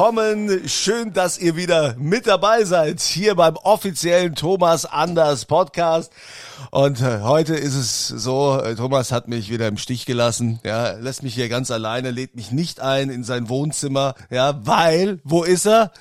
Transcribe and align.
Willkommen, 0.00 0.66
schön, 0.66 1.12
dass 1.12 1.36
ihr 1.36 1.56
wieder 1.56 1.94
mit 1.98 2.26
dabei 2.26 2.64
seid 2.64 3.00
hier 3.00 3.34
beim 3.34 3.56
offiziellen 3.56 4.34
Thomas 4.34 4.86
Anders 4.86 5.44
Podcast. 5.44 6.10
Und 6.70 7.02
äh, 7.02 7.20
heute 7.20 7.54
ist 7.54 7.74
es 7.74 8.08
so, 8.08 8.58
äh, 8.58 8.76
Thomas 8.76 9.12
hat 9.12 9.28
mich 9.28 9.50
wieder 9.50 9.68
im 9.68 9.76
Stich 9.76 10.06
gelassen, 10.06 10.58
ja, 10.64 10.92
lässt 10.92 11.22
mich 11.22 11.34
hier 11.34 11.50
ganz 11.50 11.70
alleine, 11.70 12.12
lädt 12.12 12.34
mich 12.34 12.50
nicht 12.50 12.80
ein 12.80 13.10
in 13.10 13.24
sein 13.24 13.50
Wohnzimmer, 13.50 14.14
ja, 14.30 14.66
weil, 14.66 15.20
wo 15.22 15.42
ist 15.42 15.66
er? 15.66 15.92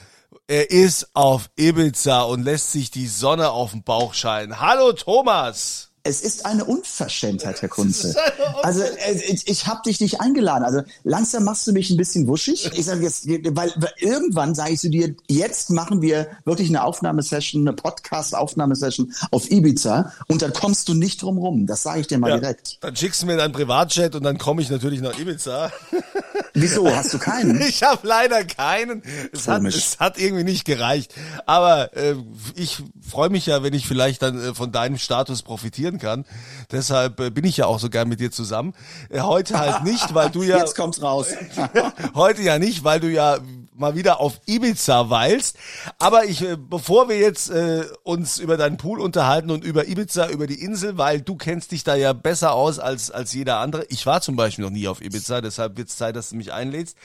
Er 0.48 0.72
ist 0.72 1.10
auf 1.14 1.50
Ibiza 1.58 2.22
und 2.22 2.46
lässt 2.46 2.72
sich 2.72 2.92
die 2.92 3.08
Sonne 3.08 3.50
auf 3.50 3.72
den 3.72 3.84
Bauch 3.84 4.14
scheinen. 4.14 4.62
Hallo 4.62 4.94
Thomas! 4.94 5.89
Es 6.10 6.22
ist 6.22 6.46
eine 6.46 6.66
Unverschämtheit, 6.66 7.62
Herr 7.62 7.70
Kunze. 7.80 8.16
Also 8.64 8.82
äh, 8.82 9.14
ich, 9.28 9.48
ich 9.48 9.68
habe 9.68 9.82
dich 9.86 10.00
nicht 10.00 10.20
eingeladen. 10.22 10.64
Also 10.64 10.82
langsam 11.04 11.44
machst 11.44 11.68
du 11.68 11.72
mich 11.72 11.90
ein 11.92 11.98
bisschen 11.98 12.28
wuschig. 12.28 12.70
Ich 12.74 12.86
sage 12.86 13.04
jetzt, 13.04 13.28
weil, 13.28 13.72
weil 13.78 13.94
irgendwann 14.00 14.56
sage 14.56 14.74
ich 14.74 14.80
zu 14.80 14.90
dir, 14.90 15.14
jetzt 15.28 15.70
machen 15.70 16.02
wir 16.02 16.28
wirklich 16.46 16.70
eine 16.70 16.84
Aufnahmesession, 16.84 17.62
eine 17.68 17.74
Podcast-Aufnahmesession 17.74 19.14
auf 19.32 19.50
Ibiza 19.52 20.12
und 20.28 20.42
dann 20.42 20.54
kommst 20.54 20.88
du 20.90 20.94
nicht 20.96 21.22
drum 21.22 21.38
rum. 21.38 21.68
Das 21.68 21.84
sage 21.84 22.02
ich 22.02 22.08
dir 22.08 22.18
mal 22.18 22.30
Ja, 22.32 22.38
direkt. 22.40 22.78
dann 22.82 22.96
schickst 22.96 23.22
du 23.22 23.26
mir 23.28 23.38
deinen 23.38 23.52
Privatchat 23.54 24.16
und 24.16 24.24
dann 24.24 24.38
komme 24.38 24.62
ich 24.64 24.70
natürlich 24.70 25.02
nach 25.02 25.18
Ibiza. 25.18 25.72
Wieso? 26.56 26.90
Hast 26.94 27.14
du 27.14 27.20
keinen? 27.20 27.60
Ich 27.70 27.84
habe 27.84 28.08
leider 28.08 28.44
keinen. 28.44 29.04
Es 29.32 29.48
hat, 29.48 29.64
es 29.64 30.00
hat 30.00 30.18
irgendwie 30.18 30.44
nicht 30.44 30.66
gereicht. 30.66 31.14
Aber 31.46 31.96
äh, 31.96 32.16
ich 32.56 32.82
freue 33.08 33.30
mich 33.30 33.46
ja, 33.46 33.62
wenn 33.62 33.74
ich 33.74 33.86
vielleicht 33.88 34.22
dann 34.24 34.40
äh, 34.40 34.54
von 34.56 34.72
deinem 34.72 34.98
Status 34.98 35.44
profitieren 35.44 35.99
kann. 36.00 36.26
Deshalb 36.72 37.20
äh, 37.20 37.30
bin 37.30 37.46
ich 37.46 37.58
ja 37.58 37.66
auch 37.66 37.80
so 37.80 37.90
gern 37.90 38.10
mit 38.10 38.20
dir 38.20 38.32
zusammen. 38.32 38.74
Äh, 39.10 39.22
heute 39.22 39.60
halt 39.60 39.84
nicht, 39.84 40.14
weil 40.14 40.30
du 40.30 40.44
ja 40.44 40.58
Jetzt 40.58 40.76
kommt's 40.76 41.02
raus. 41.02 41.28
heute 42.16 42.42
ja 42.42 42.60
nicht, 42.60 42.84
weil 42.84 43.00
du 43.00 43.10
ja 43.10 43.38
mal 43.80 43.96
wieder 43.96 44.20
auf 44.20 44.40
Ibiza 44.46 45.10
weilst. 45.10 45.58
Aber 45.98 46.26
ich, 46.26 46.42
äh, 46.42 46.58
bevor 46.58 47.10
wir 47.10 47.18
jetzt 47.18 47.50
äh, 47.50 47.86
uns 48.04 48.38
über 48.38 48.58
deinen 48.58 48.78
Pool 48.78 49.00
unterhalten 49.00 49.52
und 49.52 49.64
über 49.64 49.88
Ibiza, 49.88 50.30
über 50.30 50.48
die 50.48 50.62
Insel, 50.62 50.98
weil 50.98 51.22
du 51.22 51.36
kennst 51.36 51.72
dich 51.72 51.84
da 51.84 51.96
ja 51.96 52.14
besser 52.14 52.54
aus 52.54 52.78
als, 52.78 53.10
als 53.10 53.34
jeder 53.34 53.58
andere. 53.58 53.86
Ich 53.90 54.06
war 54.06 54.22
zum 54.22 54.36
Beispiel 54.36 54.66
noch 54.66 54.72
nie 54.72 54.88
auf 54.88 55.02
Ibiza, 55.02 55.42
deshalb 55.42 55.78
wird 55.78 55.90
es 55.90 55.98
Zeit, 55.98 56.16
dass 56.16 56.30
du 56.30 56.36
mich 56.36 56.52
einlädst. 56.52 56.98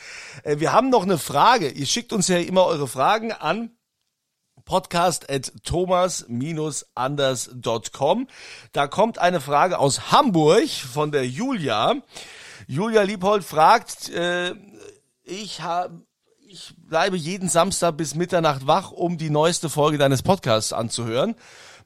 Äh, 0.43 0.59
wir 0.59 0.73
haben 0.73 0.91
noch 0.91 1.05
eine 1.05 1.19
Frage. 1.19 1.69
Ihr 1.69 1.87
schickt 1.87 2.13
uns 2.13 2.29
ja 2.29 2.39
immer 2.39 2.65
eure 2.67 2.89
Fragen 2.89 3.33
an 3.33 3.71
podcast 4.65 5.31
at 5.31 5.53
thomas-anders.com. 5.65 8.29
Da 8.73 8.87
kommt 8.87 9.19
eine 9.19 9.41
Frage 9.41 9.79
aus 9.79 10.13
Hamburg 10.13 10.69
von 10.69 11.13
der 11.13 11.27
Julia. 11.27 11.97
Julia 12.67 13.03
Liebhold 13.03 13.45
fragt, 13.45 14.09
äh, 14.11 14.55
ich 15.23 15.61
habe 15.61 16.03
ich 16.47 16.73
bleibe 16.77 17.17
jeden 17.17 17.49
Samstag 17.49 17.97
bis 17.97 18.15
Mitternacht 18.15 18.69
wach, 18.69 18.93
um 18.93 19.19
die 19.19 19.31
neueste 19.31 19.69
Folge 19.69 19.99
deines 19.99 20.23
Podcasts 20.23 20.73
anzuhören. 20.73 21.35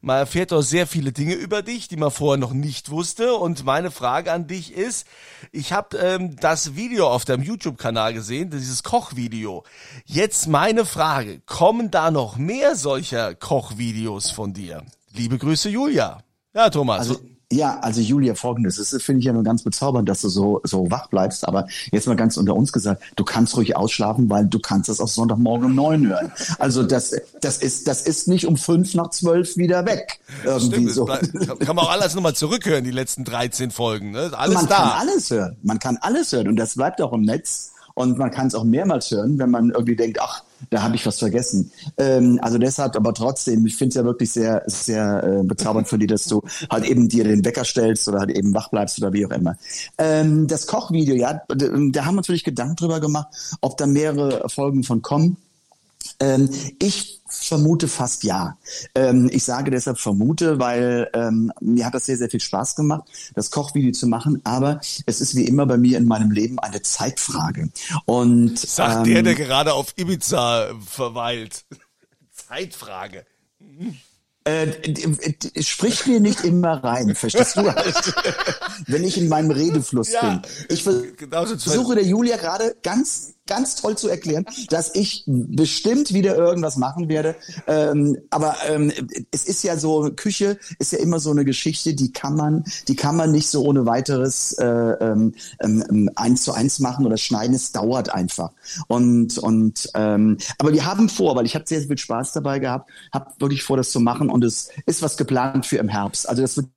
Man 0.00 0.18
erfährt 0.18 0.52
dort 0.52 0.64
sehr 0.64 0.86
viele 0.86 1.12
Dinge 1.12 1.34
über 1.34 1.62
dich, 1.62 1.88
die 1.88 1.96
man 1.96 2.10
vorher 2.10 2.38
noch 2.38 2.52
nicht 2.52 2.90
wusste. 2.90 3.34
Und 3.34 3.64
meine 3.64 3.90
Frage 3.90 4.32
an 4.32 4.46
dich 4.46 4.72
ist, 4.72 5.06
ich 5.50 5.72
habe 5.72 5.96
ähm, 5.98 6.36
das 6.36 6.76
Video 6.76 7.08
auf 7.08 7.24
deinem 7.24 7.42
YouTube-Kanal 7.42 8.14
gesehen, 8.14 8.50
dieses 8.50 8.82
Kochvideo. 8.82 9.64
Jetzt 10.04 10.46
meine 10.46 10.84
Frage, 10.84 11.40
kommen 11.46 11.90
da 11.90 12.10
noch 12.10 12.36
mehr 12.36 12.76
solcher 12.76 13.34
Kochvideos 13.34 14.30
von 14.30 14.52
dir? 14.52 14.84
Liebe 15.12 15.38
Grüße, 15.38 15.68
Julia. 15.68 16.22
Ja, 16.54 16.70
Thomas. 16.70 17.00
Also, 17.00 17.20
ja, 17.50 17.78
also 17.80 18.00
Julia, 18.02 18.34
folgendes, 18.34 18.76
das 18.76 19.02
finde 19.02 19.20
ich 19.20 19.24
ja 19.24 19.32
nur 19.32 19.42
ganz 19.42 19.62
bezaubernd, 19.62 20.06
dass 20.08 20.20
du 20.20 20.28
so, 20.28 20.60
so 20.64 20.90
wach 20.90 21.06
bleibst, 21.08 21.48
aber 21.48 21.66
jetzt 21.92 22.06
mal 22.06 22.14
ganz 22.16 22.36
unter 22.36 22.54
uns 22.54 22.72
gesagt, 22.72 23.02
du 23.16 23.24
kannst 23.24 23.56
ruhig 23.56 23.74
ausschlafen, 23.74 24.28
weil 24.28 24.44
du 24.46 24.58
kannst 24.58 24.90
es 24.90 25.00
auch 25.00 25.08
Sonntagmorgen 25.08 25.66
um 25.66 25.74
neun 25.74 26.06
hören. 26.08 26.30
Also 26.58 26.82
das, 26.82 27.14
das 27.40 27.56
ist, 27.56 27.88
das 27.88 28.02
ist 28.02 28.28
nicht 28.28 28.46
um 28.46 28.56
fünf 28.58 28.92
nach 28.94 29.08
zwölf 29.10 29.56
wieder 29.56 29.86
weg. 29.86 30.20
Irgendwie 30.44 30.74
Stimmt, 30.76 30.92
so. 30.92 31.06
das 31.06 31.20
bleibt- 31.32 31.60
kann 31.60 31.74
man 31.76 31.86
auch 31.86 31.90
alles 31.90 32.14
nochmal 32.14 32.34
zurückhören, 32.34 32.84
die 32.84 32.90
letzten 32.90 33.24
13 33.24 33.70
Folgen. 33.70 34.10
Ne? 34.10 34.30
Alles 34.34 34.54
man 34.54 34.66
da. 34.66 34.76
kann 34.76 34.88
alles 35.08 35.30
hören. 35.30 35.56
Man 35.62 35.78
kann 35.78 35.96
alles 36.02 36.32
hören 36.32 36.48
und 36.48 36.56
das 36.56 36.74
bleibt 36.74 37.00
auch 37.00 37.12
im 37.14 37.22
Netz. 37.22 37.72
Und 37.94 38.16
man 38.18 38.30
kann 38.30 38.46
es 38.46 38.54
auch 38.54 38.62
mehrmals 38.64 39.10
hören, 39.10 39.38
wenn 39.38 39.50
man 39.50 39.70
irgendwie 39.70 39.96
denkt, 39.96 40.20
ach, 40.20 40.42
da 40.70 40.82
habe 40.82 40.96
ich 40.96 41.06
was 41.06 41.18
vergessen. 41.18 41.70
Ähm, 41.96 42.38
also 42.42 42.58
deshalb, 42.58 42.96
aber 42.96 43.14
trotzdem, 43.14 43.64
ich 43.66 43.76
finde 43.76 43.90
es 43.90 43.94
ja 43.96 44.04
wirklich 44.04 44.30
sehr, 44.30 44.62
sehr 44.66 45.22
äh, 45.24 45.42
bezaubernd 45.42 45.88
für 45.88 45.98
dich, 45.98 46.08
dass 46.08 46.24
du 46.24 46.42
halt 46.70 46.84
eben 46.84 47.08
dir 47.08 47.24
den 47.24 47.44
Wecker 47.44 47.64
stellst 47.64 48.08
oder 48.08 48.20
halt 48.20 48.30
eben 48.30 48.54
wach 48.54 48.70
bleibst 48.70 48.98
oder 48.98 49.12
wie 49.12 49.26
auch 49.26 49.30
immer. 49.30 49.56
Ähm, 49.98 50.46
das 50.46 50.66
Kochvideo, 50.66 51.14
ja, 51.14 51.42
da 51.48 52.04
haben 52.04 52.14
wir 52.14 52.18
uns 52.18 52.28
wirklich 52.28 52.44
Gedanken 52.44 52.76
drüber 52.76 53.00
gemacht, 53.00 53.28
ob 53.60 53.76
da 53.76 53.86
mehrere 53.86 54.48
Folgen 54.48 54.84
von 54.84 55.02
kommen. 55.02 55.36
Ähm, 56.20 56.48
ich 56.78 57.20
vermute 57.28 57.88
fast 57.88 58.24
ja. 58.24 58.56
Ähm, 58.94 59.28
ich 59.32 59.44
sage 59.44 59.70
deshalb 59.70 59.98
vermute, 59.98 60.58
weil 60.58 61.10
ähm, 61.14 61.52
mir 61.60 61.84
hat 61.86 61.94
das 61.94 62.06
sehr, 62.06 62.16
sehr 62.16 62.30
viel 62.30 62.40
Spaß 62.40 62.74
gemacht, 62.76 63.04
das 63.34 63.50
Kochvideo 63.50 63.92
zu 63.92 64.06
machen. 64.06 64.40
Aber 64.44 64.80
es 65.06 65.20
ist 65.20 65.34
wie 65.36 65.44
immer 65.46 65.66
bei 65.66 65.76
mir 65.76 65.98
in 65.98 66.06
meinem 66.06 66.30
Leben 66.30 66.58
eine 66.58 66.82
Zeitfrage. 66.82 67.68
Und 68.06 68.58
Sagt 68.58 69.06
ähm, 69.06 69.12
der, 69.14 69.22
der 69.22 69.34
gerade 69.34 69.74
auf 69.74 69.92
Ibiza 69.96 70.68
verweilt. 70.86 71.64
Zeitfrage. 72.32 73.26
Äh, 74.44 74.72
sprich 75.62 76.06
mir 76.06 76.20
nicht 76.20 76.42
immer 76.44 76.82
rein, 76.82 77.14
verstehst 77.14 77.56
du? 77.56 77.70
Halt? 77.70 78.14
Wenn 78.86 79.04
ich 79.04 79.18
in 79.18 79.28
meinem 79.28 79.50
Redefluss 79.50 80.10
Ja, 80.12 80.36
bin. 80.36 80.42
Ich 80.70 80.82
ver- 80.84 81.02
genauso 81.18 81.56
zu- 81.56 81.68
versuche 81.68 81.96
der 81.96 82.04
Julia 82.04 82.38
gerade 82.38 82.74
ganz, 82.82 83.34
ganz 83.48 83.74
toll 83.74 83.98
zu 83.98 84.08
erklären, 84.08 84.46
dass 84.68 84.94
ich 84.94 85.24
bestimmt 85.26 86.14
wieder 86.14 86.36
irgendwas 86.36 86.76
machen 86.76 87.08
werde. 87.08 87.34
Ähm, 87.66 88.18
aber 88.30 88.56
ähm, 88.68 88.92
es 89.32 89.44
ist 89.44 89.64
ja 89.64 89.76
so, 89.76 90.10
Küche 90.14 90.58
ist 90.78 90.92
ja 90.92 90.98
immer 90.98 91.18
so 91.18 91.30
eine 91.30 91.44
Geschichte, 91.44 91.94
die 91.94 92.12
kann 92.12 92.36
man, 92.36 92.64
die 92.86 92.94
kann 92.94 93.16
man 93.16 93.32
nicht 93.32 93.48
so 93.48 93.64
ohne 93.64 93.86
weiteres 93.86 94.52
äh, 94.52 94.66
ähm, 94.66 95.34
ähm, 95.60 96.10
eins 96.14 96.44
zu 96.44 96.52
eins 96.52 96.78
machen 96.78 97.04
oder 97.06 97.16
schneiden. 97.16 97.54
Es 97.54 97.72
dauert 97.72 98.10
einfach. 98.10 98.52
Und 98.86 99.38
und 99.38 99.90
ähm, 99.94 100.38
aber 100.58 100.72
wir 100.72 100.84
haben 100.84 101.08
vor, 101.08 101.34
weil 101.34 101.46
ich 101.46 101.54
habe 101.54 101.64
sehr, 101.66 101.80
sehr 101.80 101.88
viel 101.88 101.98
Spaß 101.98 102.32
dabei 102.32 102.58
gehabt, 102.58 102.90
habe 103.12 103.32
wirklich 103.38 103.62
vor, 103.62 103.76
das 103.76 103.90
zu 103.90 104.00
machen 104.00 104.30
und 104.30 104.44
es 104.44 104.70
ist 104.86 105.02
was 105.02 105.16
geplant 105.16 105.66
für 105.66 105.78
im 105.78 105.88
Herbst. 105.88 106.28
Also 106.28 106.42
das 106.42 106.56
wird 106.56 106.68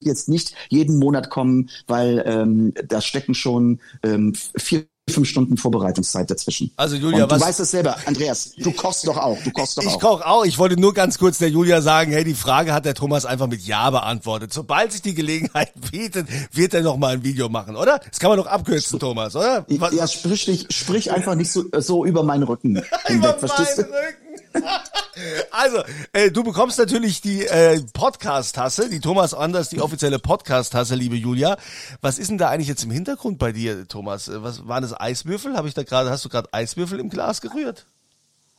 jetzt 0.00 0.28
nicht 0.28 0.54
jeden 0.68 0.98
Monat 0.98 1.30
kommen, 1.30 1.70
weil 1.86 2.22
ähm, 2.26 2.72
da 2.86 3.00
stecken 3.00 3.34
schon 3.34 3.80
ähm, 4.02 4.34
vier, 4.56 4.86
fünf 5.08 5.28
Stunden 5.28 5.56
Vorbereitungszeit 5.56 6.30
dazwischen. 6.30 6.70
Also, 6.76 6.96
Julia, 6.96 7.24
Und 7.24 7.32
du 7.32 7.36
was- 7.36 7.42
weißt 7.42 7.60
es 7.60 7.70
selber, 7.70 7.96
Andreas, 8.06 8.52
du 8.56 8.72
kochst 8.72 9.06
doch 9.06 9.16
auch, 9.16 9.38
du 9.42 9.50
kochst 9.50 9.78
doch 9.78 9.82
Ich 9.82 9.88
auch. 9.90 10.00
koche 10.00 10.26
auch. 10.26 10.44
Ich 10.44 10.58
wollte 10.58 10.78
nur 10.80 10.94
ganz 10.94 11.18
kurz 11.18 11.38
der 11.38 11.50
Julia 11.50 11.80
sagen, 11.82 12.12
hey, 12.12 12.24
die 12.24 12.34
Frage 12.34 12.72
hat 12.72 12.84
der 12.84 12.94
Thomas 12.94 13.24
einfach 13.26 13.46
mit 13.46 13.62
Ja 13.62 13.90
beantwortet. 13.90 14.52
Sobald 14.52 14.92
sich 14.92 15.02
die 15.02 15.14
Gelegenheit 15.14 15.72
bietet, 15.90 16.28
wird 16.52 16.74
er 16.74 16.82
noch 16.82 16.96
mal 16.96 17.14
ein 17.14 17.24
Video 17.24 17.48
machen, 17.48 17.76
oder? 17.76 18.00
Das 18.08 18.18
kann 18.18 18.30
man 18.30 18.38
doch 18.38 18.46
abkürzen, 18.46 18.98
Thomas, 18.98 19.34
oder? 19.36 19.64
Was- 19.68 19.94
ja, 19.94 20.06
sprich, 20.06 20.66
sprich 20.70 21.10
einfach 21.12 21.34
nicht 21.34 21.50
so, 21.52 21.64
so 21.78 22.04
über 22.04 22.22
meinen 22.22 22.42
Rücken 22.44 22.76
Über 23.08 23.36
hinweg, 23.36 23.36
du? 23.40 23.46
meinen 23.46 23.66
Rücken. 23.78 24.64
Also, 25.50 25.82
äh, 26.12 26.30
du 26.30 26.44
bekommst 26.44 26.78
natürlich 26.78 27.20
die 27.20 27.46
äh, 27.46 27.80
Podcast-Tasse, 27.92 28.88
die 28.88 29.00
Thomas 29.00 29.34
Anders, 29.34 29.68
die 29.68 29.80
offizielle 29.80 30.18
Podcast-Tasse, 30.18 30.94
liebe 30.94 31.16
Julia. 31.16 31.56
Was 32.00 32.18
ist 32.18 32.28
denn 32.30 32.38
da 32.38 32.50
eigentlich 32.50 32.68
jetzt 32.68 32.84
im 32.84 32.90
Hintergrund 32.90 33.38
bei 33.38 33.52
dir, 33.52 33.88
Thomas? 33.88 34.28
Äh, 34.28 34.42
Was 34.42 34.66
waren 34.68 34.82
das 34.82 34.98
Eiswürfel? 34.98 35.56
Habe 35.56 35.68
ich 35.68 35.74
da 35.74 35.82
gerade? 35.82 36.10
Hast 36.10 36.24
du 36.24 36.28
gerade 36.28 36.52
Eiswürfel 36.52 37.00
im 37.00 37.08
Glas 37.08 37.40
gerührt? 37.40 37.86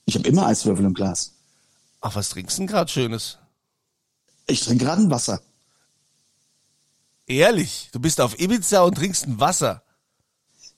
Ich 0.06 0.16
habe 0.16 0.28
immer 0.28 0.48
Eiswürfel 0.48 0.86
im 0.86 0.94
Glas. 0.94 1.34
Ach, 2.02 2.16
was 2.16 2.30
trinkst 2.30 2.58
du 2.58 2.62
denn 2.62 2.68
gerade 2.68 2.92
Schönes? 2.92 3.38
Ich 4.48 4.62
trinke 4.62 4.86
gerade 4.86 5.02
ein 5.02 5.12
Wasser. 5.12 5.42
Ehrlich, 7.28 7.90
du 7.92 8.00
bist 8.00 8.20
auf 8.22 8.40
Ibiza 8.40 8.82
und 8.82 8.96
trinkst 8.96 9.28
ein 9.28 9.40
Wasser. 9.40 9.84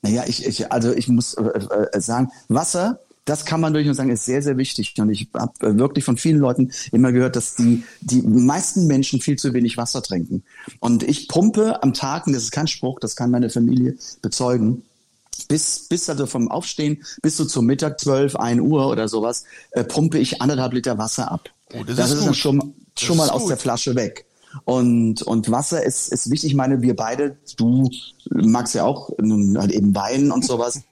Naja, 0.01 0.25
ich, 0.27 0.45
ich 0.45 0.71
also 0.71 0.91
ich 0.91 1.07
muss 1.07 1.35
äh, 1.35 1.43
äh, 1.43 2.01
sagen, 2.01 2.31
Wasser, 2.49 2.99
das 3.31 3.45
kann 3.45 3.61
man 3.61 3.73
durchaus 3.73 3.95
sagen, 3.95 4.09
ist 4.09 4.25
sehr, 4.25 4.41
sehr 4.41 4.57
wichtig. 4.57 4.93
Und 4.97 5.09
ich 5.09 5.29
habe 5.33 5.53
äh, 5.65 5.77
wirklich 5.77 6.03
von 6.03 6.17
vielen 6.17 6.39
Leuten 6.39 6.71
immer 6.91 7.13
gehört, 7.13 7.37
dass 7.37 7.55
die, 7.55 7.85
die 8.01 8.21
meisten 8.21 8.87
Menschen 8.87 9.21
viel 9.21 9.37
zu 9.37 9.53
wenig 9.53 9.77
Wasser 9.77 10.03
trinken. 10.03 10.43
Und 10.81 11.01
ich 11.03 11.29
pumpe 11.29 11.81
am 11.81 11.93
Tag, 11.93 12.27
und 12.27 12.33
das 12.33 12.43
ist 12.43 12.51
kein 12.51 12.67
Spruch, 12.67 12.99
das 12.99 13.15
kann 13.15 13.31
meine 13.31 13.49
Familie 13.49 13.95
bezeugen, 14.21 14.83
bis, 15.47 15.87
bis 15.87 16.09
also 16.09 16.25
vom 16.25 16.51
Aufstehen 16.51 17.03
bis 17.21 17.37
so 17.37 17.45
zum 17.45 17.65
Mittag 17.67 18.01
12, 18.01 18.35
1 18.35 18.59
Uhr 18.59 18.89
oder 18.89 19.07
sowas, 19.07 19.45
äh, 19.71 19.85
pumpe 19.85 20.19
ich 20.19 20.41
anderthalb 20.41 20.73
Liter 20.73 20.97
Wasser 20.97 21.31
ab. 21.31 21.49
Oh, 21.73 21.85
das 21.85 21.95
das 21.95 22.07
ist 22.07 22.15
ist, 22.15 22.19
dann 22.19 22.27
gut. 22.27 22.37
schon, 22.37 22.73
Das 22.95 23.03
schon 23.05 23.15
mal 23.15 23.29
aus 23.29 23.43
gut. 23.43 23.51
der 23.51 23.57
Flasche 23.57 23.95
weg. 23.95 24.25
Und, 24.65 25.21
und 25.21 25.49
Wasser 25.49 25.81
ist, 25.85 26.11
ist 26.11 26.29
wichtig. 26.29 26.49
Ich 26.49 26.55
meine, 26.57 26.81
wir 26.81 26.97
beide, 26.97 27.37
du 27.55 27.89
magst 28.29 28.75
ja 28.75 28.83
auch 28.83 29.09
nun 29.21 29.57
halt 29.57 29.71
eben 29.71 29.95
Wein 29.95 30.31
und 30.31 30.43
sowas. 30.43 30.81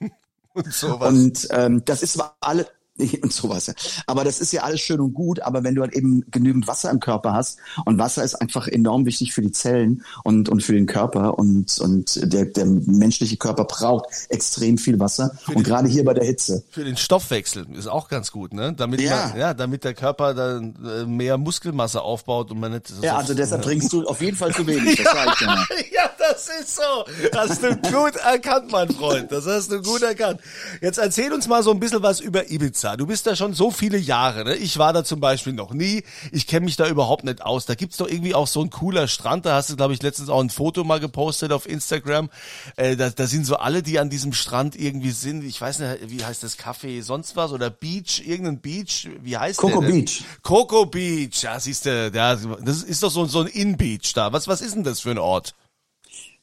Und 0.54 0.72
sowas. 0.72 1.08
Und 1.08 1.48
ähm, 1.50 1.82
das 1.84 2.02
ist 2.02 2.14
zwar 2.14 2.36
alle 2.40 2.66
und 3.22 3.32
sowas. 3.32 3.66
ja. 3.68 3.72
Aber 4.06 4.24
das 4.24 4.40
ist 4.40 4.52
ja 4.52 4.62
alles 4.62 4.80
schön 4.80 5.00
und 5.00 5.14
gut, 5.14 5.40
aber 5.40 5.64
wenn 5.64 5.74
du 5.74 5.80
halt 5.80 5.94
eben 5.94 6.22
genügend 6.30 6.66
Wasser 6.66 6.90
im 6.90 7.00
Körper 7.00 7.32
hast 7.32 7.58
und 7.86 7.98
Wasser 7.98 8.22
ist 8.24 8.34
einfach 8.34 8.68
enorm 8.68 9.06
wichtig 9.06 9.32
für 9.32 9.40
die 9.40 9.52
Zellen 9.52 10.04
und, 10.22 10.50
und 10.50 10.62
für 10.62 10.74
den 10.74 10.84
Körper 10.84 11.38
und, 11.38 11.78
und 11.78 12.20
der, 12.30 12.44
der 12.44 12.66
menschliche 12.66 13.38
Körper 13.38 13.64
braucht 13.64 14.04
extrem 14.28 14.76
viel 14.76 15.00
Wasser 15.00 15.30
und 15.54 15.62
gerade 15.62 15.88
hier 15.88 16.04
bei 16.04 16.12
der 16.12 16.24
Hitze. 16.26 16.62
Für 16.68 16.84
den 16.84 16.98
Stoffwechsel 16.98 17.66
ist 17.74 17.86
auch 17.86 18.08
ganz 18.08 18.32
gut, 18.32 18.52
ne? 18.52 18.74
Damit 18.74 19.00
Ja. 19.00 19.28
man, 19.28 19.38
ja, 19.38 19.54
damit 19.54 19.84
der 19.84 19.94
Körper 19.94 20.34
dann 20.34 20.74
äh, 20.84 21.06
mehr 21.06 21.38
Muskelmasse 21.38 22.02
aufbaut 22.02 22.50
und 22.50 22.60
man 22.60 22.72
nicht 22.72 22.88
so 22.88 23.02
Ja, 23.02 23.16
also 23.16 23.32
deshalb 23.32 23.62
trinkst 23.62 23.90
du 23.94 24.04
auf 24.06 24.20
jeden 24.20 24.36
Fall 24.36 24.52
zu 24.52 24.66
wenig, 24.66 24.96
das 24.96 25.06
sag 25.10 25.26
ich 25.32 25.38
dir 25.38 25.46
mal. 25.46 25.66
Ja, 25.90 26.10
das 26.30 26.48
ist 26.48 26.76
so. 26.76 27.04
Hast 27.34 27.62
du 27.62 27.76
gut 27.76 28.16
erkannt, 28.16 28.70
mein 28.70 28.90
Freund. 28.90 29.30
Das 29.32 29.46
hast 29.46 29.70
du 29.70 29.82
gut 29.82 30.02
erkannt. 30.02 30.40
Jetzt 30.80 30.98
erzähl 30.98 31.32
uns 31.32 31.48
mal 31.48 31.62
so 31.62 31.70
ein 31.70 31.80
bisschen 31.80 32.02
was 32.02 32.20
über 32.20 32.50
Ibiza. 32.50 32.96
Du 32.96 33.06
bist 33.06 33.26
da 33.26 33.36
schon 33.36 33.54
so 33.54 33.70
viele 33.70 33.98
Jahre. 33.98 34.44
Ne? 34.44 34.56
Ich 34.56 34.78
war 34.78 34.92
da 34.92 35.04
zum 35.04 35.20
Beispiel 35.20 35.52
noch 35.52 35.72
nie. 35.72 36.04
Ich 36.32 36.46
kenne 36.46 36.64
mich 36.64 36.76
da 36.76 36.88
überhaupt 36.88 37.24
nicht 37.24 37.42
aus. 37.42 37.66
Da 37.66 37.74
gibt's 37.74 37.96
doch 37.96 38.08
irgendwie 38.08 38.34
auch 38.34 38.46
so 38.46 38.62
ein 38.62 38.70
cooler 38.70 39.08
Strand. 39.08 39.46
Da 39.46 39.54
hast 39.54 39.70
du, 39.70 39.76
glaube 39.76 39.94
ich, 39.94 40.02
letztens 40.02 40.28
auch 40.28 40.40
ein 40.40 40.50
Foto 40.50 40.84
mal 40.84 41.00
gepostet 41.00 41.52
auf 41.52 41.68
Instagram. 41.68 42.30
Äh, 42.76 42.96
da, 42.96 43.10
da 43.10 43.26
sind 43.26 43.46
so 43.46 43.56
alle, 43.56 43.82
die 43.82 43.98
an 43.98 44.10
diesem 44.10 44.32
Strand 44.32 44.76
irgendwie 44.76 45.10
sind. 45.10 45.44
Ich 45.44 45.60
weiß 45.60 45.80
nicht, 45.80 46.10
wie 46.10 46.24
heißt 46.24 46.42
das 46.42 46.58
Café, 46.58 47.02
sonst 47.02 47.36
was? 47.36 47.52
Oder 47.52 47.70
Beach, 47.70 48.22
irgendein 48.24 48.60
Beach. 48.60 49.08
Wie 49.22 49.36
heißt 49.36 49.58
Coco 49.58 49.80
der? 49.80 49.90
denn? 49.90 50.04
Beach. 50.04 50.24
Coco 50.42 50.86
Beach. 50.86 51.42
Ja, 51.42 51.58
siehst 51.58 51.86
du, 51.86 52.10
ja, 52.14 52.36
das 52.36 52.82
ist 52.82 53.02
doch 53.02 53.10
so, 53.10 53.24
so 53.26 53.40
ein 53.40 53.46
In-Beach 53.46 54.12
da. 54.14 54.32
Was, 54.32 54.48
was 54.48 54.60
ist 54.60 54.74
denn 54.74 54.84
das 54.84 55.00
für 55.00 55.10
ein 55.10 55.18
Ort? 55.18 55.54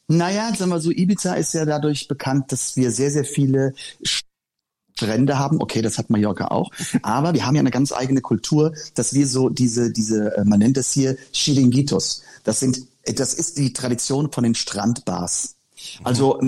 Naja, 0.08 0.54
sagen 0.56 0.72
wir 0.72 0.80
so, 0.80 0.92
Ibiza 0.92 1.34
ist 1.34 1.54
ja 1.54 1.66
dadurch 1.66 2.08
bekannt, 2.08 2.52
dass 2.52 2.78
wir 2.78 2.92
sehr, 2.92 3.12
sehr 3.12 3.26
viele 3.26 3.74
Strände 4.98 5.38
haben. 5.38 5.62
Okay, 5.62 5.82
das 5.82 5.98
hat 5.98 6.10
Mallorca 6.10 6.48
auch. 6.48 6.72
Aber 7.02 7.34
wir 7.34 7.46
haben 7.46 7.56
ja 7.56 7.60
eine 7.60 7.72
ganz 7.72 7.92
eigene 7.92 8.22
Kultur, 8.22 8.74
dass 8.96 9.14
wir 9.14 9.28
so 9.28 9.50
diese, 9.50 9.92
diese, 9.92 10.36
äh, 10.38 10.46
man 10.46 10.60
nennt 10.60 10.78
das 10.78 10.92
hier 10.92 11.18
Chiringuitos. 11.34 12.24
Das 12.44 12.60
sind, 12.60 12.82
das 13.06 13.34
ist 13.34 13.58
die 13.58 13.74
Tradition 13.74 14.32
von 14.32 14.44
den 14.44 14.56
Strandbars. 14.56 15.56
Also, 16.04 16.40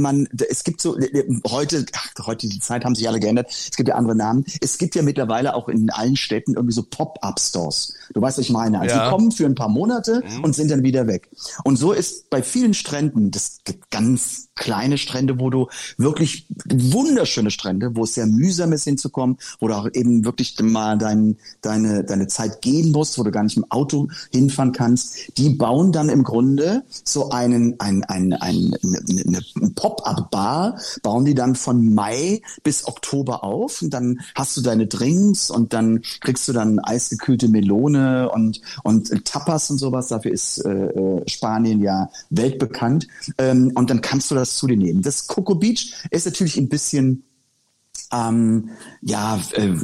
man, 0.00 0.28
es 0.48 0.64
gibt 0.64 0.80
so, 0.80 0.96
äh, 0.98 1.24
heute, 1.48 1.84
ach, 1.94 2.26
heute, 2.26 2.48
die 2.48 2.58
Zeit 2.60 2.84
haben 2.84 2.94
sich 2.94 3.08
alle 3.08 3.20
geändert. 3.20 3.50
Es 3.50 3.76
gibt 3.76 3.88
ja 3.88 3.94
andere 3.96 4.14
Namen. 4.14 4.44
Es 4.60 4.78
gibt 4.78 4.94
ja 4.94 5.02
mittlerweile 5.02 5.54
auch 5.54 5.68
in 5.68 5.90
allen 5.90 6.16
Städten 6.16 6.54
irgendwie 6.54 6.74
so 6.74 6.82
Pop-Up-Stores. 6.82 7.94
Du 8.12 8.20
weißt, 8.20 8.38
was 8.38 8.44
ich 8.44 8.50
meine. 8.50 8.80
Also, 8.80 8.94
Ja. 8.96 9.04
die 9.04 9.10
kommen 9.10 9.32
für 9.32 9.46
ein 9.46 9.54
paar 9.54 9.68
Monate 9.68 10.22
und 10.42 10.54
sind 10.54 10.70
dann 10.70 10.82
wieder 10.82 11.06
weg. 11.06 11.28
Und 11.64 11.76
so 11.76 11.92
ist 11.92 12.30
bei 12.30 12.42
vielen 12.42 12.74
Stränden, 12.74 13.30
das 13.30 13.58
gibt 13.64 13.90
ganz 13.90 14.48
kleine 14.54 14.98
Strände, 14.98 15.40
wo 15.40 15.50
du 15.50 15.68
wirklich 15.96 16.46
wunderschöne 16.66 17.50
Strände, 17.50 17.96
wo 17.96 18.04
es 18.04 18.14
sehr 18.14 18.26
mühsam 18.26 18.72
ist 18.72 18.84
hinzukommen, 18.84 19.38
wo 19.58 19.68
du 19.68 19.74
auch 19.74 19.88
eben 19.92 20.24
wirklich 20.24 20.56
mal 20.60 20.96
dein, 20.96 21.36
deine, 21.60 22.04
deine 22.04 22.28
Zeit 22.28 22.62
gehen 22.62 22.92
musst, 22.92 23.18
wo 23.18 23.22
du 23.24 23.30
gar 23.30 23.42
nicht 23.42 23.56
im 23.56 23.70
Auto 23.70 24.08
hinfahren 24.32 24.72
kannst. 24.72 25.36
Die 25.38 25.50
bauen 25.50 25.92
dann 25.92 26.08
im 26.08 26.22
Grunde 26.22 26.84
so 27.04 27.30
einen, 27.30 27.78
ein, 27.80 28.04
ein, 28.04 28.32
ein, 28.34 28.76
eine, 28.82 29.40
eine 29.56 29.70
Pop-up-Bar, 29.74 30.78
bauen 31.02 31.24
die 31.24 31.34
dann 31.34 31.54
von 31.56 31.92
Mai 31.94 32.40
bis 32.62 32.86
Oktober 32.86 33.42
auf 33.42 33.82
und 33.82 33.90
dann 33.90 34.20
hast 34.34 34.56
du 34.56 34.60
deine 34.60 34.86
Drinks 34.86 35.50
und 35.50 35.72
dann 35.72 36.02
kriegst 36.20 36.46
du 36.48 36.52
dann 36.52 36.78
eisgekühlte 36.78 37.48
Melone 37.48 38.30
und, 38.30 38.60
und 38.82 39.24
Tapas 39.24 39.70
und 39.70 39.78
sowas. 39.78 40.08
Dafür 40.08 40.32
ist 40.32 40.64
äh, 40.64 40.70
äh, 40.70 41.28
Spanien 41.28 41.82
ja 41.82 42.10
weltbekannt. 42.30 43.08
Ähm, 43.38 43.72
und 43.74 43.90
dann 43.90 44.00
kannst 44.00 44.30
du 44.30 44.34
das 44.48 44.56
zu 44.56 44.66
dir 44.66 44.76
nehmen. 44.76 45.02
Das 45.02 45.26
Coco 45.26 45.54
Beach 45.54 45.94
ist 46.10 46.26
natürlich 46.26 46.56
ein 46.56 46.68
bisschen 46.68 47.24
ähm, 48.12 48.70
ja, 49.00 49.40
äh, 49.52 49.74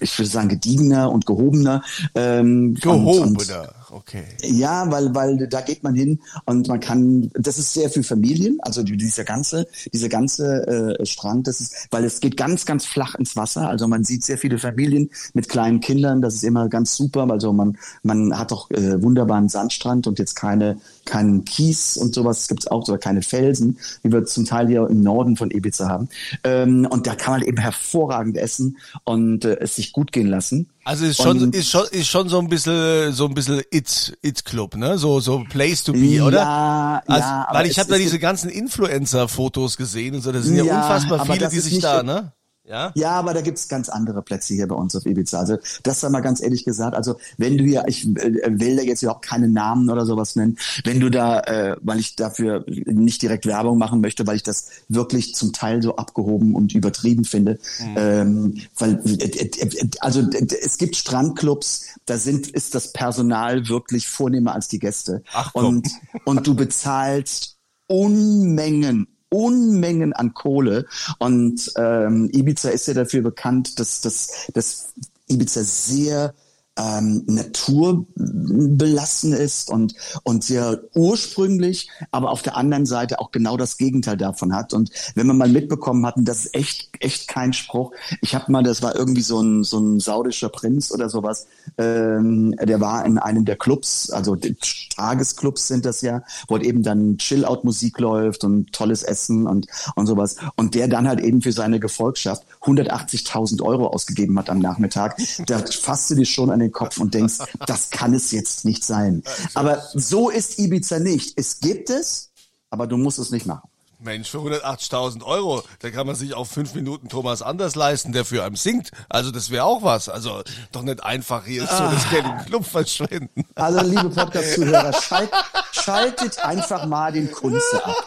ich 0.00 0.18
würde 0.18 0.28
sagen 0.28 0.48
gediegener 0.48 1.10
und 1.10 1.26
gehobener. 1.26 1.82
Ähm, 2.14 2.76
Und, 2.84 2.86
und, 2.86 3.38
Gehobener, 3.38 3.74
okay. 3.94 4.24
ja, 4.42 4.90
weil, 4.90 5.14
weil 5.14 5.46
da 5.48 5.60
geht 5.60 5.82
man 5.82 5.94
hin 5.94 6.20
und 6.44 6.68
man 6.68 6.80
kann, 6.80 7.30
das 7.34 7.58
ist 7.58 7.72
sehr 7.72 7.90
für 7.90 8.02
Familien, 8.02 8.58
also 8.62 8.82
die- 8.82 8.96
dieser 8.96 9.24
ganze, 9.24 9.66
dieser 9.92 10.08
ganze 10.08 10.96
äh, 10.98 11.06
Strand, 11.06 11.46
das 11.46 11.60
ist, 11.60 11.88
weil 11.90 12.04
es 12.04 12.20
geht 12.20 12.36
ganz, 12.36 12.64
ganz 12.66 12.84
flach 12.84 13.14
ins 13.14 13.36
Wasser. 13.36 13.68
Also 13.68 13.88
man 13.88 14.04
sieht 14.04 14.24
sehr 14.24 14.38
viele 14.38 14.58
Familien 14.58 15.10
mit 15.32 15.48
kleinen 15.48 15.80
Kindern, 15.80 16.20
das 16.22 16.34
ist 16.34 16.44
immer 16.44 16.68
ganz 16.68 16.96
super. 16.96 17.28
Also 17.30 17.52
man, 17.52 17.78
man 18.02 18.38
hat 18.38 18.52
auch 18.52 18.70
äh, 18.70 19.02
wunderbaren 19.02 19.48
Sandstrand 19.48 20.06
und 20.06 20.18
jetzt 20.18 20.34
keine, 20.34 20.78
keinen 21.04 21.44
Kies 21.44 21.96
und 21.96 22.14
sowas, 22.14 22.40
es 22.40 22.48
gibt 22.48 22.70
auch 22.70 22.88
oder 22.88 22.98
keine 22.98 23.22
Felsen, 23.22 23.78
wie 24.02 24.12
wir 24.12 24.24
zum 24.24 24.44
Teil 24.44 24.68
hier 24.68 24.88
im 24.88 25.02
Norden 25.02 25.36
von 25.36 25.50
Ibiza 25.50 25.88
haben. 25.88 26.08
Ähm, 26.44 26.86
und 26.90 27.06
da 27.06 27.14
kann 27.14 27.34
man 27.34 27.42
eben 27.42 27.58
hervorragend 27.58 28.36
essen 28.36 28.78
und 29.04 29.44
äh, 29.44 29.58
es 29.60 29.76
sich 29.76 29.92
gut 29.92 30.12
gehen 30.12 30.26
lassen. 30.26 30.68
Also 30.84 31.06
ist 31.06 31.16
schon, 31.22 31.40
Und- 31.42 31.54
ist 31.54 31.70
schon, 31.70 31.86
ist 31.90 32.08
schon 32.08 32.28
so 32.28 32.38
ein 32.38 32.48
bisschen, 32.48 33.12
so 33.12 33.26
ein 33.26 33.34
bisschen 33.34 33.62
It, 33.72 34.16
It 34.22 34.44
Club, 34.44 34.76
ne? 34.76 34.98
So, 34.98 35.18
so 35.20 35.44
Place 35.48 35.82
to 35.84 35.92
be, 35.92 36.22
oder? 36.22 36.38
Ja, 36.38 37.02
also, 37.06 37.20
ja, 37.28 37.48
weil 37.52 37.66
ich 37.66 37.78
habe 37.78 37.88
da 37.90 37.96
diese 37.96 38.18
ganzen 38.18 38.50
Influencer-Fotos 38.50 39.76
gesehen 39.76 40.14
und 40.16 40.20
so. 40.20 40.30
Das 40.32 40.44
sind 40.44 40.56
ja, 40.56 40.64
Ja, 40.64 40.82
unfassbar 40.82 41.24
viele, 41.26 41.48
die 41.48 41.60
sich 41.60 41.72
nicht 41.74 41.84
da, 41.84 42.02
ne? 42.02 42.32
Ja. 42.66 42.92
Ja, 42.94 43.10
aber 43.10 43.34
da 43.34 43.42
gibt's 43.42 43.68
ganz 43.68 43.90
andere 43.90 44.22
Plätze 44.22 44.54
hier 44.54 44.66
bei 44.66 44.74
uns 44.74 44.96
auf 44.96 45.04
Ibiza. 45.04 45.38
Also 45.38 45.58
das 45.82 46.00
sei 46.00 46.08
mal 46.08 46.20
ganz 46.20 46.42
ehrlich 46.42 46.64
gesagt. 46.64 46.96
Also 46.96 47.16
wenn 47.36 47.58
du 47.58 47.64
hier, 47.64 47.84
ich 47.88 48.06
äh, 48.06 48.58
will 48.58 48.76
da 48.76 48.82
jetzt 48.82 49.02
überhaupt 49.02 49.24
keine 49.24 49.48
Namen 49.48 49.90
oder 49.90 50.06
sowas 50.06 50.34
nennen, 50.34 50.56
wenn 50.84 50.98
du 50.98 51.10
da, 51.10 51.40
äh, 51.40 51.76
weil 51.82 52.00
ich 52.00 52.16
dafür 52.16 52.64
nicht 52.66 53.20
direkt 53.20 53.44
Werbung 53.44 53.76
machen 53.76 54.00
möchte, 54.00 54.26
weil 54.26 54.36
ich 54.36 54.42
das 54.42 54.68
wirklich 54.88 55.34
zum 55.34 55.52
Teil 55.52 55.82
so 55.82 55.96
abgehoben 55.96 56.54
und 56.54 56.74
übertrieben 56.74 57.24
finde, 57.24 57.58
ähm, 57.96 58.54
weil 58.78 58.98
äh, 59.20 59.26
äh, 59.26 59.88
also 60.00 60.22
es 60.62 60.78
gibt 60.78 60.96
Strandclubs, 60.96 61.98
da 62.06 62.16
sind 62.16 62.46
ist 62.46 62.74
das 62.74 62.92
Personal 62.92 63.68
wirklich 63.68 64.08
vornehmer 64.08 64.54
als 64.54 64.68
die 64.68 64.78
Gäste 64.78 65.22
Ach, 65.34 65.52
komm. 65.52 65.66
und 65.66 65.88
und 66.24 66.46
du 66.46 66.54
bezahlst 66.54 67.58
Unmengen 67.86 69.13
Unmengen 69.34 70.12
an 70.12 70.32
Kohle. 70.32 70.86
Und 71.18 71.72
ähm, 71.76 72.30
Ibiza 72.32 72.70
ist 72.70 72.86
ja 72.86 72.94
dafür 72.94 73.22
bekannt, 73.22 73.80
dass, 73.80 74.00
dass, 74.00 74.46
dass 74.52 74.92
Ibiza 75.26 75.62
sehr 75.64 76.34
ähm, 76.76 77.22
naturbelassen 77.26 79.32
ist 79.32 79.70
und, 79.70 79.94
und 80.24 80.42
sehr 80.42 80.80
ursprünglich, 80.94 81.88
aber 82.10 82.30
auf 82.30 82.42
der 82.42 82.56
anderen 82.56 82.86
Seite 82.86 83.20
auch 83.20 83.30
genau 83.30 83.56
das 83.56 83.76
Gegenteil 83.76 84.16
davon 84.16 84.54
hat. 84.54 84.74
Und 84.74 84.90
wenn 85.14 85.26
man 85.26 85.38
mal 85.38 85.48
mitbekommen 85.48 86.04
hat, 86.04 86.16
und 86.16 86.26
das 86.26 86.46
ist 86.46 86.54
echt, 86.54 86.90
echt 87.00 87.28
kein 87.28 87.52
Spruch, 87.52 87.92
ich 88.22 88.34
habe 88.34 88.50
mal, 88.50 88.64
das 88.64 88.82
war 88.82 88.96
irgendwie 88.96 89.22
so 89.22 89.40
ein, 89.40 89.62
so 89.62 89.78
ein 89.78 90.00
saudischer 90.00 90.48
Prinz 90.48 90.90
oder 90.90 91.08
sowas, 91.08 91.46
ähm, 91.78 92.56
der 92.60 92.80
war 92.80 93.06
in 93.06 93.18
einem 93.18 93.44
der 93.44 93.56
Clubs, 93.56 94.10
also 94.10 94.34
die 94.34 94.56
Tagesclubs 94.96 95.68
sind 95.68 95.84
das 95.84 96.02
ja, 96.02 96.22
wo 96.48 96.56
halt 96.56 96.64
eben 96.64 96.82
dann 96.82 97.18
Chill-Out-Musik 97.18 97.98
läuft 98.00 98.44
und 98.44 98.72
tolles 98.72 99.02
Essen 99.02 99.46
und, 99.46 99.66
und 99.94 100.06
sowas. 100.06 100.36
Und 100.56 100.74
der 100.74 100.88
dann 100.88 101.06
halt 101.06 101.20
eben 101.20 101.40
für 101.40 101.52
seine 101.52 101.78
Gefolgschaft 101.78 102.44
180.000 102.62 103.62
Euro 103.62 103.88
ausgegeben 103.88 104.38
hat 104.38 104.50
am 104.50 104.58
Nachmittag. 104.58 105.16
Da 105.46 105.58
fasst 105.58 106.10
du 106.10 106.14
dir 106.14 106.26
schon 106.26 106.50
an 106.50 106.63
den 106.64 106.72
Kopf 106.72 106.98
und 106.98 107.14
denkst, 107.14 107.38
das 107.66 107.90
kann 107.90 108.14
es 108.14 108.30
jetzt 108.30 108.64
nicht 108.64 108.84
sein. 108.84 109.22
Aber 109.54 109.82
so 109.94 110.30
ist 110.30 110.58
Ibiza 110.58 110.98
nicht. 110.98 111.34
Es 111.36 111.60
gibt 111.60 111.90
es, 111.90 112.30
aber 112.70 112.86
du 112.86 112.96
musst 112.96 113.18
es 113.18 113.30
nicht 113.30 113.46
machen. 113.46 113.68
Mensch, 114.04 114.30
für 114.30 114.38
180.000 114.38 115.24
Euro, 115.24 115.62
da 115.80 115.90
kann 115.90 116.06
man 116.06 116.14
sich 116.14 116.34
auf 116.34 116.50
fünf 116.50 116.74
Minuten 116.74 117.08
Thomas 117.08 117.40
Anders 117.40 117.74
leisten, 117.74 118.12
der 118.12 118.24
für 118.24 118.44
einem 118.44 118.56
singt. 118.56 118.90
Also 119.08 119.30
das 119.30 119.50
wäre 119.50 119.64
auch 119.64 119.82
was. 119.82 120.08
Also 120.08 120.42
doch 120.72 120.82
nicht 120.82 121.02
einfach 121.02 121.46
hier 121.46 121.62
so 121.62 121.84
das 121.84 122.10
Geld 122.10 122.24
im 122.24 122.44
Club 122.44 122.66
verschwenden. 122.66 123.44
Also 123.54 123.80
liebe 123.80 124.10
Podcast-Zuhörer, 124.10 124.92
schalt, 124.92 125.30
schaltet 125.72 126.38
einfach 126.44 126.86
mal 126.86 127.12
den 127.12 127.30
Kunze 127.32 127.84
ab. 127.84 128.06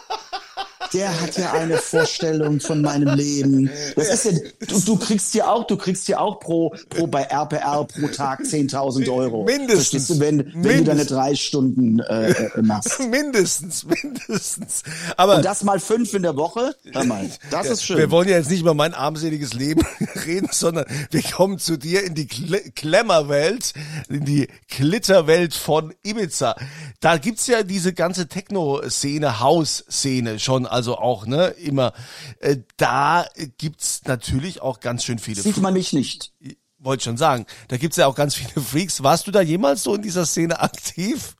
Der 0.98 1.22
hat 1.22 1.38
ja 1.38 1.54
eine 1.54 1.78
Vorstellung 1.78 2.60
von 2.60 2.82
meinem 2.82 3.16
Leben. 3.16 3.70
Das 3.96 4.10
ist 4.10 4.26
ja, 4.26 4.32
du, 4.68 4.80
du 4.80 4.98
kriegst 4.98 5.34
ja 5.36 5.48
auch, 5.48 5.68
du 5.68 5.78
kriegst 5.78 6.08
ja 6.08 6.20
auch 6.20 6.40
pro, 6.40 6.76
pro 6.90 7.06
bei 7.06 7.22
RPR 7.22 7.86
pro 7.86 8.08
Tag 8.08 8.42
10.000 8.42 9.08
Euro. 9.14 9.44
Mindestens. 9.44 10.08
Du, 10.08 10.20
wenn, 10.20 10.52
wenn 10.56 10.80
du 10.80 10.84
deine 10.86 11.06
drei 11.06 11.36
Stunden 11.36 12.00
äh, 12.00 12.32
äh, 12.32 12.62
machst. 12.64 13.00
mindestens, 13.12 13.86
mindestens. 13.86 14.84
Aber 15.18 15.36
Und 15.36 15.46
das 15.46 15.64
mal 15.64 15.80
fünf 15.80 16.14
in 16.16 16.24
der 16.24 16.36
Woche, 16.36 16.76
hör 16.92 17.06
mal, 17.06 17.30
das 17.52 17.70
ist 17.70 17.84
schön. 17.84 17.98
Wir 17.98 18.10
wollen 18.10 18.28
ja 18.28 18.38
jetzt 18.38 18.50
nicht 18.50 18.62
über 18.62 18.74
mein 18.74 18.96
armseliges 18.96 19.54
Leben 19.54 19.86
reden, 20.26 20.50
sondern 20.52 20.86
wir 21.12 21.22
kommen 21.22 21.60
zu 21.60 21.78
dir 21.78 22.04
in 22.04 22.16
die 22.16 22.28
Kle 22.28 22.62
Klemmerwelt, 22.76 23.74
in 24.10 24.26
die 24.26 24.48
Klitterwelt 24.68 25.54
von 25.54 25.94
Ibiza. 26.04 26.56
Da 27.02 27.18
gibt's 27.18 27.46
ja 27.46 27.62
diese 27.62 27.94
ganze 27.94 28.28
Techno-Szene, 28.28 29.40
House-Szene 29.40 30.40
schon, 30.40 30.66
also 30.66 30.87
auch, 30.96 31.26
ne, 31.26 31.48
immer. 31.48 31.94
Äh, 32.40 32.58
Da 32.78 33.26
gibt's 33.58 34.02
natürlich 34.06 34.62
auch 34.62 34.80
ganz 34.80 35.04
schön 35.04 35.20
viele 35.20 35.42
Sieht 35.42 35.58
man 35.58 35.74
mich 35.74 35.94
nicht. 35.94 36.34
wollte 36.80 37.04
schon 37.04 37.18
sagen, 37.18 37.46
da 37.68 37.78
gibt's 37.78 37.98
ja 37.98 38.08
auch 38.08 38.16
ganz 38.16 38.36
viele 38.36 38.64
Freaks. 38.64 39.04
Warst 39.04 39.28
du 39.28 39.32
da 39.32 39.42
jemals 39.42 39.84
so 39.84 39.96
in 39.96 40.02
dieser 40.02 40.26
Szene 40.26 40.60
aktiv? 40.60 41.36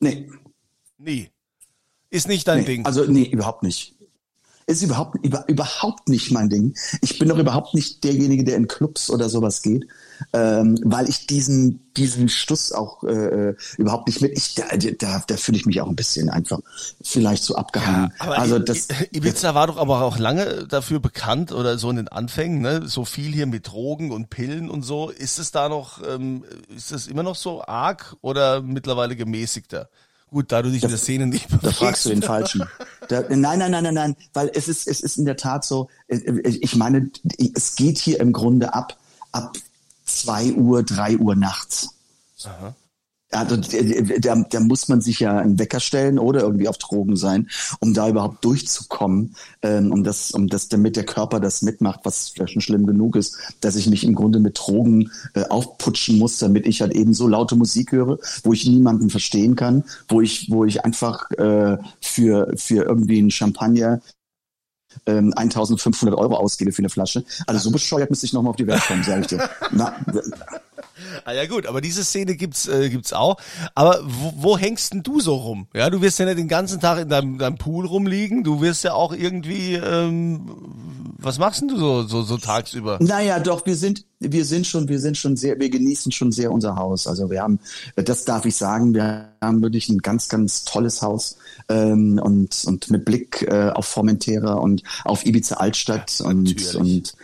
Nee. 0.00 0.28
Nie. 0.98 1.30
Ist 2.10 2.28
nicht 2.28 2.46
dein 2.46 2.60
Nee, 2.60 2.64
Ding. 2.66 2.86
Also 2.86 3.04
nee, 3.04 3.24
überhaupt 3.24 3.62
nicht. 3.62 3.94
Ist 4.66 4.82
überhaupt, 4.82 5.16
über, 5.24 5.48
überhaupt 5.48 6.08
nicht 6.08 6.30
mein 6.30 6.48
Ding. 6.48 6.74
Ich 7.00 7.18
bin 7.18 7.28
doch 7.28 7.38
überhaupt 7.38 7.74
nicht 7.74 8.04
derjenige, 8.04 8.44
der 8.44 8.56
in 8.56 8.68
Clubs 8.68 9.10
oder 9.10 9.28
sowas 9.28 9.62
geht, 9.62 9.86
ähm, 10.32 10.78
weil 10.84 11.08
ich 11.08 11.26
diesen 11.26 11.80
diesen 11.96 12.28
Stuss 12.28 12.72
auch 12.72 13.02
äh, 13.04 13.54
überhaupt 13.76 14.06
nicht 14.06 14.20
mit. 14.22 14.36
Ich 14.36 14.54
da, 14.54 14.64
da, 14.76 15.22
da 15.26 15.36
fühle 15.36 15.58
ich 15.58 15.66
mich 15.66 15.80
auch 15.80 15.88
ein 15.88 15.96
bisschen 15.96 16.30
einfach 16.30 16.60
vielleicht 17.02 17.44
so 17.44 17.56
abgehangen. 17.56 18.12
aber 18.18 18.38
also 18.38 18.58
das 18.58 18.88
Ibiza 19.12 19.54
war 19.54 19.66
doch 19.66 19.76
aber 19.76 20.02
auch 20.02 20.18
lange 20.18 20.66
dafür 20.66 21.00
bekannt 21.00 21.52
oder 21.52 21.78
so 21.78 21.90
in 21.90 21.96
den 21.96 22.08
Anfängen, 22.08 22.60
ne? 22.60 22.88
So 22.88 23.04
viel 23.04 23.32
hier 23.32 23.46
mit 23.46 23.68
Drogen 23.68 24.10
und 24.10 24.30
Pillen 24.30 24.70
und 24.70 24.82
so. 24.82 25.10
Ist 25.10 25.38
es 25.38 25.50
da 25.50 25.68
noch, 25.68 26.00
ähm, 26.06 26.44
ist 26.74 26.92
es 26.92 27.06
immer 27.06 27.22
noch 27.22 27.36
so 27.36 27.62
arg 27.64 28.16
oder 28.22 28.62
mittlerweile 28.62 29.16
gemäßigter? 29.16 29.88
Gut, 30.30 30.50
da 30.50 30.62
du 30.62 30.70
dich 30.70 30.82
in 30.82 30.88
der 30.88 30.98
Szene 30.98 31.26
nicht 31.26 31.48
bewegst. 31.48 31.66
Da 31.66 31.72
fragst 31.72 32.04
du 32.06 32.08
den 32.08 32.22
Falschen. 32.22 32.64
Da, 33.08 33.20
nein, 33.28 33.58
nein, 33.58 33.70
nein, 33.70 33.82
nein, 33.82 33.94
nein, 33.94 34.16
weil 34.32 34.50
es 34.54 34.66
ist, 34.66 34.88
es 34.88 35.02
ist 35.02 35.18
in 35.18 35.26
der 35.26 35.36
Tat 35.36 35.64
so, 35.64 35.88
äh, 36.08 36.16
ich 36.48 36.74
meine, 36.74 37.10
es 37.54 37.76
geht 37.76 37.98
hier 37.98 38.18
im 38.18 38.32
Grunde 38.32 38.72
ab, 38.72 38.96
ab 39.32 39.58
zwei 40.16 40.52
Uhr, 40.52 40.82
drei 40.82 41.16
Uhr 41.16 41.34
nachts. 41.34 41.90
Also 43.32 43.56
da, 43.56 44.44
da 44.50 44.60
muss 44.60 44.88
man 44.88 45.00
sich 45.00 45.20
ja 45.20 45.38
einen 45.38 45.58
Wecker 45.58 45.80
stellen 45.80 46.18
oder 46.18 46.42
irgendwie 46.42 46.68
auf 46.68 46.76
Drogen 46.76 47.16
sein, 47.16 47.48
um 47.80 47.94
da 47.94 48.08
überhaupt 48.08 48.44
durchzukommen, 48.44 49.34
ähm, 49.62 49.90
um 49.90 50.04
das, 50.04 50.32
um 50.32 50.48
das, 50.48 50.68
damit 50.68 50.96
der 50.96 51.06
Körper 51.06 51.40
das 51.40 51.62
mitmacht, 51.62 52.00
was 52.04 52.28
vielleicht 52.28 52.52
schon 52.52 52.60
schlimm 52.60 52.86
genug 52.86 53.16
ist, 53.16 53.38
dass 53.60 53.76
ich 53.76 53.88
mich 53.88 54.04
im 54.04 54.14
Grunde 54.14 54.38
mit 54.38 54.58
Drogen 54.58 55.10
äh, 55.32 55.44
aufputschen 55.44 56.18
muss, 56.18 56.38
damit 56.38 56.66
ich 56.66 56.82
halt 56.82 56.92
eben 56.92 57.14
so 57.14 57.26
laute 57.26 57.56
Musik 57.56 57.92
höre, 57.92 58.18
wo 58.44 58.52
ich 58.52 58.66
niemanden 58.66 59.08
verstehen 59.08 59.56
kann, 59.56 59.84
wo 60.08 60.20
ich, 60.20 60.50
wo 60.50 60.66
ich 60.66 60.84
einfach 60.84 61.30
äh, 61.30 61.78
für 62.02 62.52
für 62.56 62.84
irgendwie 62.84 63.18
einen 63.18 63.30
Champagner 63.30 64.02
ähm, 65.06 65.32
1500 65.36 66.18
Euro 66.18 66.36
ausgebe 66.36 66.72
für 66.72 66.80
eine 66.80 66.88
Flasche. 66.88 67.24
Also 67.46 67.60
so 67.60 67.70
bescheuert 67.70 68.10
müsste 68.10 68.26
ich 68.26 68.32
nochmal 68.32 68.50
auf 68.50 68.56
die 68.56 68.66
Welt 68.66 68.82
kommen, 68.86 69.02
sage 69.02 69.22
ich 69.22 69.26
dir. 69.28 69.48
Na, 69.70 69.96
Ah 71.24 71.32
ja 71.32 71.46
gut, 71.46 71.66
aber 71.66 71.80
diese 71.80 72.04
Szene 72.04 72.36
gibt's 72.36 72.68
äh, 72.68 72.90
gibt's 72.90 73.12
auch. 73.12 73.36
Aber 73.74 74.00
wo, 74.04 74.34
wo 74.36 74.58
hängst 74.58 74.92
denn 74.92 75.02
du 75.02 75.20
so 75.20 75.34
rum? 75.36 75.66
Ja, 75.74 75.90
du 75.90 76.00
wirst 76.00 76.18
ja 76.18 76.26
nicht 76.26 76.38
den 76.38 76.48
ganzen 76.48 76.80
Tag 76.80 77.00
in 77.00 77.08
deinem, 77.08 77.38
deinem 77.38 77.56
Pool 77.56 77.86
rumliegen. 77.86 78.44
Du 78.44 78.60
wirst 78.60 78.84
ja 78.84 78.94
auch 78.94 79.12
irgendwie, 79.12 79.74
ähm, 79.74 80.50
was 81.18 81.38
machst 81.38 81.60
denn 81.60 81.68
du 81.68 81.78
so 81.78 82.02
so, 82.02 82.22
so 82.22 82.36
tagsüber? 82.36 82.98
Naja, 83.00 83.40
doch, 83.40 83.66
wir 83.66 83.76
sind, 83.76 84.04
wir 84.20 84.44
sind 84.44 84.66
schon, 84.66 84.88
wir 84.88 85.00
sind 85.00 85.16
schon 85.16 85.36
sehr, 85.36 85.58
wir 85.58 85.70
genießen 85.70 86.12
schon 86.12 86.32
sehr 86.32 86.52
unser 86.52 86.76
Haus. 86.76 87.06
Also 87.06 87.30
wir 87.30 87.42
haben, 87.42 87.58
das 87.96 88.24
darf 88.24 88.44
ich 88.44 88.56
sagen, 88.56 88.94
wir 88.94 89.32
haben 89.40 89.62
wirklich 89.62 89.88
ein 89.88 89.98
ganz, 89.98 90.28
ganz 90.28 90.64
tolles 90.64 91.02
Haus 91.02 91.36
ähm, 91.68 92.20
und 92.22 92.64
und 92.66 92.90
mit 92.90 93.04
Blick 93.04 93.42
äh, 93.42 93.70
auf 93.70 93.86
Formentera 93.86 94.54
und 94.54 94.82
auf 95.04 95.26
Ibiza 95.26 95.56
Altstadt 95.56 96.20
und 96.20 96.44
natürlich. 96.44 96.74
und 96.76 97.14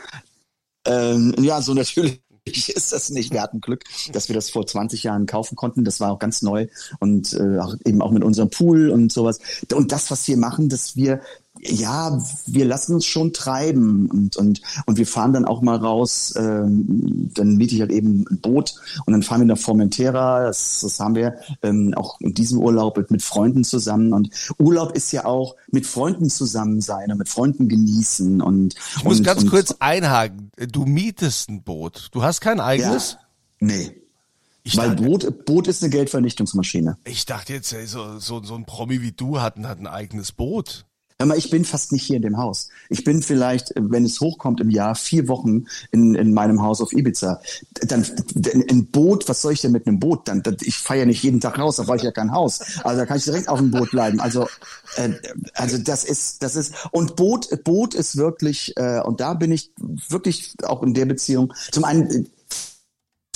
ähm, 0.87 1.35
ja, 1.39 1.61
so 1.61 1.75
natürlich 1.75 2.21
ist 2.69 2.93
das 2.93 3.11
nicht. 3.11 3.33
Wir 3.33 3.43
hatten 3.43 3.61
Glück, 3.61 3.85
dass 4.13 4.29
wir 4.29 4.35
das 4.35 4.51
vor 4.51 4.67
20 4.67 5.03
Jahren 5.03 5.27
kaufen 5.27 5.57
konnten. 5.57 5.85
Das 5.85 6.01
war 6.01 6.13
auch 6.13 6.19
ganz 6.19 6.43
neu 6.43 6.67
und 7.01 7.33
äh, 7.35 7.59
auch, 7.59 7.75
eben 7.85 8.03
auch 8.03 8.11
mit 8.11 8.25
unserem 8.25 8.51
Pool 8.51 8.91
und 8.91 9.13
sowas. 9.13 9.41
Und 9.73 9.93
das, 9.93 10.11
was 10.11 10.27
wir 10.29 10.37
machen, 10.37 10.69
dass 10.69 10.97
wir 10.97 11.21
ja, 11.61 12.23
wir 12.47 12.65
lassen 12.65 12.95
uns 12.95 13.05
schon 13.05 13.33
treiben 13.33 14.09
und 14.11 14.37
und 14.37 14.63
und 14.87 14.99
wir 14.99 15.07
fahren 15.07 15.33
dann 15.33 15.45
auch 15.45 15.63
mal 15.63 15.77
raus. 15.77 16.35
Ähm, 16.37 17.31
dann 17.35 17.57
miete 17.57 17.75
ich 17.75 17.81
halt 17.81 17.91
eben 17.91 18.25
ein 18.31 18.41
Boot 18.41 18.75
und 19.07 19.13
dann 19.13 19.23
fahren 19.23 19.41
wir 19.41 19.47
nach 19.47 19.59
Formentera. 19.59 20.47
Das, 20.47 20.81
das 20.83 21.01
haben 21.01 21.15
wir 21.15 21.37
ähm, 21.63 21.95
auch 21.95 22.21
in 22.21 22.35
diesem 22.35 22.59
Urlaub 22.59 22.97
mit, 22.97 23.11
mit 23.11 23.23
Freunden 23.23 23.65
zusammen. 23.65 24.13
Und 24.13 24.31
Urlaub 24.59 24.97
ist 24.97 25.13
ja 25.13 25.25
auch 25.25 25.57
mit 25.71 25.87
Freunden 25.87 26.31
zusammen 26.31 26.81
sein 26.81 27.11
und 27.11 27.19
mit 27.19 27.29
Freunden 27.29 27.69
genießen 27.69 28.41
und 28.41 28.75
Ich 28.97 29.05
muss 29.05 29.19
und, 29.19 29.25
ganz 29.25 29.43
und, 29.43 29.51
kurz 29.51 29.75
einhaken. 29.79 30.51
Du 30.73 30.85
mietest 30.85 31.49
ein 31.49 31.63
Boot. 31.63 32.09
Du 32.13 32.23
hast 32.23 32.41
kein 32.41 32.61
eigenes? 32.61 33.19
Ja, 33.61 33.67
nee. 33.67 34.03
Ich, 34.69 34.77
Weil 34.77 34.91
dachte, 34.91 35.03
Boot, 35.03 35.45
Boot 35.47 35.67
ist 35.67 35.83
eine 35.83 35.91
Geldvernichtungsmaschine. 35.91 36.99
ich 37.05 37.25
dachte 37.25 37.55
jetzt, 37.55 37.73
ey, 37.73 37.87
so, 37.87 38.19
so, 38.19 38.43
so 38.43 38.55
ein 38.55 38.67
Promi 38.67 39.01
wie 39.01 39.13
du 39.13 39.41
hat, 39.41 39.57
hat 39.61 39.79
ein 39.79 39.87
eigenes 39.87 40.33
Boot. 40.33 40.85
Hör 41.21 41.27
mal, 41.27 41.37
ich 41.37 41.51
bin 41.51 41.65
fast 41.65 41.91
nicht 41.91 42.05
hier 42.05 42.15
in 42.15 42.23
dem 42.23 42.37
Haus. 42.37 42.69
Ich 42.91 43.03
bin 43.03 43.23
vielleicht, 43.23 43.73
wenn 43.75 44.05
es 44.05 44.21
hochkommt 44.21 44.61
im 44.61 44.71
Jahr, 44.71 44.95
vier 44.95 45.27
Wochen 45.27 45.65
in, 45.91 46.15
in 46.15 46.33
meinem 46.33 46.63
Haus 46.63 46.81
auf 46.81 46.93
Ibiza. 46.93 47.41
Dann 47.73 48.07
ein 48.71 48.87
Boot, 48.87 49.29
was 49.29 49.43
soll 49.43 49.53
ich 49.53 49.61
denn 49.61 49.73
mit 49.73 49.89
einem 49.89 49.99
Boot? 49.99 50.29
Dann, 50.29 50.45
ich 50.61 50.79
fahre 50.79 51.01
ja 51.01 51.07
nicht 51.07 51.25
jeden 51.25 51.41
Tag 51.41 51.59
raus, 51.59 51.75
da 51.75 51.83
brauche 51.83 51.97
ich 51.97 52.05
ja 52.05 52.13
kein 52.13 52.31
Haus. 52.31 52.61
Also 52.85 52.99
da 52.99 53.07
kann 53.07 53.17
ich 53.17 53.25
direkt 53.25 53.49
auf 53.49 53.59
dem 53.59 53.73
Boot 53.73 53.91
bleiben. 53.91 54.21
Also, 54.21 54.47
äh, 54.95 55.11
also 55.55 55.79
das 55.79 56.05
ist, 56.05 56.45
das 56.45 56.55
ist 56.55 56.75
und 56.93 57.17
Boot, 57.17 57.49
Boot 57.65 57.95
ist 57.95 58.17
wirklich 58.17 58.77
äh, 58.77 59.01
und 59.01 59.19
da 59.19 59.35
bin 59.35 59.51
ich 59.51 59.73
wirklich 60.09 60.55
auch 60.63 60.85
in 60.85 60.95
der 60.95 61.07
Beziehung. 61.07 61.53
Zum 61.73 61.83
einen 61.83 62.09
äh, 62.11 62.25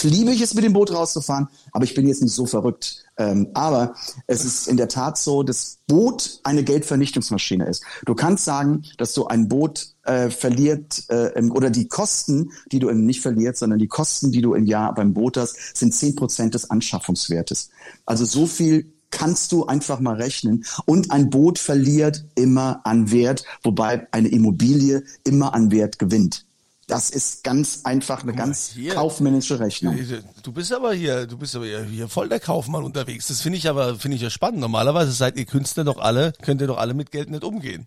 liebe 0.02 0.30
ich 0.30 0.40
es, 0.40 0.54
mit 0.54 0.62
dem 0.62 0.72
Boot 0.72 0.92
rauszufahren, 0.92 1.48
aber 1.72 1.84
ich 1.84 1.94
bin 1.94 2.06
jetzt 2.06 2.22
nicht 2.22 2.34
so 2.34 2.46
verrückt. 2.46 3.04
Ähm, 3.22 3.48
aber 3.54 3.94
es 4.26 4.44
ist 4.44 4.66
in 4.66 4.76
der 4.76 4.88
Tat 4.88 5.16
so, 5.16 5.42
dass 5.42 5.78
Boot 5.86 6.40
eine 6.42 6.64
Geldvernichtungsmaschine 6.64 7.66
ist. 7.66 7.84
Du 8.04 8.14
kannst 8.14 8.44
sagen, 8.44 8.82
dass 8.98 9.14
du 9.14 9.26
ein 9.26 9.48
Boot 9.48 9.94
äh, 10.04 10.30
verliert 10.30 11.04
äh, 11.08 11.40
oder 11.50 11.70
die 11.70 11.86
Kosten, 11.86 12.50
die 12.72 12.80
du 12.80 12.88
im, 12.88 13.06
nicht 13.06 13.20
verlierst, 13.20 13.60
sondern 13.60 13.78
die 13.78 13.88
Kosten, 13.88 14.32
die 14.32 14.42
du 14.42 14.54
im 14.54 14.66
Jahr 14.66 14.94
beim 14.94 15.14
Boot 15.14 15.36
hast, 15.36 15.76
sind 15.76 15.94
zehn 15.94 16.16
Prozent 16.16 16.54
des 16.54 16.70
Anschaffungswertes. 16.70 17.70
Also 18.06 18.24
so 18.24 18.46
viel 18.46 18.92
kannst 19.10 19.52
du 19.52 19.66
einfach 19.66 20.00
mal 20.00 20.16
rechnen. 20.16 20.64
Und 20.86 21.10
ein 21.10 21.30
Boot 21.30 21.58
verliert 21.58 22.24
immer 22.34 22.80
an 22.84 23.12
Wert, 23.12 23.44
wobei 23.62 24.08
eine 24.10 24.28
Immobilie 24.28 25.04
immer 25.22 25.54
an 25.54 25.70
Wert 25.70 25.98
gewinnt. 25.98 26.46
Das 26.92 27.08
ist 27.08 27.42
ganz 27.42 27.80
einfach 27.84 28.22
eine 28.22 28.34
ganz 28.34 28.72
hier. 28.74 28.92
kaufmännische 28.92 29.58
Rechnung. 29.58 29.98
Du 30.42 30.52
bist 30.52 30.74
aber 30.74 30.92
hier, 30.92 31.26
du 31.26 31.38
bist 31.38 31.56
aber 31.56 31.64
hier, 31.64 32.06
voll 32.06 32.28
der 32.28 32.38
Kaufmann 32.38 32.84
unterwegs. 32.84 33.28
Das 33.28 33.40
finde 33.40 33.56
ich 33.56 33.66
aber, 33.66 33.96
finde 33.96 34.16
ich 34.16 34.22
ja 34.22 34.28
spannend. 34.28 34.60
Normalerweise 34.60 35.10
seid 35.10 35.38
ihr 35.38 35.46
Künstler 35.46 35.84
doch 35.84 35.98
alle, 35.98 36.34
könnt 36.42 36.60
ihr 36.60 36.66
doch 36.66 36.76
alle 36.76 36.92
mit 36.92 37.10
Geld 37.10 37.30
nicht 37.30 37.44
umgehen. 37.44 37.86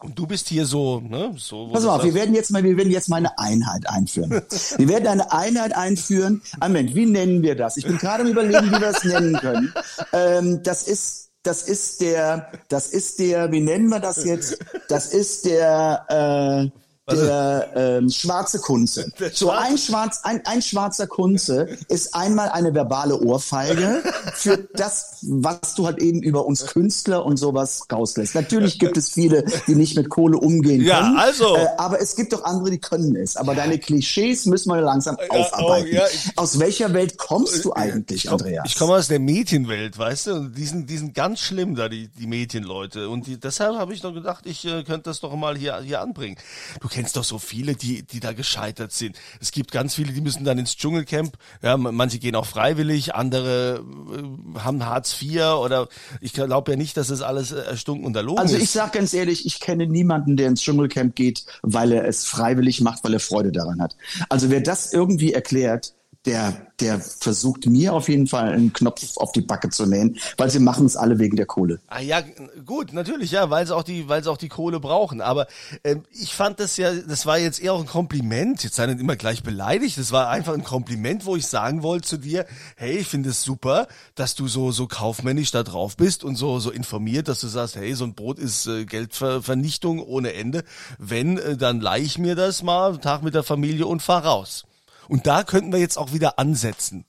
Und 0.00 0.18
du 0.18 0.26
bist 0.26 0.48
hier 0.48 0.66
so, 0.66 0.98
ne, 0.98 1.32
so. 1.38 1.68
Pass 1.68 1.84
auf, 1.84 2.02
wir 2.02 2.12
werden 2.12 2.34
jetzt 2.34 2.50
mal, 2.50 2.64
wir 2.64 2.76
werden 2.76 2.90
jetzt 2.90 3.08
mal 3.08 3.18
eine 3.18 3.38
Einheit 3.38 3.88
einführen. 3.88 4.30
Wir 4.78 4.88
werden 4.88 5.06
eine 5.06 5.32
Einheit 5.32 5.74
einführen. 5.76 6.42
Moment, 6.60 6.96
wie 6.96 7.06
nennen 7.06 7.42
wir 7.42 7.54
das? 7.54 7.76
Ich 7.76 7.86
bin 7.86 7.98
gerade 7.98 8.24
am 8.24 8.28
überlegen, 8.28 8.66
wie 8.66 8.80
wir 8.80 8.88
es 8.88 9.04
nennen 9.04 9.34
können. 9.36 9.72
Ähm, 10.12 10.60
das 10.64 10.88
ist, 10.88 11.30
das 11.44 11.62
ist 11.62 12.00
der, 12.00 12.50
das 12.68 12.88
ist 12.88 13.20
der, 13.20 13.52
wie 13.52 13.60
nennen 13.60 13.88
wir 13.88 14.00
das 14.00 14.24
jetzt? 14.24 14.58
Das 14.88 15.06
ist 15.14 15.44
der, 15.44 16.70
äh, 16.72 16.83
der 17.10 17.70
ähm, 17.74 18.08
schwarze 18.10 18.58
Kunze. 18.60 19.10
So 19.34 19.50
ein 19.50 19.76
schwarz, 19.78 20.20
ein, 20.22 20.40
ein 20.46 20.62
schwarzer 20.62 21.06
Kunze 21.06 21.68
ist 21.88 22.14
einmal 22.14 22.48
eine 22.50 22.72
verbale 22.74 23.18
Ohrfeige 23.20 24.02
für 24.34 24.58
das, 24.74 25.18
was 25.22 25.74
du 25.74 25.86
halt 25.86 25.98
eben 25.98 26.22
über 26.22 26.46
uns 26.46 26.66
Künstler 26.66 27.24
und 27.26 27.36
sowas 27.36 27.84
rauslässt. 27.92 28.34
Natürlich 28.34 28.78
gibt 28.78 28.96
es 28.96 29.10
viele, 29.10 29.44
die 29.66 29.74
nicht 29.74 29.96
mit 29.96 30.08
Kohle 30.08 30.38
umgehen 30.38 30.82
Ja, 30.82 31.00
können. 31.00 31.16
also. 31.18 31.56
Äh, 31.56 31.66
aber 31.78 32.00
es 32.00 32.16
gibt 32.16 32.32
doch 32.32 32.44
andere, 32.44 32.70
die 32.70 32.78
können 32.78 33.16
es. 33.16 33.36
Aber 33.36 33.54
deine 33.54 33.78
Klischees 33.78 34.46
müssen 34.46 34.70
wir 34.72 34.80
langsam 34.80 35.16
aufarbeiten. 35.28 35.88
oh, 35.92 35.94
ja, 35.94 36.04
ich- 36.12 36.32
Aus 36.36 36.58
welcher 36.58 36.92
Welt 36.94 37.18
kommst 37.18 37.64
du 37.64 37.72
eigentlich, 37.72 38.24
Ich 38.24 38.30
komm- 38.30 38.40
Andreas? 38.40 38.64
Ich 38.66 38.76
komme 38.78 38.94
aus 38.94 39.08
der 39.08 39.18
Mädchenwelt, 39.20 39.98
weißt 39.98 40.28
du? 40.28 40.34
Und 40.34 40.54
die 40.56 40.64
sind, 40.64 40.88
die 40.88 40.98
sind 40.98 41.14
ganz 41.14 41.40
schlimm 41.40 41.74
da, 41.74 41.88
die, 41.88 42.08
die 42.08 42.26
Mädchenleute. 42.26 43.08
Und 43.08 43.26
die, 43.26 43.38
deshalb 43.38 43.76
habe 43.76 43.92
ich 43.94 44.00
doch 44.00 44.14
gedacht, 44.14 44.44
ich 44.46 44.64
äh, 44.64 44.84
könnte 44.84 45.10
das 45.10 45.20
doch 45.20 45.34
mal 45.34 45.56
hier, 45.56 45.80
hier 45.80 46.00
anbringen. 46.00 46.36
Du 46.80 46.88
kennst 46.94 47.16
doch 47.16 47.24
so 47.24 47.40
viele, 47.40 47.74
die, 47.74 48.04
die 48.04 48.20
da 48.20 48.32
gescheitert 48.32 48.92
sind. 48.92 49.16
Es 49.40 49.50
gibt 49.50 49.72
ganz 49.72 49.96
viele, 49.96 50.12
die 50.12 50.20
müssen 50.20 50.44
dann 50.44 50.58
ins 50.58 50.76
Dschungelcamp. 50.76 51.36
Ja, 51.60 51.76
manche 51.76 52.20
gehen 52.20 52.36
auch 52.36 52.46
freiwillig, 52.46 53.16
andere 53.16 53.84
äh, 54.12 54.58
haben 54.60 54.86
Hartz 54.86 55.20
IV 55.20 55.42
oder 55.60 55.88
ich 56.20 56.32
glaube 56.32 56.70
ja 56.70 56.76
nicht, 56.76 56.96
dass 56.96 57.08
das 57.08 57.20
alles 57.20 57.50
äh, 57.50 57.58
erstunken 57.62 58.06
und 58.06 58.14
erlogen 58.14 58.38
Also 58.38 58.54
ist. 58.56 58.62
ich 58.62 58.70
sag 58.70 58.92
ganz 58.92 59.12
ehrlich, 59.12 59.44
ich 59.44 59.58
kenne 59.58 59.88
niemanden, 59.88 60.36
der 60.36 60.46
ins 60.46 60.62
Dschungelcamp 60.62 61.16
geht, 61.16 61.44
weil 61.62 61.90
er 61.90 62.06
es 62.06 62.26
freiwillig 62.26 62.80
macht, 62.80 63.02
weil 63.02 63.14
er 63.14 63.20
Freude 63.20 63.50
daran 63.50 63.80
hat. 63.82 63.96
Also 64.28 64.50
wer 64.50 64.60
das 64.60 64.92
irgendwie 64.92 65.32
erklärt, 65.32 65.94
der, 66.26 66.68
der 66.80 67.00
versucht 67.00 67.66
mir 67.66 67.92
auf 67.92 68.08
jeden 68.08 68.26
Fall 68.26 68.52
einen 68.52 68.72
Knopf 68.72 69.16
auf 69.16 69.32
die 69.32 69.42
Backe 69.42 69.68
zu 69.68 69.86
nähen, 69.86 70.18
weil 70.38 70.50
sie 70.50 70.58
machen 70.58 70.86
es 70.86 70.96
alle 70.96 71.18
wegen 71.18 71.36
der 71.36 71.46
Kohle. 71.46 71.80
Ah 71.88 72.00
ja, 72.00 72.22
gut, 72.64 72.92
natürlich, 72.92 73.32
ja, 73.32 73.50
weil 73.50 73.66
sie 73.66 73.76
auch 73.76 73.82
die, 73.82 74.08
weil 74.08 74.24
sie 74.24 74.30
auch 74.30 74.38
die 74.38 74.48
Kohle 74.48 74.80
brauchen. 74.80 75.20
Aber 75.20 75.46
ähm, 75.84 76.04
ich 76.12 76.34
fand 76.34 76.60
das 76.60 76.76
ja, 76.76 76.92
das 76.94 77.26
war 77.26 77.38
jetzt 77.38 77.60
eher 77.60 77.74
auch 77.74 77.80
ein 77.80 77.86
Kompliment. 77.86 78.64
Jetzt 78.64 78.76
sei 78.76 78.86
nicht 78.86 79.00
immer 79.00 79.16
gleich 79.16 79.42
beleidigt. 79.42 79.98
Das 79.98 80.12
war 80.12 80.30
einfach 80.30 80.54
ein 80.54 80.64
Kompliment, 80.64 81.26
wo 81.26 81.36
ich 81.36 81.46
sagen 81.46 81.82
wollte 81.82 82.08
zu 82.08 82.16
dir, 82.16 82.46
hey, 82.76 82.96
ich 82.98 83.08
finde 83.08 83.30
es 83.30 83.42
super, 83.42 83.86
dass 84.14 84.34
du 84.34 84.48
so 84.48 84.72
so 84.72 84.86
kaufmännisch 84.86 85.50
da 85.50 85.62
drauf 85.62 85.96
bist 85.96 86.24
und 86.24 86.36
so 86.36 86.58
so 86.58 86.70
informiert, 86.70 87.28
dass 87.28 87.40
du 87.40 87.48
sagst, 87.48 87.76
hey, 87.76 87.94
so 87.94 88.04
ein 88.04 88.14
Brot 88.14 88.38
ist 88.38 88.66
äh, 88.66 88.86
Geldvernichtung 88.86 90.00
ohne 90.00 90.32
Ende. 90.32 90.64
Wenn, 90.98 91.36
äh, 91.36 91.56
dann 91.56 91.80
leih 91.80 92.00
ich 92.00 92.18
mir 92.18 92.34
das 92.34 92.62
mal, 92.62 92.96
Tag 92.98 93.22
mit 93.22 93.34
der 93.34 93.42
Familie 93.42 93.86
und 93.86 94.00
fahr 94.00 94.24
raus. 94.24 94.64
Und 95.08 95.26
da 95.26 95.42
könnten 95.44 95.72
wir 95.72 95.78
jetzt 95.80 95.96
auch 95.98 96.12
wieder 96.12 96.38
ansetzen. 96.38 97.04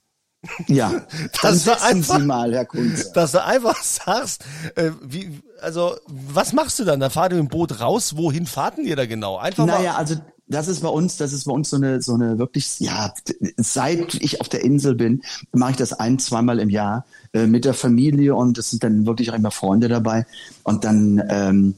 Ja, 0.68 0.90
Das 1.42 1.64
dann 1.64 1.66
war 1.66 1.78
setzen 1.78 1.82
einfach- 1.84 2.18
Sie 2.20 2.26
mal, 2.26 2.52
Herr 2.52 2.66
Kunze. 2.66 3.10
Dass 3.14 3.32
du 3.32 3.44
einfach 3.44 3.82
sagst, 3.82 4.44
äh, 4.76 4.90
wie, 5.02 5.40
also, 5.60 5.96
was 6.06 6.52
machst 6.52 6.78
du 6.78 6.84
dann? 6.84 7.00
Da 7.00 7.10
fahrt 7.10 7.32
ihr 7.32 7.38
im 7.38 7.48
Boot 7.48 7.80
raus, 7.80 8.16
wohin 8.16 8.46
fahrten 8.46 8.84
ihr 8.84 8.96
da 8.96 9.06
genau? 9.06 9.38
Einfach 9.38 9.66
Naja, 9.66 9.92
mal. 9.92 9.98
also 9.98 10.16
das 10.48 10.68
ist 10.68 10.80
bei 10.82 10.88
uns, 10.88 11.16
das 11.16 11.32
ist 11.32 11.44
bei 11.46 11.52
uns 11.52 11.70
so 11.70 11.76
eine, 11.76 12.00
so 12.00 12.14
eine 12.14 12.38
wirklich, 12.38 12.78
ja, 12.78 13.12
seit 13.56 14.14
ich 14.14 14.40
auf 14.40 14.48
der 14.48 14.62
Insel 14.62 14.94
bin, 14.94 15.22
mache 15.52 15.72
ich 15.72 15.76
das 15.76 15.92
ein, 15.92 16.20
zweimal 16.20 16.60
im 16.60 16.70
Jahr 16.70 17.04
äh, 17.32 17.48
mit 17.48 17.64
der 17.64 17.74
Familie 17.74 18.36
und 18.36 18.56
es 18.56 18.70
sind 18.70 18.84
dann 18.84 19.06
wirklich 19.06 19.30
auch 19.32 19.34
immer 19.34 19.50
Freunde 19.50 19.88
dabei. 19.88 20.24
Und 20.62 20.84
dann 20.84 21.20
ähm, 21.28 21.74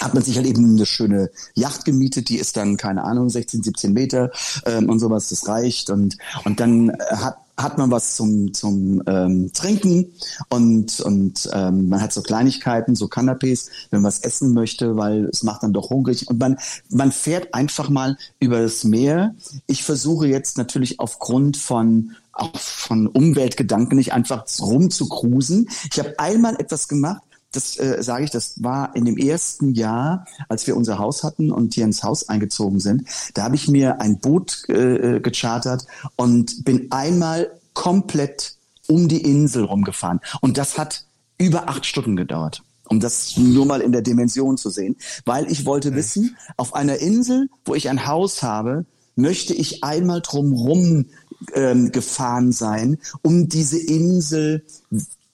hat 0.00 0.14
man 0.14 0.22
sich 0.22 0.36
halt 0.36 0.46
eben 0.46 0.64
eine 0.64 0.86
schöne 0.86 1.30
Yacht 1.54 1.84
gemietet, 1.84 2.28
die 2.28 2.38
ist 2.38 2.56
dann, 2.56 2.76
keine 2.76 3.04
Ahnung, 3.04 3.28
16, 3.28 3.62
17 3.62 3.92
Meter 3.92 4.30
ähm, 4.66 4.88
und 4.88 4.98
sowas, 4.98 5.28
das 5.28 5.46
reicht. 5.48 5.90
Und, 5.90 6.16
und 6.44 6.60
dann 6.60 6.90
äh, 6.90 6.96
hat, 7.16 7.38
hat 7.56 7.78
man 7.78 7.90
was 7.90 8.16
zum, 8.16 8.52
zum 8.52 9.02
ähm, 9.06 9.52
Trinken 9.52 10.12
und, 10.48 11.00
und 11.00 11.48
ähm, 11.52 11.88
man 11.88 12.00
hat 12.00 12.12
so 12.12 12.22
Kleinigkeiten, 12.22 12.96
so 12.96 13.06
Canapés, 13.06 13.68
wenn 13.90 14.02
man 14.02 14.08
was 14.08 14.20
essen 14.20 14.52
möchte, 14.52 14.96
weil 14.96 15.26
es 15.26 15.42
macht 15.44 15.62
dann 15.62 15.72
doch 15.72 15.90
hungrig. 15.90 16.28
Und 16.28 16.40
man, 16.40 16.58
man 16.90 17.12
fährt 17.12 17.54
einfach 17.54 17.88
mal 17.88 18.16
über 18.40 18.60
das 18.60 18.84
Meer. 18.84 19.34
Ich 19.66 19.84
versuche 19.84 20.26
jetzt 20.26 20.58
natürlich 20.58 20.98
aufgrund 20.98 21.56
von 21.56 22.16
auch 22.32 22.58
von 22.58 23.06
Umweltgedanken 23.06 23.96
nicht 23.96 24.12
einfach 24.12 24.44
rumzukrusen. 24.60 25.68
Ich 25.92 26.00
habe 26.00 26.18
einmal 26.18 26.56
etwas 26.56 26.88
gemacht, 26.88 27.22
das 27.54 27.78
äh, 27.78 28.02
sage 28.02 28.24
ich, 28.24 28.30
das 28.30 28.62
war 28.62 28.94
in 28.96 29.04
dem 29.04 29.16
ersten 29.16 29.74
Jahr, 29.74 30.26
als 30.48 30.66
wir 30.66 30.76
unser 30.76 30.98
Haus 30.98 31.22
hatten 31.22 31.50
und 31.50 31.74
hier 31.74 31.84
ins 31.84 32.02
Haus 32.02 32.28
eingezogen 32.28 32.80
sind. 32.80 33.04
Da 33.34 33.44
habe 33.44 33.54
ich 33.54 33.68
mir 33.68 34.00
ein 34.00 34.18
Boot 34.18 34.68
äh, 34.68 35.20
gechartert 35.20 35.86
und 36.16 36.64
bin 36.64 36.90
einmal 36.90 37.50
komplett 37.72 38.56
um 38.86 39.08
die 39.08 39.22
Insel 39.22 39.64
rumgefahren. 39.64 40.20
Und 40.40 40.58
das 40.58 40.78
hat 40.78 41.04
über 41.38 41.68
acht 41.68 41.86
Stunden 41.86 42.16
gedauert. 42.16 42.62
Um 42.86 43.00
das 43.00 43.38
nur 43.38 43.64
mal 43.64 43.80
in 43.80 43.92
der 43.92 44.02
Dimension 44.02 44.58
zu 44.58 44.68
sehen. 44.68 44.96
Weil 45.24 45.50
ich 45.50 45.64
wollte 45.64 45.94
wissen, 45.94 46.36
auf 46.58 46.74
einer 46.74 46.98
Insel, 46.98 47.48
wo 47.64 47.74
ich 47.74 47.88
ein 47.88 48.06
Haus 48.06 48.42
habe, 48.42 48.84
möchte 49.16 49.54
ich 49.54 49.82
einmal 49.82 50.20
drumrum 50.20 51.06
ähm, 51.54 51.92
gefahren 51.92 52.52
sein, 52.52 52.98
um 53.22 53.48
diese 53.48 53.78
Insel 53.78 54.64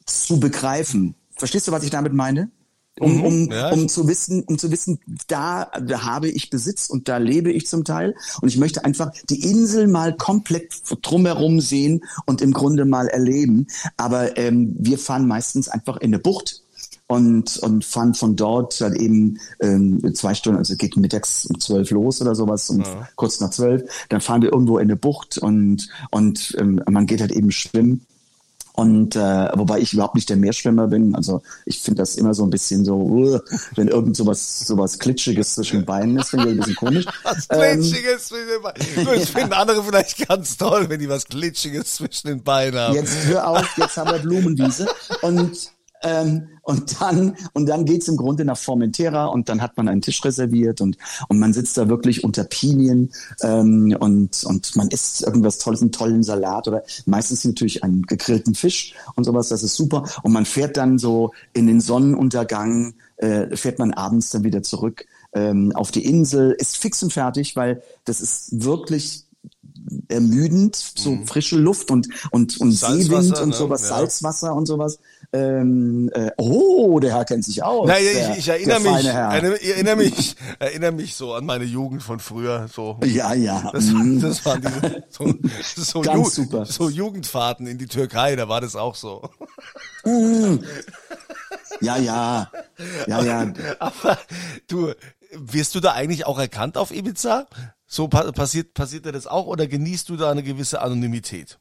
zu 0.06 0.38
begreifen. 0.38 1.14
Verstehst 1.40 1.66
du, 1.66 1.72
was 1.72 1.84
ich 1.84 1.90
damit 1.90 2.12
meine? 2.12 2.50
Um, 2.98 3.24
um, 3.24 3.50
ja. 3.50 3.70
um 3.70 3.88
zu 3.88 4.06
wissen, 4.08 4.42
um 4.42 4.58
zu 4.58 4.70
wissen, 4.70 4.98
da, 5.26 5.70
da 5.80 6.04
habe 6.04 6.28
ich 6.28 6.50
Besitz 6.50 6.90
und 6.90 7.08
da 7.08 7.16
lebe 7.16 7.50
ich 7.50 7.66
zum 7.66 7.84
Teil. 7.84 8.14
Und 8.42 8.48
ich 8.48 8.58
möchte 8.58 8.84
einfach 8.84 9.10
die 9.30 9.48
Insel 9.48 9.88
mal 9.88 10.14
komplett 10.14 10.74
drumherum 11.00 11.60
sehen 11.62 12.04
und 12.26 12.42
im 12.42 12.52
Grunde 12.52 12.84
mal 12.84 13.08
erleben. 13.08 13.68
Aber 13.96 14.36
ähm, 14.36 14.76
wir 14.78 14.98
fahren 14.98 15.26
meistens 15.26 15.68
einfach 15.68 15.96
in 15.96 16.10
eine 16.10 16.18
Bucht 16.18 16.62
und, 17.06 17.56
und 17.58 17.86
fahren 17.86 18.12
von 18.12 18.36
dort 18.36 18.78
halt 18.82 18.96
eben 18.96 19.38
ähm, 19.60 20.14
zwei 20.14 20.34
Stunden, 20.34 20.58
also 20.58 20.76
geht 20.76 20.96
mittags 20.96 21.46
um 21.46 21.58
zwölf 21.58 21.90
los 21.90 22.20
oder 22.20 22.34
sowas, 22.34 22.68
um 22.68 22.84
kurz 23.16 23.40
nach 23.40 23.50
zwölf. 23.50 23.82
Dann 24.10 24.20
fahren 24.20 24.42
wir 24.42 24.52
irgendwo 24.52 24.76
in 24.76 24.88
eine 24.88 24.96
Bucht 24.96 25.38
und, 25.38 25.88
und 26.10 26.54
ähm, 26.58 26.82
man 26.90 27.06
geht 27.06 27.22
halt 27.22 27.32
eben 27.32 27.50
schwimmen. 27.50 28.04
Und 28.80 29.14
äh, 29.14 29.48
wobei 29.58 29.78
ich 29.80 29.92
überhaupt 29.92 30.14
nicht 30.14 30.30
der 30.30 30.38
Meerschwimmer 30.38 30.86
bin, 30.86 31.14
also 31.14 31.42
ich 31.66 31.80
finde 31.80 32.00
das 32.00 32.16
immer 32.16 32.32
so 32.32 32.44
ein 32.44 32.50
bisschen 32.50 32.86
so, 32.86 32.94
uh, 32.96 33.38
wenn 33.74 33.88
irgend 33.88 34.16
sowas 34.16 34.60
sowas 34.60 34.98
klitschiges 34.98 35.56
zwischen 35.56 35.80
den 35.80 35.84
Beinen 35.84 36.18
ist, 36.18 36.30
finde 36.30 36.46
ich 36.46 36.52
ein 36.52 36.58
bisschen 36.60 36.76
komisch. 36.76 37.04
Was 37.22 37.46
Ähm, 37.50 37.82
Glitschiges 37.82 38.28
zwischen 38.28 38.48
den 38.48 38.62
Beinen. 38.62 39.18
Das 39.18 39.28
finden 39.28 39.52
andere 39.52 39.84
vielleicht 39.84 40.26
ganz 40.26 40.56
toll, 40.56 40.88
wenn 40.88 40.98
die 40.98 41.10
was 41.10 41.26
Glitschiges 41.26 41.96
zwischen 41.96 42.28
den 42.28 42.42
Beinen 42.42 42.80
haben. 42.80 42.94
jetzt 42.94 43.26
hör 43.26 43.48
auf, 43.48 43.76
jetzt 43.76 43.98
haben 43.98 44.12
wir 44.12 44.18
Blumenwiese 44.18 44.88
und 45.20 45.70
ähm, 46.02 46.48
und 46.62 47.00
dann 47.00 47.36
und 47.52 47.66
dann 47.68 47.84
geht's 47.84 48.08
im 48.08 48.16
Grunde 48.16 48.44
nach 48.44 48.58
Formentera 48.58 49.26
und 49.26 49.48
dann 49.48 49.60
hat 49.60 49.76
man 49.76 49.88
einen 49.88 50.02
Tisch 50.02 50.24
reserviert 50.24 50.80
und 50.80 50.96
und 51.28 51.38
man 51.38 51.52
sitzt 51.52 51.76
da 51.76 51.88
wirklich 51.88 52.24
unter 52.24 52.44
Pinien 52.44 53.10
ähm, 53.42 53.96
und 53.98 54.44
und 54.44 54.76
man 54.76 54.88
isst 54.88 55.22
irgendwas 55.22 55.58
Tolles, 55.58 55.82
einen 55.82 55.92
tollen 55.92 56.22
Salat 56.22 56.68
oder 56.68 56.82
meistens 57.06 57.44
natürlich 57.44 57.82
einen 57.84 58.02
gegrillten 58.02 58.54
Fisch 58.54 58.94
und 59.16 59.24
sowas. 59.24 59.48
Das 59.48 59.62
ist 59.62 59.76
super 59.76 60.04
und 60.22 60.32
man 60.32 60.46
fährt 60.46 60.76
dann 60.76 60.98
so 60.98 61.32
in 61.52 61.66
den 61.66 61.80
Sonnenuntergang 61.80 62.94
äh, 63.16 63.54
fährt 63.56 63.78
man 63.78 63.92
abends 63.92 64.30
dann 64.30 64.44
wieder 64.44 64.62
zurück 64.62 65.06
ähm, 65.32 65.72
auf 65.74 65.90
die 65.90 66.04
Insel, 66.04 66.52
ist 66.52 66.76
fix 66.76 67.02
und 67.02 67.12
fertig, 67.12 67.56
weil 67.56 67.82
das 68.04 68.20
ist 68.20 68.64
wirklich 68.64 69.24
ermüdend, 70.08 70.76
so 70.76 71.18
frische 71.24 71.56
Luft 71.56 71.90
und 71.90 72.08
und 72.30 72.60
und 72.60 72.68
Mhm. 72.68 72.72
Salzwasser, 72.72 73.22
Seewind 73.22 73.40
und 73.40 73.48
ne? 73.50 73.54
sowas, 73.54 73.82
Ja. 73.82 73.88
Salzwasser 73.88 74.54
und 74.54 74.66
sowas. 74.66 74.98
Ähm, 75.32 76.10
äh, 76.12 76.32
oh, 76.38 76.98
der 76.98 77.14
Herr 77.14 77.24
kennt 77.24 77.44
sich 77.44 77.62
aus. 77.62 77.86
Naja, 77.86 78.12
der, 78.12 78.30
ich, 78.32 78.38
ich 78.38 78.48
erinnere 78.48 78.80
mich, 78.80 79.00
ich 79.00 79.06
erinnere 79.06 79.96
mich, 79.96 80.36
erinnere 80.58 80.92
mich 80.92 81.14
so 81.14 81.34
an 81.34 81.46
meine 81.46 81.64
Jugend 81.64 82.02
von 82.02 82.18
früher, 82.18 82.66
so. 82.66 82.98
ja, 83.04 83.32
ja. 83.34 83.70
Das, 83.72 83.84
mm. 83.86 84.18
das 84.20 84.44
waren 84.44 84.60
die, 84.60 85.02
so, 85.08 85.32
so, 85.62 86.00
Ganz 86.02 86.18
Ju- 86.18 86.30
super. 86.30 86.66
so 86.66 86.88
Jugendfahrten 86.90 87.68
in 87.68 87.78
die 87.78 87.86
Türkei, 87.86 88.34
da 88.34 88.48
war 88.48 88.60
das 88.60 88.74
auch 88.74 88.96
so. 88.96 89.22
ja, 91.80 91.96
ja, 91.96 92.50
ja, 93.06 93.22
ja. 93.22 93.52
Aber 93.78 94.18
du, 94.66 94.92
wirst 95.32 95.76
du 95.76 95.80
da 95.80 95.92
eigentlich 95.92 96.26
auch 96.26 96.40
erkannt 96.40 96.76
auf 96.76 96.90
Ibiza? 96.90 97.46
So 97.86 98.08
pa 98.08 98.32
passiert, 98.32 98.74
passiert 98.74 99.06
dir 99.06 99.12
das 99.12 99.28
auch 99.28 99.46
oder 99.46 99.68
genießt 99.68 100.08
du 100.08 100.16
da 100.16 100.30
eine 100.30 100.42
gewisse 100.42 100.80
Anonymität? 100.82 101.60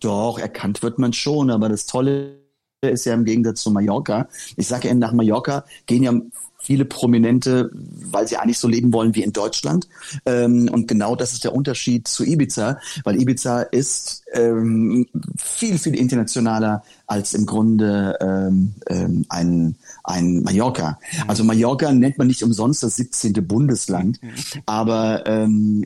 Doch, 0.00 0.38
erkannt 0.38 0.82
wird 0.82 0.98
man 0.98 1.12
schon, 1.12 1.50
aber 1.50 1.68
das 1.68 1.86
Tolle 1.86 2.41
ist 2.90 3.04
ja 3.04 3.14
im 3.14 3.24
Gegensatz 3.24 3.62
zu 3.62 3.70
Mallorca. 3.70 4.28
Ich 4.56 4.66
sage 4.66 4.88
ja, 4.88 4.94
nach 4.94 5.12
Mallorca 5.12 5.64
gehen 5.86 6.02
ja 6.02 6.12
viele 6.58 6.84
Prominente, 6.84 7.70
weil 7.72 8.28
sie 8.28 8.36
eigentlich 8.36 8.58
so 8.58 8.68
leben 8.68 8.92
wollen 8.92 9.14
wie 9.16 9.22
in 9.22 9.32
Deutschland. 9.32 9.88
Ähm, 10.26 10.68
und 10.70 10.86
genau 10.86 11.16
das 11.16 11.32
ist 11.32 11.42
der 11.42 11.54
Unterschied 11.54 12.06
zu 12.06 12.24
Ibiza, 12.24 12.78
weil 13.02 13.20
Ibiza 13.20 13.62
ist 13.62 14.22
ähm, 14.32 15.06
viel, 15.36 15.78
viel 15.78 15.96
internationaler 15.96 16.84
als 17.08 17.34
im 17.34 17.46
Grunde 17.46 18.16
ähm, 18.20 18.74
ähm, 18.88 19.26
ein, 19.28 19.74
ein 20.04 20.42
Mallorca. 20.42 21.00
Also 21.26 21.42
Mallorca 21.42 21.92
nennt 21.92 22.16
man 22.18 22.28
nicht 22.28 22.44
umsonst 22.44 22.84
das 22.84 22.96
17. 22.96 23.32
Bundesland, 23.46 24.20
aber 24.64 25.26
ähm, 25.26 25.84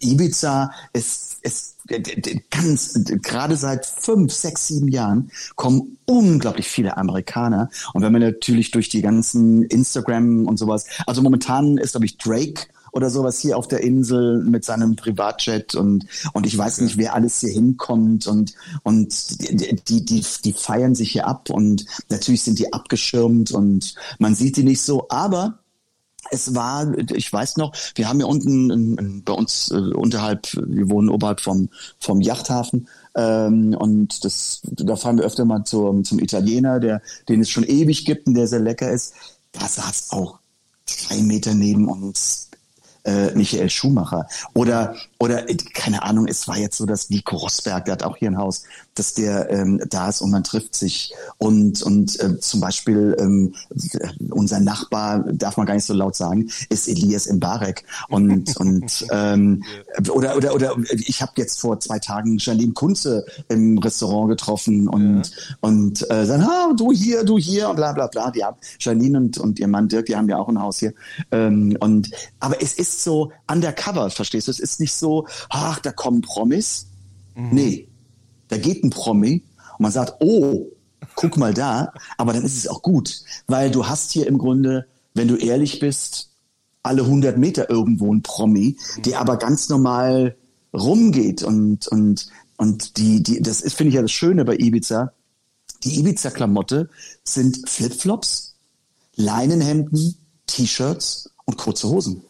Ibiza 0.00 0.72
ist, 0.94 1.33
ist 1.44 1.76
ganz, 2.50 2.98
gerade 3.22 3.56
seit 3.56 3.86
fünf, 3.86 4.32
sechs, 4.32 4.68
sieben 4.68 4.88
Jahren 4.88 5.30
kommen 5.56 5.98
unglaublich 6.06 6.68
viele 6.68 6.96
Amerikaner. 6.96 7.70
Und 7.92 8.02
wenn 8.02 8.12
man 8.12 8.22
natürlich 8.22 8.70
durch 8.70 8.88
die 8.88 9.02
ganzen 9.02 9.62
Instagram 9.64 10.46
und 10.46 10.58
sowas, 10.58 10.86
also 11.06 11.22
momentan 11.22 11.76
ist, 11.76 11.92
glaube 11.92 12.06
ich, 12.06 12.16
Drake 12.18 12.66
oder 12.92 13.10
sowas 13.10 13.40
hier 13.40 13.58
auf 13.58 13.68
der 13.68 13.82
Insel 13.82 14.42
mit 14.44 14.64
seinem 14.64 14.94
Privatjet 14.94 15.74
und 15.74 16.06
und 16.32 16.46
ich 16.46 16.56
weiß 16.56 16.80
nicht, 16.80 16.96
wer 16.96 17.14
alles 17.14 17.40
hier 17.40 17.50
hinkommt 17.50 18.28
und 18.28 18.54
und 18.84 19.40
die 19.40 19.74
die 19.74 20.04
die, 20.04 20.24
die 20.44 20.52
feiern 20.52 20.94
sich 20.94 21.10
hier 21.10 21.26
ab 21.26 21.50
und 21.50 21.84
natürlich 22.08 22.44
sind 22.44 22.60
die 22.60 22.72
abgeschirmt 22.72 23.50
und 23.50 23.96
man 24.18 24.36
sieht 24.36 24.56
die 24.56 24.62
nicht 24.62 24.80
so, 24.80 25.08
aber 25.08 25.58
es 26.30 26.54
war, 26.54 26.96
ich 26.98 27.32
weiß 27.32 27.56
noch, 27.56 27.72
wir 27.94 28.08
haben 28.08 28.20
ja 28.20 28.26
unten 28.26 29.22
bei 29.24 29.32
uns 29.32 29.70
äh, 29.70 29.76
unterhalb, 29.76 30.48
wir 30.54 30.88
wohnen 30.90 31.08
oberhalb 31.08 31.40
vom, 31.40 31.68
vom 32.00 32.20
Yachthafen 32.20 32.88
ähm, 33.14 33.74
und 33.78 34.24
das, 34.24 34.60
da 34.64 34.96
fahren 34.96 35.18
wir 35.18 35.24
öfter 35.24 35.44
mal 35.44 35.64
zum, 35.64 36.04
zum 36.04 36.18
Italiener, 36.18 36.80
der, 36.80 37.02
den 37.28 37.40
es 37.40 37.50
schon 37.50 37.64
ewig 37.64 38.04
gibt 38.04 38.26
und 38.26 38.34
der 38.34 38.46
sehr 38.46 38.60
lecker 38.60 38.90
ist. 38.90 39.14
Da 39.52 39.68
saß 39.68 40.10
auch 40.10 40.38
drei 40.86 41.22
Meter 41.22 41.54
neben 41.54 41.88
uns 41.88 42.50
äh, 43.04 43.30
Michael 43.34 43.70
Schumacher. 43.70 44.26
Oder, 44.54 44.96
oder, 45.18 45.44
keine 45.74 46.02
Ahnung, 46.02 46.26
es 46.26 46.48
war 46.48 46.58
jetzt 46.58 46.78
so, 46.78 46.86
dass 46.86 47.10
Nico 47.10 47.36
Rosberg, 47.36 47.84
der 47.84 47.92
hat 47.92 48.02
auch 48.02 48.16
hier 48.16 48.30
ein 48.30 48.38
Haus, 48.38 48.64
dass 48.94 49.14
der 49.14 49.50
ähm, 49.50 49.80
da 49.88 50.08
ist 50.08 50.20
und 50.20 50.30
man 50.30 50.44
trifft 50.44 50.74
sich. 50.74 51.12
Und, 51.38 51.82
und 51.82 52.18
äh, 52.20 52.38
zum 52.38 52.60
Beispiel 52.60 53.16
ähm, 53.18 53.54
unser 54.30 54.60
Nachbar, 54.60 55.20
darf 55.32 55.56
man 55.56 55.66
gar 55.66 55.74
nicht 55.74 55.84
so 55.84 55.94
laut 55.94 56.16
sagen, 56.16 56.50
ist 56.68 56.88
Elias 56.88 57.30
Mbarek. 57.30 57.84
Und, 58.08 58.56
und 58.60 59.06
ähm, 59.10 59.64
oder, 60.10 60.36
oder, 60.36 60.54
oder 60.54 60.76
ich 60.90 61.20
habe 61.22 61.32
jetzt 61.36 61.60
vor 61.60 61.80
zwei 61.80 61.98
Tagen 61.98 62.38
Janine 62.38 62.72
Kunze 62.72 63.24
im 63.48 63.78
Restaurant 63.78 64.28
getroffen 64.28 64.88
und, 64.88 65.24
ja. 65.24 65.56
und 65.60 66.10
äh, 66.10 66.24
sagen, 66.24 66.42
ah, 66.42 66.72
du 66.76 66.92
hier, 66.92 67.24
du 67.24 67.38
hier 67.38 67.68
und 67.68 67.76
bla 67.76 67.92
bla 67.92 68.06
bla. 68.06 68.30
Die 68.30 68.44
haben 68.44 68.56
Janine 68.78 69.18
und, 69.18 69.38
und 69.38 69.58
ihr 69.58 69.68
Mann 69.68 69.88
Dirk, 69.88 70.06
die 70.06 70.16
haben 70.16 70.28
ja 70.28 70.38
auch 70.38 70.48
ein 70.48 70.60
Haus 70.60 70.78
hier. 70.78 70.94
Ähm, 71.32 71.76
und 71.80 72.10
aber 72.38 72.62
es 72.62 72.74
ist 72.74 73.02
so 73.02 73.32
undercover, 73.50 74.10
verstehst 74.10 74.46
du? 74.46 74.52
Es 74.52 74.60
ist 74.60 74.80
nicht 74.80 74.94
so, 74.94 75.26
ach, 75.50 75.80
da 75.80 75.90
kommen 75.90 76.20
Promis. 76.20 76.86
Mhm. 77.34 77.48
Nee, 77.50 77.88
da 78.48 78.58
geht 78.58 78.84
ein 78.84 78.90
Promi 78.90 79.42
und 79.78 79.82
man 79.82 79.92
sagt, 79.92 80.16
oh, 80.20 80.66
guck 81.14 81.36
mal 81.36 81.54
da, 81.54 81.92
aber 82.16 82.32
dann 82.32 82.44
ist 82.44 82.56
es 82.56 82.68
auch 82.68 82.82
gut, 82.82 83.22
weil 83.46 83.70
du 83.70 83.86
hast 83.86 84.12
hier 84.12 84.26
im 84.26 84.38
Grunde, 84.38 84.86
wenn 85.14 85.28
du 85.28 85.36
ehrlich 85.36 85.78
bist, 85.80 86.30
alle 86.82 87.02
100 87.02 87.38
Meter 87.38 87.70
irgendwo 87.70 88.12
ein 88.12 88.22
Promi, 88.22 88.76
der 88.98 89.20
aber 89.20 89.38
ganz 89.38 89.68
normal 89.68 90.36
rumgeht 90.72 91.42
und 91.42 91.88
und 91.88 92.28
und 92.56 92.98
die 92.98 93.22
die 93.22 93.40
das 93.40 93.60
ist 93.60 93.74
finde 93.74 93.88
ich 93.88 93.94
ja 93.94 94.02
das 94.02 94.12
Schöne 94.12 94.44
bei 94.44 94.56
Ibiza. 94.56 95.12
Die 95.82 95.98
Ibiza 95.98 96.30
Klamotte 96.30 96.88
sind 97.24 97.68
Flipflops, 97.68 98.54
Leinenhemden, 99.16 100.16
T-Shirts 100.46 101.30
und 101.44 101.58
kurze 101.58 101.88
Hosen. 101.88 102.22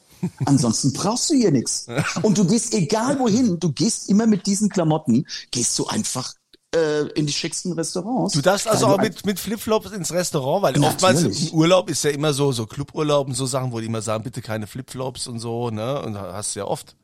Ansonsten 0.45 0.93
brauchst 0.93 1.31
du 1.31 1.35
hier 1.35 1.51
nichts. 1.51 1.87
Und 2.23 2.39
du 2.39 2.47
gehst 2.47 2.75
egal 2.75 3.19
wohin, 3.19 3.59
du 3.59 3.73
gehst 3.73 4.09
immer 4.09 4.27
mit 4.27 4.47
diesen 4.47 4.69
Klamotten, 4.69 5.27
gehst 5.51 5.79
du 5.79 5.87
einfach 5.87 6.35
äh, 6.75 7.07
in 7.15 7.27
die 7.27 7.33
schicksten 7.33 7.73
Restaurants. 7.73 8.35
Du 8.35 8.41
darfst 8.41 8.67
also 8.67 8.87
auch 8.87 8.99
mit, 8.99 9.25
mit 9.25 9.39
Flipflops 9.39 9.93
ins 9.93 10.13
Restaurant, 10.13 10.63
weil 10.63 10.73
Natürlich. 10.73 10.93
oftmals 10.95 11.51
im 11.51 11.55
Urlaub 11.55 11.91
ist 11.91 12.05
ja 12.05 12.11
immer 12.11 12.33
so, 12.33 12.53
so 12.53 12.67
Cluburlaub 12.67 13.29
und 13.29 13.35
so 13.35 13.47
Sachen, 13.47 13.73
wo 13.73 13.81
die 13.81 13.87
immer 13.87 14.03
sagen, 14.03 14.25
bitte 14.25 14.43
keine 14.43 14.67
Flipflops 14.67 15.27
und 15.27 15.39
so, 15.39 15.71
ne? 15.71 16.03
Und 16.03 16.19
hast 16.19 16.55
du 16.55 16.61
ja 16.61 16.67
oft. 16.67 16.97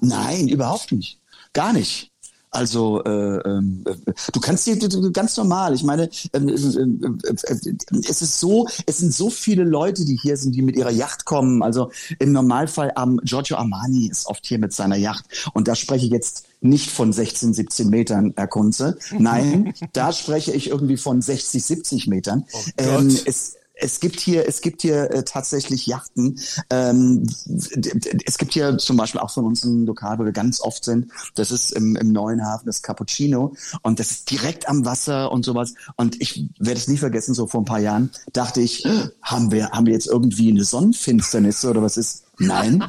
Nein, 0.00 0.48
überhaupt 0.48 0.92
nicht. 0.92 1.20
Gar 1.52 1.72
nicht. 1.72 2.11
Also 2.52 3.02
äh, 3.04 3.36
äh, 3.38 3.62
du 4.32 4.40
kannst 4.40 4.66
dir 4.66 4.76
ganz 5.10 5.38
normal. 5.38 5.74
Ich 5.74 5.84
meine, 5.84 6.10
äh, 6.32 6.38
es 6.50 8.22
ist 8.22 8.38
so, 8.38 8.68
es 8.84 8.98
sind 8.98 9.14
so 9.14 9.30
viele 9.30 9.64
Leute, 9.64 10.04
die 10.04 10.16
hier 10.16 10.36
sind, 10.36 10.54
die 10.54 10.60
mit 10.60 10.76
ihrer 10.76 10.90
Yacht 10.90 11.24
kommen. 11.24 11.62
Also 11.62 11.90
im 12.18 12.32
Normalfall 12.32 12.92
am 12.94 13.14
um, 13.14 13.20
Giorgio 13.24 13.56
Armani 13.56 14.08
ist 14.08 14.26
oft 14.26 14.44
hier 14.44 14.58
mit 14.58 14.74
seiner 14.74 14.96
Yacht 14.96 15.24
und 15.54 15.66
da 15.66 15.74
spreche 15.74 16.04
ich 16.04 16.12
jetzt 16.12 16.44
nicht 16.60 16.90
von 16.90 17.12
16, 17.12 17.54
17 17.54 17.88
Metern, 17.88 18.34
Herr 18.36 18.46
Kunze. 18.48 18.98
Nein, 19.18 19.72
da 19.94 20.12
spreche 20.12 20.52
ich 20.52 20.68
irgendwie 20.68 20.98
von 20.98 21.22
60, 21.22 21.64
70 21.64 22.06
Metern. 22.06 22.44
Oh 22.52 22.58
ähm, 22.76 23.18
es, 23.24 23.56
es 23.82 24.00
gibt 24.00 24.20
hier, 24.20 24.48
es 24.48 24.60
gibt 24.60 24.82
hier 24.82 25.10
äh, 25.10 25.24
tatsächlich 25.24 25.86
Yachten. 25.86 26.38
Ähm, 26.70 27.26
es 28.24 28.38
gibt 28.38 28.52
hier 28.54 28.78
zum 28.78 28.96
Beispiel 28.96 29.20
auch 29.20 29.30
von 29.30 29.44
uns 29.44 29.64
ein 29.64 29.86
Lokal, 29.86 30.18
wo 30.18 30.24
wir 30.24 30.32
ganz 30.32 30.60
oft 30.60 30.84
sind. 30.84 31.10
Das 31.34 31.50
ist 31.50 31.72
im, 31.72 31.96
im 31.96 32.12
neuen 32.12 32.44
Hafen, 32.44 32.66
das 32.66 32.82
Cappuccino. 32.82 33.54
Und 33.82 33.98
das 33.98 34.10
ist 34.10 34.30
direkt 34.30 34.68
am 34.68 34.84
Wasser 34.84 35.32
und 35.32 35.44
sowas. 35.44 35.74
Und 35.96 36.20
ich 36.20 36.48
werde 36.58 36.78
es 36.78 36.88
nie 36.88 36.96
vergessen, 36.96 37.34
so 37.34 37.46
vor 37.46 37.60
ein 37.60 37.66
paar 37.66 37.80
Jahren 37.80 38.10
dachte 38.32 38.60
ich, 38.60 38.86
haben 39.22 39.50
wir, 39.50 39.70
haben 39.70 39.86
wir 39.86 39.92
jetzt 39.92 40.06
irgendwie 40.06 40.50
eine 40.50 40.64
Sonnenfinsternis 40.64 41.64
oder 41.64 41.82
was 41.82 41.96
ist? 41.96 42.24
Nein. 42.38 42.84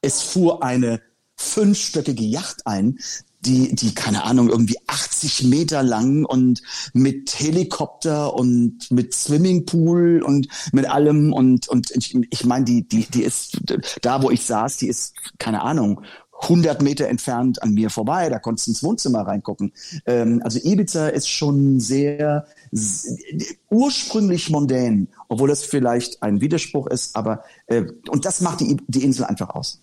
es 0.00 0.22
fuhr 0.22 0.62
eine 0.62 1.00
fünfstöckige 1.36 2.24
Yacht 2.24 2.66
ein, 2.66 2.98
die, 3.44 3.74
die, 3.74 3.94
keine 3.94 4.24
Ahnung, 4.24 4.48
irgendwie 4.48 4.78
80 4.86 5.44
Meter 5.44 5.82
lang 5.82 6.24
und 6.24 6.62
mit 6.92 7.38
Helikopter 7.38 8.34
und 8.34 8.90
mit 8.90 9.14
Swimmingpool 9.14 10.22
und 10.22 10.48
mit 10.72 10.86
allem 10.86 11.32
und, 11.32 11.68
und 11.68 11.90
ich, 11.92 12.16
ich 12.30 12.44
meine, 12.44 12.64
die, 12.64 12.86
die, 12.86 13.06
die 13.06 13.22
ist, 13.22 13.58
da 14.02 14.22
wo 14.22 14.30
ich 14.30 14.44
saß, 14.44 14.78
die 14.78 14.88
ist, 14.88 15.14
keine 15.38 15.62
Ahnung, 15.62 16.02
100 16.42 16.82
Meter 16.82 17.08
entfernt 17.08 17.62
an 17.62 17.72
mir 17.72 17.90
vorbei, 17.90 18.28
da 18.28 18.38
konntest 18.38 18.66
du 18.66 18.70
ins 18.72 18.82
Wohnzimmer 18.82 19.20
reingucken. 19.20 19.72
Ähm, 20.06 20.40
also 20.44 20.58
Ibiza 20.62 21.08
ist 21.08 21.28
schon 21.28 21.80
sehr, 21.80 22.46
sehr 22.70 23.56
ursprünglich 23.70 24.50
mondän, 24.50 25.08
obwohl 25.28 25.48
das 25.48 25.64
vielleicht 25.64 26.22
ein 26.22 26.40
Widerspruch 26.40 26.86
ist, 26.88 27.16
aber 27.16 27.44
äh, 27.66 27.84
und 28.08 28.24
das 28.24 28.40
macht 28.40 28.60
die, 28.60 28.76
die 28.86 29.04
Insel 29.04 29.24
einfach 29.24 29.50
aus. 29.50 29.80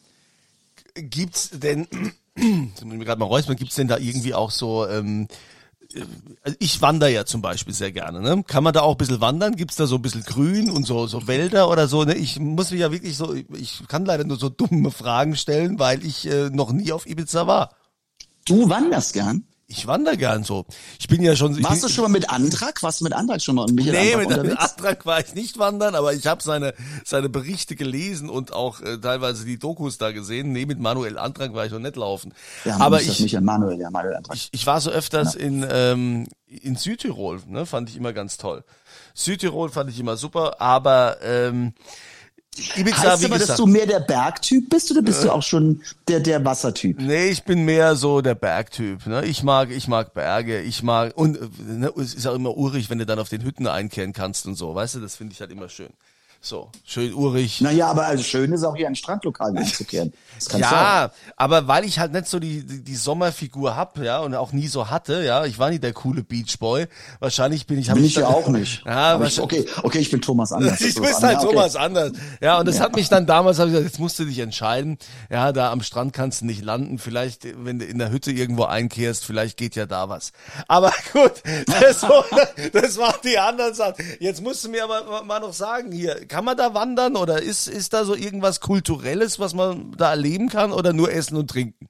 Gibt's 0.94 1.52
denn 1.52 1.88
ich 2.36 2.84
mir 2.84 3.06
gerade 3.06 3.20
mal 3.20 3.26
räuspern, 3.26 3.56
gibt's 3.56 3.76
denn 3.76 3.88
da 3.88 3.98
irgendwie 3.98 4.34
auch 4.34 4.52
so, 4.52 4.88
ähm, 4.88 5.28
also 6.44 6.58
ich 6.60 6.82
wandere 6.82 7.12
ja 7.12 7.26
zum 7.26 7.42
Beispiel 7.42 7.74
sehr 7.74 7.92
gerne. 7.92 8.22
Ne? 8.22 8.44
Kann 8.48 8.64
man 8.64 8.74
da 8.74 8.82
auch 8.82 8.94
ein 8.94 8.98
bisschen 8.98 9.22
wandern? 9.22 9.56
Gibt's 9.56 9.76
da 9.76 9.88
so 9.88 9.96
ein 9.96 10.02
bisschen 10.02 10.24
Grün 10.24 10.70
und 10.70 10.86
so, 10.86 11.08
so 11.08 11.28
Wälder 11.28 11.70
oder 11.70 11.88
so? 11.88 12.04
Ne? 12.04 12.16
Ich 12.16 12.40
muss 12.40 12.72
mich 12.72 12.80
ja 12.80 12.92
wirklich 12.92 13.18
so, 13.18 13.34
ich 13.34 13.84
kann 13.88 14.06
leider 14.06 14.24
nur 14.24 14.38
so 14.38 14.50
dumme 14.50 14.92
Fragen 14.92 15.36
stellen, 15.36 15.80
weil 15.80 16.06
ich 16.06 16.28
äh, 16.28 16.50
noch 16.50 16.72
nie 16.72 16.92
auf 16.92 17.06
Ibiza 17.06 17.48
war. 17.48 17.76
Du 18.46 18.70
wanderst 18.70 19.14
gern? 19.14 19.46
Ich 19.72 19.88
wandere 19.88 20.18
gern 20.18 20.44
so. 20.44 20.66
Ich 21.00 21.08
bin 21.08 21.22
ja 21.22 21.34
schon. 21.36 21.56
Warst 21.64 21.82
bin, 21.82 21.88
du 21.88 21.94
schon 21.94 22.04
mal 22.04 22.10
mit 22.10 22.30
Antrag? 22.30 22.84
Warst 22.84 23.00
du 23.00 23.06
mit 23.06 23.14
Antrag 23.14 23.42
schon 23.42 23.56
mal? 23.56 23.68
Michael 23.72 23.94
nee, 23.94 24.16
mit, 24.18 24.44
mit 24.44 24.58
Antrag 24.60 25.06
war 25.06 25.22
ich 25.22 25.34
nicht 25.34 25.60
wandern, 25.60 25.96
aber 25.96 26.14
ich 26.14 26.28
habe 26.28 26.44
seine 26.44 26.74
seine 27.06 27.30
Berichte 27.30 27.78
gelesen 27.78 28.30
und 28.30 28.52
auch 28.52 28.82
äh, 28.82 28.98
teilweise 28.98 29.46
die 29.46 29.58
Dokus 29.58 29.98
da 29.98 30.12
gesehen. 30.12 30.52
Nee, 30.52 30.66
mit 30.66 30.80
Manuel 30.80 31.18
Antrag 31.18 31.54
war 31.54 31.66
ich 31.66 31.72
noch 31.72 31.80
nicht 31.80 31.96
laufen. 31.96 32.34
Ja, 32.66 32.78
aber 32.82 33.02
ich 33.02 33.22
nicht 33.22 33.40
Manuel, 33.40 33.80
ja 33.80 33.90
Manuel 33.90 34.16
Antrag. 34.16 34.36
Ich, 34.36 34.50
ich 34.52 34.68
war 34.68 34.82
so 34.82 34.90
öfters 34.90 35.36
ja. 35.36 35.40
in 35.40 35.66
ähm, 35.70 36.28
in 36.48 36.76
Südtirol, 36.76 37.40
ne, 37.48 37.66
fand 37.66 37.90
ich 37.90 37.96
immer 37.96 38.12
ganz 38.12 38.38
toll. 38.38 38.66
Südtirol 39.14 39.70
fand 39.70 39.90
ich 39.90 40.00
immer 40.00 40.18
super, 40.18 40.60
aber 40.60 41.18
ähm, 41.24 41.74
Ibiza, 42.76 42.98
heißt 42.98 43.06
aber, 43.06 43.36
gesagt, 43.36 43.50
dass 43.50 43.58
du 43.58 43.66
mehr 43.66 43.86
der 43.86 44.02
Bergtyp 44.02 44.70
bist 44.70 44.92
oder 44.92 45.02
bist 45.02 45.22
äh, 45.22 45.28
du 45.28 45.32
auch 45.32 45.42
schon 45.44 45.82
der 46.10 46.20
der 46.20 46.44
Wassertyp? 46.44 47.00
Nee, 47.00 47.30
ich 47.30 47.44
bin 47.44 47.64
mehr 47.64 47.96
so 47.96 48.20
der 48.20 48.36
Bergtyp. 48.36 49.06
Ne? 49.08 49.24
Ich 49.26 49.42
mag 49.42 49.72
ich 49.72 49.88
mag 49.88 50.14
Berge, 50.14 50.60
ich 50.62 50.84
mag 50.84 51.16
und 51.16 51.40
ne, 51.66 51.94
es 51.98 52.14
ist 52.14 52.28
auch 52.28 52.36
immer 52.36 52.58
urig, 52.58 52.90
wenn 52.90 53.00
du 53.00 53.06
dann 53.06 53.20
auf 53.20 53.30
den 53.30 53.44
Hütten 53.44 53.68
einkehren 53.68 54.12
kannst 54.12 54.46
und 54.48 54.56
so. 54.56 54.76
Weißt 54.76 54.96
du, 54.96 55.00
das 55.00 55.16
finde 55.16 55.34
ich 55.34 55.40
halt 55.40 55.52
immer 55.52 55.70
schön. 55.70 55.92
So, 56.44 56.72
schön 56.84 57.14
urig. 57.14 57.62
Naja, 57.62 57.88
aber 57.88 58.08
also 58.08 58.24
schön 58.24 58.52
ist 58.52 58.64
auch 58.64 58.76
hier 58.76 58.88
ein 58.88 58.96
Strandlokal 58.96 59.56
einzukehren. 59.56 60.12
ja, 60.58 61.12
sein. 61.12 61.34
aber 61.36 61.68
weil 61.68 61.86
ich 61.86 62.00
halt 62.00 62.14
nicht 62.14 62.26
so 62.26 62.40
die, 62.40 62.66
die, 62.66 62.84
die 62.84 62.96
Sommerfigur 62.96 63.76
hab, 63.76 64.00
ja, 64.00 64.22
und 64.22 64.34
auch 64.34 64.52
nie 64.52 64.66
so 64.66 64.90
hatte, 64.90 65.24
ja, 65.24 65.46
ich 65.46 65.60
war 65.60 65.70
nie 65.70 65.78
der 65.78 65.94
coole 65.94 66.24
Beachboy. 66.24 66.88
Wahrscheinlich 67.20 67.68
bin 67.68 67.78
ich... 67.78 67.94
Bin 67.94 68.04
ich 68.04 68.16
ja 68.16 68.26
auch 68.26 68.48
nicht. 68.48 68.84
Ja, 68.88 69.22
ich, 69.22 69.40
okay, 69.40 69.68
okay, 69.84 70.00
ich 70.00 70.10
bin 70.10 70.20
Thomas 70.20 70.52
Anders. 70.52 70.82
ich 70.82 70.96
bin 70.96 71.04
halt 71.06 71.38
okay. 71.38 71.46
Thomas 71.46 71.76
Anders. 71.76 72.14
Ja, 72.42 72.58
und 72.58 72.68
das 72.68 72.78
ja. 72.78 72.86
hat 72.86 72.96
mich 72.96 73.08
dann 73.08 73.28
damals, 73.28 73.60
hab 73.60 73.68
ich 73.68 73.74
gesagt, 73.74 73.92
jetzt 73.92 74.00
musst 74.00 74.18
du 74.18 74.26
dich 74.26 74.40
entscheiden. 74.40 74.98
Ja, 75.30 75.52
da 75.52 75.72
am 75.72 75.84
Strand 75.84 76.12
kannst 76.12 76.42
du 76.42 76.46
nicht 76.48 76.66
landen. 76.66 76.98
Vielleicht, 76.98 77.46
wenn 77.64 77.78
du 77.78 77.86
in 77.86 78.00
der 78.00 78.10
Hütte 78.10 78.32
irgendwo 78.32 78.64
einkehrst, 78.64 79.26
vielleicht 79.26 79.58
geht 79.58 79.76
ja 79.76 79.86
da 79.86 80.10
was. 80.10 80.32
Aber 80.68 80.92
gut, 81.14 81.34
das, 81.68 82.02
war, 82.02 82.26
das 82.74 82.98
war 82.98 83.14
die 83.24 83.38
anderen 83.38 83.76
Sachen. 83.76 84.04
Jetzt 84.20 84.42
musst 84.42 84.66
du 84.66 84.70
mir 84.70 84.86
aber 84.86 85.24
mal 85.24 85.40
noch 85.40 85.54
sagen 85.54 85.92
hier, 85.92 86.26
kann 86.32 86.46
man 86.46 86.56
da 86.56 86.74
wandern 86.74 87.18
oder 87.18 87.42
ist, 87.42 87.68
ist 87.68 87.92
da 87.92 88.06
so 88.06 88.16
irgendwas 88.16 88.62
Kulturelles, 88.62 89.38
was 89.40 89.54
man 89.54 89.92
da 89.98 90.12
erleben 90.12 90.48
kann 90.48 90.72
oder 90.72 90.94
nur 90.94 91.12
essen 91.12 91.36
und 91.36 91.50
trinken? 91.50 91.90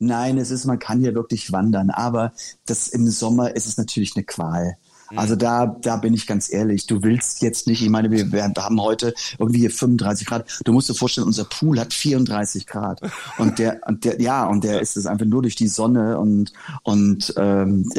Nein, 0.00 0.36
es 0.36 0.50
ist, 0.50 0.64
man 0.64 0.80
kann 0.80 0.98
hier 0.98 1.14
wirklich 1.14 1.52
wandern, 1.52 1.90
aber 1.90 2.32
das 2.66 2.88
im 2.88 3.08
Sommer 3.08 3.54
ist 3.54 3.68
es 3.68 3.76
natürlich 3.76 4.16
eine 4.16 4.24
Qual. 4.24 4.78
Also 5.16 5.36
da, 5.36 5.66
da 5.66 5.96
bin 5.96 6.14
ich 6.14 6.26
ganz 6.26 6.52
ehrlich, 6.52 6.86
du 6.86 7.02
willst 7.02 7.42
jetzt 7.42 7.66
nicht, 7.66 7.82
ich 7.82 7.88
meine, 7.88 8.10
wir, 8.10 8.32
wir 8.32 8.44
haben 8.44 8.80
heute 8.80 9.14
irgendwie 9.38 9.60
hier 9.60 9.70
35 9.70 10.26
Grad. 10.26 10.46
Du 10.64 10.72
musst 10.72 10.88
dir 10.88 10.94
vorstellen, 10.94 11.26
unser 11.26 11.44
Pool 11.44 11.78
hat 11.78 11.92
34 11.92 12.66
Grad. 12.66 13.00
Und 13.38 13.58
der, 13.58 13.80
und 13.86 14.04
der, 14.04 14.20
ja, 14.20 14.46
und 14.46 14.64
der 14.64 14.80
ist 14.80 14.96
es 14.96 15.06
einfach 15.06 15.26
nur 15.26 15.42
durch 15.42 15.56
die 15.56 15.68
Sonne 15.68 16.18
und, 16.18 16.52
und 16.82 17.34
ähm, 17.36 17.90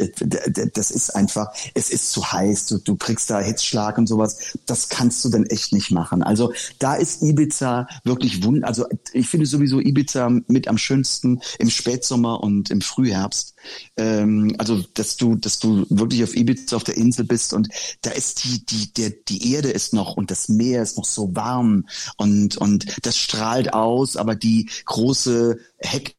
das 0.74 0.90
ist 0.90 1.10
einfach, 1.10 1.48
es 1.74 1.90
ist 1.90 2.10
zu 2.10 2.32
heiß, 2.32 2.66
du, 2.66 2.78
du 2.78 2.96
kriegst 2.96 3.30
da 3.30 3.40
Hitzschlag 3.40 3.98
und 3.98 4.06
sowas. 4.06 4.58
Das 4.66 4.88
kannst 4.88 5.24
du 5.24 5.28
dann 5.28 5.46
echt 5.46 5.72
nicht 5.72 5.90
machen. 5.90 6.22
Also 6.22 6.52
da 6.78 6.94
ist 6.94 7.22
Ibiza 7.22 7.86
wirklich 8.04 8.42
wund. 8.44 8.64
Also 8.64 8.86
ich 9.12 9.28
finde 9.28 9.46
sowieso 9.46 9.80
Ibiza 9.80 10.30
mit 10.48 10.68
am 10.68 10.78
schönsten 10.78 11.40
im 11.58 11.70
Spätsommer 11.70 12.42
und 12.42 12.70
im 12.70 12.80
Frühherbst. 12.80 13.53
Ähm, 13.96 14.54
also 14.58 14.82
dass 14.94 15.16
du, 15.16 15.36
dass 15.36 15.58
du 15.58 15.86
wirklich 15.88 16.22
auf 16.24 16.36
Ibiza 16.36 16.76
auf 16.76 16.84
der 16.84 16.96
Insel 16.96 17.24
bist 17.24 17.52
und 17.52 17.68
da 18.02 18.10
ist 18.10 18.44
die, 18.44 18.64
die, 18.64 18.92
der, 18.92 19.10
die 19.10 19.52
Erde 19.52 19.70
ist 19.70 19.94
noch 19.94 20.16
und 20.16 20.30
das 20.30 20.48
Meer 20.48 20.82
ist 20.82 20.96
noch 20.96 21.04
so 21.04 21.34
warm 21.34 21.86
und, 22.16 22.56
und 22.56 23.06
das 23.06 23.16
strahlt 23.16 23.72
aus, 23.72 24.16
aber 24.16 24.34
die 24.34 24.70
große 24.84 25.58
Heck 25.78 26.16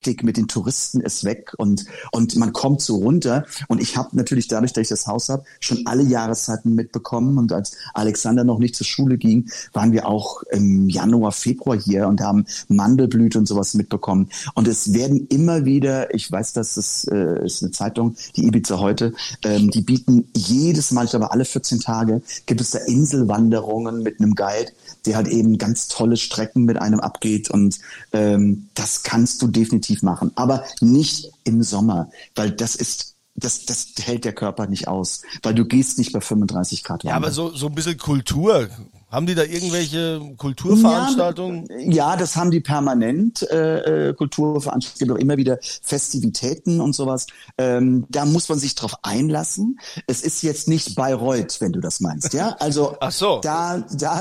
Hektik 0.00 0.24
mit 0.24 0.38
den 0.38 0.48
Touristen 0.48 1.02
ist 1.02 1.24
weg 1.24 1.52
und 1.58 1.84
und 2.10 2.34
man 2.36 2.54
kommt 2.54 2.80
so 2.80 2.96
runter. 2.96 3.44
Und 3.68 3.82
ich 3.82 3.98
habe 3.98 4.16
natürlich 4.16 4.48
dadurch, 4.48 4.72
dass 4.72 4.82
ich 4.82 4.88
das 4.88 5.06
Haus 5.06 5.28
habe, 5.28 5.44
schon 5.60 5.86
alle 5.86 6.02
Jahreszeiten 6.02 6.74
mitbekommen. 6.74 7.36
Und 7.36 7.52
als 7.52 7.76
Alexander 7.92 8.42
noch 8.42 8.58
nicht 8.58 8.74
zur 8.74 8.86
Schule 8.86 9.18
ging, 9.18 9.50
waren 9.74 9.92
wir 9.92 10.08
auch 10.08 10.42
im 10.52 10.88
Januar, 10.88 11.32
Februar 11.32 11.78
hier 11.78 12.08
und 12.08 12.22
haben 12.22 12.46
Mandelblüte 12.68 13.38
und 13.38 13.46
sowas 13.46 13.74
mitbekommen. 13.74 14.30
Und 14.54 14.68
es 14.68 14.94
werden 14.94 15.26
immer 15.28 15.66
wieder, 15.66 16.14
ich 16.14 16.32
weiß, 16.32 16.54
dass 16.54 16.78
es 16.78 17.04
äh, 17.04 17.44
ist 17.44 17.62
eine 17.62 17.72
Zeitung, 17.72 18.16
die 18.36 18.46
Ibiza 18.46 18.78
heute, 18.78 19.12
ähm, 19.44 19.70
die 19.70 19.82
bieten 19.82 20.30
jedes 20.34 20.92
Mal, 20.92 21.04
ich 21.04 21.10
glaube 21.10 21.30
alle 21.30 21.44
14 21.44 21.80
Tage 21.80 22.22
gibt 22.46 22.62
es 22.62 22.70
da 22.70 22.78
Inselwanderungen 22.78 24.02
mit 24.02 24.18
einem 24.18 24.34
Guide, 24.34 24.72
der 25.04 25.16
halt 25.16 25.28
eben 25.28 25.58
ganz 25.58 25.88
tolle 25.88 26.16
Strecken 26.16 26.64
mit 26.64 26.80
einem 26.80 27.00
abgeht. 27.00 27.50
Und 27.50 27.80
ähm, 28.12 28.68
das 28.74 29.02
kannst 29.02 29.42
du 29.42 29.46
definitiv 29.46 29.89
machen, 30.02 30.32
aber 30.36 30.64
nicht 30.80 31.30
im 31.44 31.62
Sommer, 31.62 32.10
weil 32.34 32.50
das 32.50 32.74
ist 32.74 33.10
das, 33.36 33.64
das 33.64 33.88
hält 34.02 34.24
der 34.24 34.32
Körper 34.32 34.66
nicht 34.66 34.88
aus, 34.88 35.22
weil 35.42 35.54
du 35.54 35.64
gehst 35.64 35.98
nicht 35.98 36.12
bei 36.12 36.20
35 36.20 36.84
Grad 36.84 37.04
Ja, 37.04 37.14
aber 37.14 37.30
so, 37.30 37.50
so 37.50 37.66
ein 37.66 37.74
bisschen 37.74 37.96
Kultur. 37.96 38.68
Haben 39.10 39.26
die 39.26 39.34
da 39.34 39.42
irgendwelche 39.42 40.20
Kulturveranstaltungen? 40.36 41.66
Ja, 41.68 42.10
ja 42.12 42.16
das 42.16 42.36
haben 42.36 42.52
die 42.52 42.60
permanent, 42.60 43.42
äh, 43.50 44.10
äh 44.10 44.14
Kulturveranstaltungen. 44.14 44.92
Es 44.92 44.98
gibt 44.98 45.10
auch 45.10 45.16
immer 45.16 45.36
wieder 45.36 45.58
Festivitäten 45.82 46.80
und 46.80 46.94
sowas. 46.94 47.26
Ähm, 47.58 48.06
da 48.08 48.24
muss 48.24 48.48
man 48.48 48.58
sich 48.58 48.76
drauf 48.76 48.94
einlassen. 49.02 49.80
Es 50.06 50.22
ist 50.22 50.42
jetzt 50.42 50.68
nicht 50.68 50.94
Bayreuth, 50.94 51.60
wenn 51.60 51.72
du 51.72 51.80
das 51.80 52.00
meinst, 52.00 52.34
ja? 52.34 52.50
Also 52.60 52.96
Ach 53.00 53.10
so. 53.10 53.40
da, 53.42 53.78
da 53.92 54.20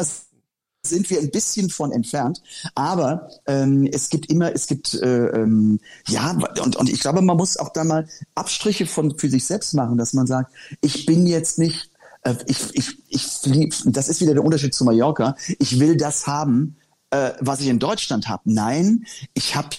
sind 0.90 1.10
wir 1.10 1.20
ein 1.20 1.32
bisschen 1.32 1.70
von 1.70 1.92
entfernt. 1.92 2.42
Aber 2.76 3.30
ähm, 3.46 3.88
es 3.92 4.10
gibt 4.10 4.30
immer, 4.30 4.54
es 4.54 4.68
gibt 4.68 4.94
äh, 4.96 5.28
ähm, 5.28 5.80
ja 6.08 6.38
und 6.62 6.76
und 6.76 6.90
ich 6.90 7.00
glaube, 7.00 7.22
man 7.22 7.38
muss 7.38 7.58
auch 7.58 7.70
da 7.70 7.84
mal 7.84 8.08
Abstriche 8.36 8.86
von 8.86 9.18
für 9.18 9.30
sich 9.30 9.46
selbst 9.46 9.74
machen, 9.74 9.98
dass 9.98 10.14
man 10.14 10.28
sagt, 10.28 10.52
ich 10.82 11.06
bin 11.06 11.28
jetzt 11.28 11.60
nicht, 11.60 11.92
äh, 12.24 12.36
ich 12.48 12.60
ich 12.74 12.98
ich 13.10 13.24
flieg, 13.24 13.76
das 13.86 14.10
ist 14.10 14.22
wieder 14.22 14.34
der 14.34 14.44
Unterschied 14.44 14.74
zu 14.74 14.84
Mallorca. 14.84 15.36
Ich 15.60 15.80
will 15.80 15.98
das 15.98 16.28
haben, 16.28 16.76
äh, 17.12 17.32
was 17.40 17.62
ich 17.62 17.68
in 17.68 17.80
Deutschland 17.80 18.28
habe. 18.28 18.44
Nein, 18.46 19.06
ich 19.34 19.56
habe 19.56 19.70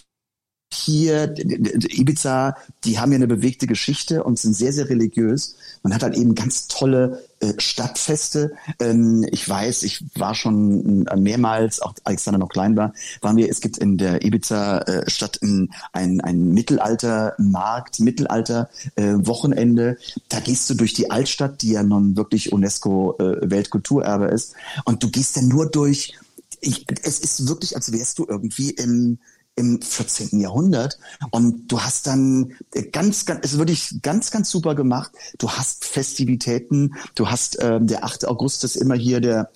hier 0.73 1.35
Ibiza, 1.37 2.57
die 2.85 3.01
haben 3.01 3.11
ja 3.11 3.17
eine 3.17 3.27
bewegte 3.27 3.67
Geschichte 3.67 4.23
und 4.23 4.39
sind 4.39 4.55
sehr, 4.55 4.73
sehr 4.73 4.89
religiös. 4.89 5.57
Man 5.83 5.93
hat 5.93 6.03
halt 6.03 6.17
eben 6.17 6.35
ganz 6.37 6.69
tolle 6.69 7.25
äh, 7.41 7.55
Stadtfeste. 7.59 8.53
Ähm, 8.79 9.27
ich 9.31 9.49
weiß, 9.49 9.83
ich 9.83 10.05
war 10.15 10.35
schon 10.35 11.07
äh, 11.09 11.17
mehrmals, 11.17 11.81
auch 11.81 11.95
Alexander 12.05 12.39
noch 12.39 12.51
klein 12.51 12.77
war, 12.77 12.93
waren 13.21 13.37
wir, 13.37 13.49
es 13.49 13.61
gibt 13.61 13.79
in 13.79 13.99
der 13.99 14.25
Ibiza 14.25 14.83
äh, 14.83 15.05
ein, 15.43 15.71
ein, 15.93 16.21
ein 16.21 16.53
Mittelaltermarkt, 16.55 17.99
Mittelalter-Wochenende. 17.99 19.91
Äh, 19.91 20.21
da 20.29 20.39
gehst 20.39 20.71
du 20.71 20.75
durch 20.75 20.95
die 20.95 21.11
Altstadt, 21.11 21.63
die 21.63 21.73
ja 21.73 21.83
nun 21.83 22.17
wirklich 22.17 22.53
UNESCO-Weltkulturerbe 22.53 24.31
äh, 24.31 24.35
ist. 24.35 24.55
Und 24.85 25.03
du 25.03 25.11
gehst 25.11 25.37
dann 25.37 25.49
nur 25.49 25.69
durch 25.69 26.15
ich, 26.63 26.85
es 27.05 27.19
ist 27.21 27.49
wirklich, 27.49 27.75
als 27.75 27.91
wärst 27.91 28.19
du 28.19 28.27
irgendwie 28.29 28.71
im, 28.71 29.19
im 29.61 29.81
14. 29.81 30.41
Jahrhundert. 30.41 30.99
Und 31.31 31.69
du 31.69 31.81
hast 31.81 32.07
dann 32.07 32.53
ganz, 32.93 33.27
ganz, 33.27 33.45
es 33.45 33.59
wirklich 33.59 34.03
ganz, 34.03 34.31
ganz 34.31 34.51
super 34.51 34.75
gemacht. 34.75 35.13
Du 35.39 35.51
hast 35.51 35.85
Festivitäten, 35.85 36.95
du 37.15 37.29
hast 37.29 37.59
ähm, 37.63 37.87
der 37.87 38.05
8. 38.05 38.27
August 38.27 38.65
ist 38.65 38.77
immer 38.77 38.97
hier 38.97 39.21
der 39.21 39.51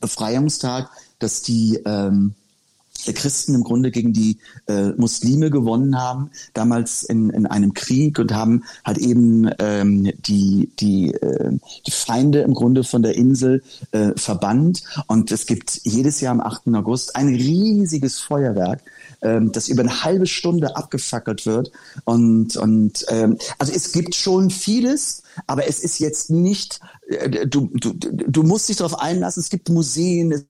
Befreiungstag, 0.00 0.90
dass 1.18 1.42
die 1.42 1.76
ähm, 1.84 2.34
Christen 3.12 3.54
im 3.54 3.64
Grunde 3.64 3.90
gegen 3.90 4.12
die 4.12 4.38
äh, 4.66 4.88
Muslime 4.96 5.50
gewonnen 5.50 6.00
haben, 6.00 6.30
damals 6.54 7.02
in, 7.02 7.30
in 7.30 7.46
einem 7.46 7.74
Krieg 7.74 8.18
und 8.18 8.32
haben 8.32 8.64
halt 8.84 8.98
eben 8.98 9.50
ähm, 9.58 10.12
die, 10.18 10.70
die, 10.80 11.12
äh, 11.14 11.52
die 11.86 11.90
Feinde 11.90 12.40
im 12.40 12.54
Grunde 12.54 12.84
von 12.84 13.02
der 13.02 13.14
Insel 13.14 13.62
äh, 13.92 14.12
verbannt. 14.16 14.82
Und 15.06 15.30
es 15.30 15.46
gibt 15.46 15.80
jedes 15.84 16.20
Jahr 16.20 16.32
am 16.32 16.40
8. 16.40 16.68
August 16.74 17.16
ein 17.16 17.28
riesiges 17.28 18.18
Feuerwerk, 18.18 18.82
ähm, 19.26 19.52
das 19.52 19.68
über 19.68 19.82
eine 19.82 20.04
halbe 20.04 20.26
Stunde 20.26 20.76
abgefackelt 20.76 21.46
wird. 21.46 21.72
Und, 22.04 22.56
und 22.56 23.04
ähm, 23.08 23.38
also 23.58 23.72
es 23.72 23.92
gibt 23.92 24.14
schon 24.14 24.50
vieles, 24.50 25.22
aber 25.46 25.68
es 25.68 25.80
ist 25.80 25.98
jetzt 25.98 26.30
nicht, 26.30 26.80
äh, 27.08 27.46
du, 27.46 27.70
du, 27.74 27.92
du 27.94 28.42
musst 28.42 28.68
dich 28.68 28.76
darauf 28.76 28.98
einlassen, 29.00 29.40
es 29.40 29.50
gibt 29.50 29.68
Museen, 29.68 30.46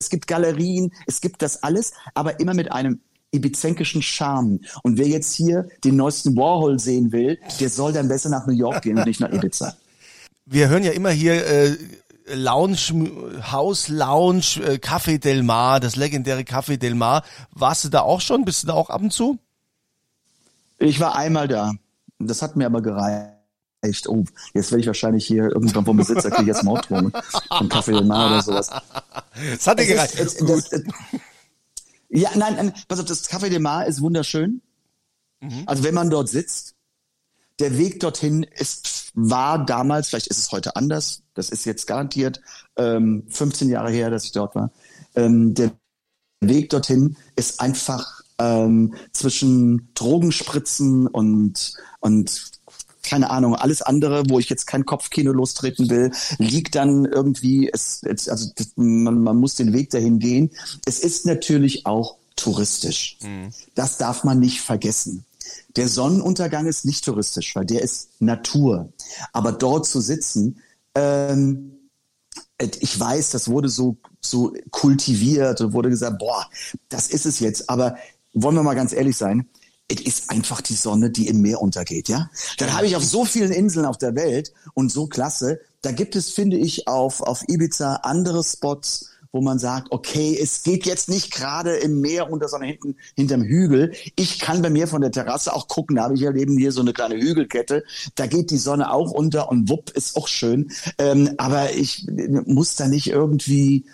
es 0.00 0.10
gibt 0.10 0.26
Galerien, 0.26 0.92
es 1.06 1.20
gibt 1.20 1.42
das 1.42 1.62
alles, 1.62 1.92
aber 2.14 2.38
immer 2.38 2.54
mit 2.54 2.70
einem 2.70 3.00
ibizenkischen 3.32 4.02
Charme. 4.02 4.60
Und 4.84 4.96
wer 4.96 5.08
jetzt 5.08 5.34
hier 5.34 5.68
den 5.82 5.96
neuesten 5.96 6.36
Warhol 6.36 6.78
sehen 6.78 7.10
will, 7.10 7.38
der 7.58 7.68
soll 7.68 7.92
dann 7.92 8.08
besser 8.08 8.28
nach 8.28 8.46
New 8.46 8.54
York 8.54 8.82
gehen 8.82 8.96
und 8.98 9.06
nicht 9.06 9.20
nach 9.20 9.32
Ibiza. 9.32 9.76
Wir 10.46 10.68
hören 10.68 10.84
ja 10.84 10.92
immer 10.92 11.10
hier 11.10 11.44
äh, 11.46 11.76
Lounge, 12.26 13.12
Haus 13.52 13.88
Lounge, 13.88 14.60
äh, 14.62 14.74
Café 14.76 15.18
Del 15.18 15.42
Mar, 15.42 15.80
das 15.80 15.96
legendäre 15.96 16.40
Café 16.40 16.76
Del 16.78 16.94
Mar. 16.94 17.22
Warst 17.50 17.84
du 17.84 17.88
da 17.90 18.00
auch 18.00 18.20
schon? 18.20 18.44
Bist 18.44 18.62
du 18.62 18.68
da 18.68 18.72
auch 18.74 18.90
ab 18.90 19.02
und 19.02 19.12
zu? 19.12 19.38
Ich 20.78 21.00
war 21.00 21.14
einmal 21.16 21.48
da. 21.48 21.72
Das 22.18 22.42
hat 22.42 22.56
mir 22.56 22.66
aber 22.66 22.80
gereicht. 22.80 24.08
Oh, 24.08 24.24
jetzt 24.54 24.70
werde 24.70 24.80
ich 24.80 24.86
wahrscheinlich 24.86 25.26
hier 25.26 25.44
irgendwann 25.44 25.84
vom 25.84 25.96
Besitzer 25.96 26.30
kriege 26.30 26.42
ich 26.42 26.56
jetzt 26.56 26.64
Morddrohung 26.64 27.12
von 27.48 27.68
Café 27.68 27.92
Del 27.92 28.04
Mar 28.04 28.28
oder 28.28 28.42
sowas. 28.42 28.70
Das 29.34 29.66
hat 29.66 29.80
dir 29.80 29.86
gereicht. 29.86 30.14
Ist, 30.14 30.40
das, 30.40 30.70
das, 30.70 30.82
ja, 32.08 32.30
nein, 32.36 32.54
nein, 32.54 32.72
pass 32.86 33.00
auf, 33.00 33.06
das 33.06 33.28
Café 33.28 33.48
Del 33.48 33.58
Mar 33.58 33.86
ist 33.86 34.00
wunderschön. 34.00 34.62
Mhm. 35.40 35.64
Also 35.66 35.82
wenn 35.82 35.94
man 35.94 36.08
dort 36.08 36.28
sitzt, 36.28 36.76
der 37.58 37.76
Weg 37.76 37.98
dorthin 37.98 38.44
ist, 38.44 39.03
war 39.14 39.64
damals, 39.64 40.08
vielleicht 40.08 40.26
ist 40.26 40.38
es 40.38 40.52
heute 40.52 40.76
anders, 40.76 41.22
das 41.34 41.50
ist 41.50 41.64
jetzt 41.64 41.86
garantiert 41.86 42.40
ähm, 42.76 43.24
15 43.28 43.68
Jahre 43.68 43.90
her, 43.90 44.10
dass 44.10 44.24
ich 44.24 44.32
dort 44.32 44.54
war. 44.54 44.70
Ähm, 45.14 45.54
der 45.54 45.72
Weg 46.40 46.70
dorthin 46.70 47.16
ist 47.36 47.60
einfach 47.60 48.22
ähm, 48.38 48.94
zwischen 49.12 49.90
Drogenspritzen 49.94 51.06
und, 51.06 51.74
und 52.00 52.50
keine 53.02 53.30
Ahnung, 53.30 53.54
alles 53.54 53.82
andere, 53.82 54.24
wo 54.28 54.38
ich 54.38 54.48
jetzt 54.48 54.66
kein 54.66 54.84
Kopfkino 54.84 55.32
lostreten 55.32 55.90
will, 55.90 56.10
liegt 56.38 56.74
dann 56.74 57.04
irgendwie, 57.04 57.70
es, 57.72 58.02
es, 58.02 58.28
also 58.28 58.50
man, 58.76 59.22
man 59.22 59.36
muss 59.36 59.54
den 59.54 59.72
Weg 59.72 59.90
dahin 59.90 60.18
gehen. 60.18 60.50
Es 60.86 60.98
ist 60.98 61.26
natürlich 61.26 61.86
auch 61.86 62.16
touristisch. 62.34 63.18
Mhm. 63.22 63.50
Das 63.74 63.98
darf 63.98 64.24
man 64.24 64.40
nicht 64.40 64.60
vergessen. 64.60 65.24
Der 65.76 65.88
Sonnenuntergang 65.88 66.66
ist 66.66 66.84
nicht 66.84 67.04
touristisch, 67.04 67.54
weil 67.54 67.66
der 67.66 67.82
ist 67.82 68.20
Natur. 68.20 68.88
Aber 69.32 69.52
dort 69.52 69.86
zu 69.86 70.00
sitzen, 70.00 70.60
ähm, 70.94 71.72
ich 72.58 72.98
weiß, 72.98 73.30
das 73.30 73.48
wurde 73.48 73.68
so, 73.68 73.96
so 74.20 74.54
kultiviert 74.70 75.60
und 75.60 75.72
wurde 75.72 75.90
gesagt, 75.90 76.18
boah, 76.18 76.46
das 76.88 77.08
ist 77.08 77.26
es 77.26 77.40
jetzt. 77.40 77.68
Aber 77.68 77.96
wollen 78.32 78.54
wir 78.54 78.62
mal 78.62 78.74
ganz 78.74 78.92
ehrlich 78.92 79.16
sein, 79.16 79.48
es 79.88 80.00
ist 80.00 80.30
einfach 80.30 80.60
die 80.60 80.74
Sonne, 80.74 81.10
die 81.10 81.28
im 81.28 81.42
Meer 81.42 81.60
untergeht, 81.60 82.08
ja? 82.08 82.30
Dann 82.58 82.72
habe 82.72 82.86
ich 82.86 82.96
auf 82.96 83.04
so 83.04 83.24
vielen 83.24 83.52
Inseln 83.52 83.84
auf 83.84 83.98
der 83.98 84.14
Welt 84.14 84.52
und 84.72 84.90
so 84.90 85.06
klasse. 85.06 85.60
Da 85.82 85.92
gibt 85.92 86.16
es, 86.16 86.30
finde 86.30 86.56
ich, 86.56 86.88
auf, 86.88 87.20
auf 87.20 87.46
Ibiza 87.48 87.96
andere 87.96 88.42
Spots, 88.42 89.10
wo 89.34 89.40
man 89.40 89.58
sagt, 89.58 89.88
okay, 89.90 90.38
es 90.40 90.62
geht 90.62 90.86
jetzt 90.86 91.08
nicht 91.08 91.32
gerade 91.32 91.76
im 91.76 92.00
Meer 92.00 92.30
unter, 92.30 92.48
sondern 92.48 92.70
hinten 92.70 92.96
hinterm 93.16 93.42
Hügel. 93.42 93.92
Ich 94.14 94.38
kann 94.38 94.62
bei 94.62 94.70
mir 94.70 94.86
von 94.86 95.00
der 95.00 95.10
Terrasse 95.10 95.52
auch 95.52 95.66
gucken, 95.66 95.96
da 95.96 96.04
habe 96.04 96.14
ich 96.14 96.20
ja 96.20 96.32
eben 96.32 96.56
hier 96.56 96.70
so 96.70 96.80
eine 96.80 96.92
kleine 96.92 97.16
Hügelkette. 97.16 97.82
Da 98.14 98.26
geht 98.26 98.52
die 98.52 98.58
Sonne 98.58 98.92
auch 98.92 99.10
unter 99.10 99.50
und 99.50 99.68
wupp, 99.68 99.90
ist 99.90 100.16
auch 100.16 100.28
schön. 100.28 100.70
Ähm, 100.98 101.34
aber 101.36 101.72
ich 101.72 102.06
muss 102.46 102.76
da 102.76 102.86
nicht 102.86 103.08
irgendwie 103.08 103.84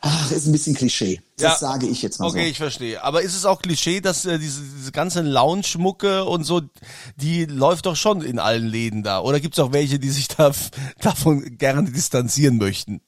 Ach, 0.00 0.30
ist 0.30 0.46
ein 0.46 0.52
bisschen 0.52 0.76
Klischee. 0.76 1.20
Das 1.36 1.60
ja, 1.60 1.68
sage 1.68 1.86
ich 1.86 2.02
jetzt 2.02 2.20
mal 2.20 2.26
okay, 2.26 2.32
so. 2.32 2.38
Okay, 2.38 2.50
ich 2.50 2.56
verstehe. 2.58 3.02
Aber 3.02 3.22
ist 3.22 3.34
es 3.34 3.44
auch 3.44 3.60
Klischee, 3.60 4.00
dass 4.00 4.24
äh, 4.26 4.38
diese, 4.38 4.62
diese 4.62 4.92
ganze 4.92 5.22
Lounge-Mucke 5.22 6.24
und 6.24 6.44
so, 6.44 6.62
die 7.16 7.46
läuft 7.46 7.86
doch 7.86 7.96
schon 7.96 8.22
in 8.22 8.38
allen 8.38 8.66
Läden 8.66 9.02
da? 9.02 9.20
Oder 9.20 9.40
gibt 9.40 9.54
es 9.54 9.58
auch 9.58 9.72
welche, 9.72 9.98
die 9.98 10.10
sich 10.10 10.28
da, 10.36 10.52
davon 11.00 11.58
gerne 11.58 11.90
distanzieren 11.90 12.58
möchten? 12.58 13.00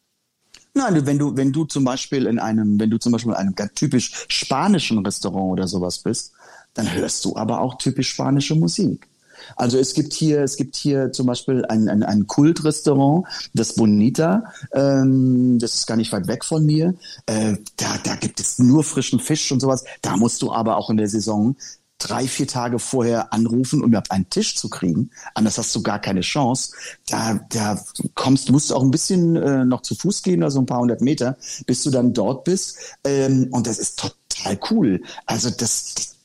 Nein, 0.75 1.05
wenn 1.07 1.19
du, 1.19 1.37
wenn 1.37 1.53
du 1.53 1.65
zum 1.65 1.85
Beispiel 1.85 2.27
in 2.27 2.39
einem, 2.39 2.79
wenn 2.79 2.91
du 2.91 2.99
zum 2.99 3.13
Beispiel 3.13 3.33
in 3.33 3.39
einem 3.39 3.55
typisch 3.75 4.27
spanischen 4.29 5.05
Restaurant 5.05 5.53
oder 5.53 5.67
sowas 5.67 5.99
bist, 5.99 6.33
dann 6.75 6.93
hörst 6.93 7.25
du 7.25 7.37
aber 7.37 7.61
auch 7.61 7.79
typisch 7.79 8.11
spanische 8.11 8.55
Musik. 8.55 9.09
Also 9.57 9.79
es 9.79 9.95
gibt 9.95 10.13
hier, 10.13 10.43
es 10.43 10.57
gibt 10.57 10.77
hier 10.77 11.13
zum 11.13 11.27
Beispiel 11.27 11.65
ein, 11.67 11.89
ein, 11.89 12.03
ein 12.03 12.27
Kultrestaurant, 12.27 13.27
das 13.55 13.75
Bonita, 13.75 14.45
ähm, 14.73 15.59
das 15.59 15.75
ist 15.75 15.87
gar 15.87 15.97
nicht 15.97 16.13
weit 16.13 16.29
weg 16.29 16.45
von 16.45 16.65
mir. 16.65 16.95
Äh, 17.27 17.57
da, 17.77 17.99
da 18.05 18.17
gibt 18.17 18.41
es 18.41 18.59
nur 18.59 18.85
frischen 18.85 19.21
Fisch 19.21 19.51
und 19.51 19.61
sowas. 19.61 19.85
Da 20.03 20.17
musst 20.17 20.43
du 20.43 20.53
aber 20.53 20.77
auch 20.77 20.91
in 20.91 20.99
der 20.99 21.09
Saison 21.09 21.57
drei, 22.01 22.27
vier 22.27 22.49
Tage 22.49 22.79
vorher 22.79 23.33
anrufen, 23.33 23.83
um 23.83 23.91
überhaupt 23.91 24.11
einen 24.11 24.29
Tisch 24.29 24.57
zu 24.57 24.69
kriegen. 24.69 25.11
Anders 25.35 25.59
hast 25.59 25.75
du 25.77 25.83
gar 25.83 26.01
keine 26.01 26.23
Chance. 26.23 26.73
Da, 27.09 27.41
da 27.51 27.81
kommst, 28.15 28.51
musst 28.51 28.71
du 28.71 28.75
auch 28.75 28.83
ein 28.83 28.91
bisschen 28.91 29.37
äh, 29.37 29.65
noch 29.65 29.83
zu 29.83 29.95
Fuß 29.95 30.23
gehen, 30.23 30.43
also 30.43 30.59
ein 30.59 30.67
paar 30.67 30.81
hundert 30.81 31.01
Meter, 31.01 31.37
bis 31.67 31.83
du 31.85 31.91
dann 31.91 32.13
dort 32.13 32.45
bist. 32.45 32.77
Ähm, 33.05 33.49
und 33.53 33.67
das 33.67 33.79
ist 33.79 33.99
total 34.01 34.59
cool. 34.71 35.03
Also 35.27 35.51
das, 35.51 36.17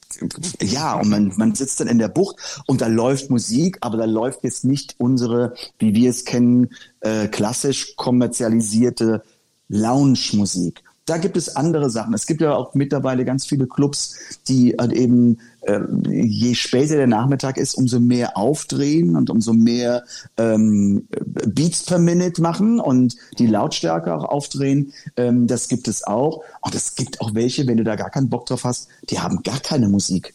ja, 0.61 0.99
und 0.99 1.09
man, 1.09 1.33
man 1.35 1.55
sitzt 1.55 1.79
dann 1.79 1.88
in 1.88 1.99
der 1.99 2.07
Bucht 2.07 2.38
und 2.67 2.81
da 2.81 2.88
läuft 2.88 3.29
Musik, 3.29 3.77
aber 3.81 3.97
da 3.97 4.05
läuft 4.05 4.43
jetzt 4.43 4.63
nicht 4.63 4.95
unsere, 4.97 5.53
wie 5.77 5.93
wir 5.93 6.09
es 6.09 6.25
kennen, 6.25 6.69
äh, 7.01 7.27
klassisch 7.27 7.95
kommerzialisierte 7.97 9.23
Lounge-Musik. 9.67 10.83
Da 11.07 11.17
gibt 11.17 11.38
es 11.38 11.55
andere 11.55 11.91
Sachen. 11.91 12.15
Es 12.15 12.25
gibt 12.25 12.41
ja 12.41 12.55
auch 12.55 12.73
mittlerweile 12.73 13.25
ganz 13.25 13.45
viele 13.45 13.67
Clubs, 13.67 14.15
die 14.47 14.75
halt 14.79 14.91
eben, 14.91 15.38
äh, 15.65 15.82
je 16.08 16.54
später 16.54 16.95
der 16.95 17.08
Nachmittag 17.08 17.58
ist, 17.58 17.75
umso 17.75 17.99
mehr 17.99 18.38
aufdrehen 18.38 19.15
und 19.15 19.30
umso 19.30 19.54
mehr 19.54 20.04
ähm, 20.38 21.08
Beats 21.47 21.84
per 21.84 21.99
Minute 21.99 22.41
machen 22.41 22.80
und 22.80 23.15
die 23.39 23.47
Lautstärke 23.47 24.13
auch 24.13 24.23
aufdrehen. 24.23 24.93
Ähm, 25.17 25.47
das 25.47 25.67
gibt 25.67 25.88
es 25.88 26.04
auch. 26.06 26.43
Und 26.62 26.75
es 26.75 26.95
gibt 26.95 27.21
auch 27.21 27.34
welche, 27.34 27.67
wenn 27.67 27.78
du 27.78 27.84
da 27.84 27.95
gar 27.95 28.10
keinen 28.10 28.30
Bock 28.30 28.45
drauf 28.45 28.63
hast, 28.63 28.89
die 29.10 29.19
haben 29.19 29.43
gar 29.43 29.60
keine 29.60 29.88
Musik. 29.88 30.34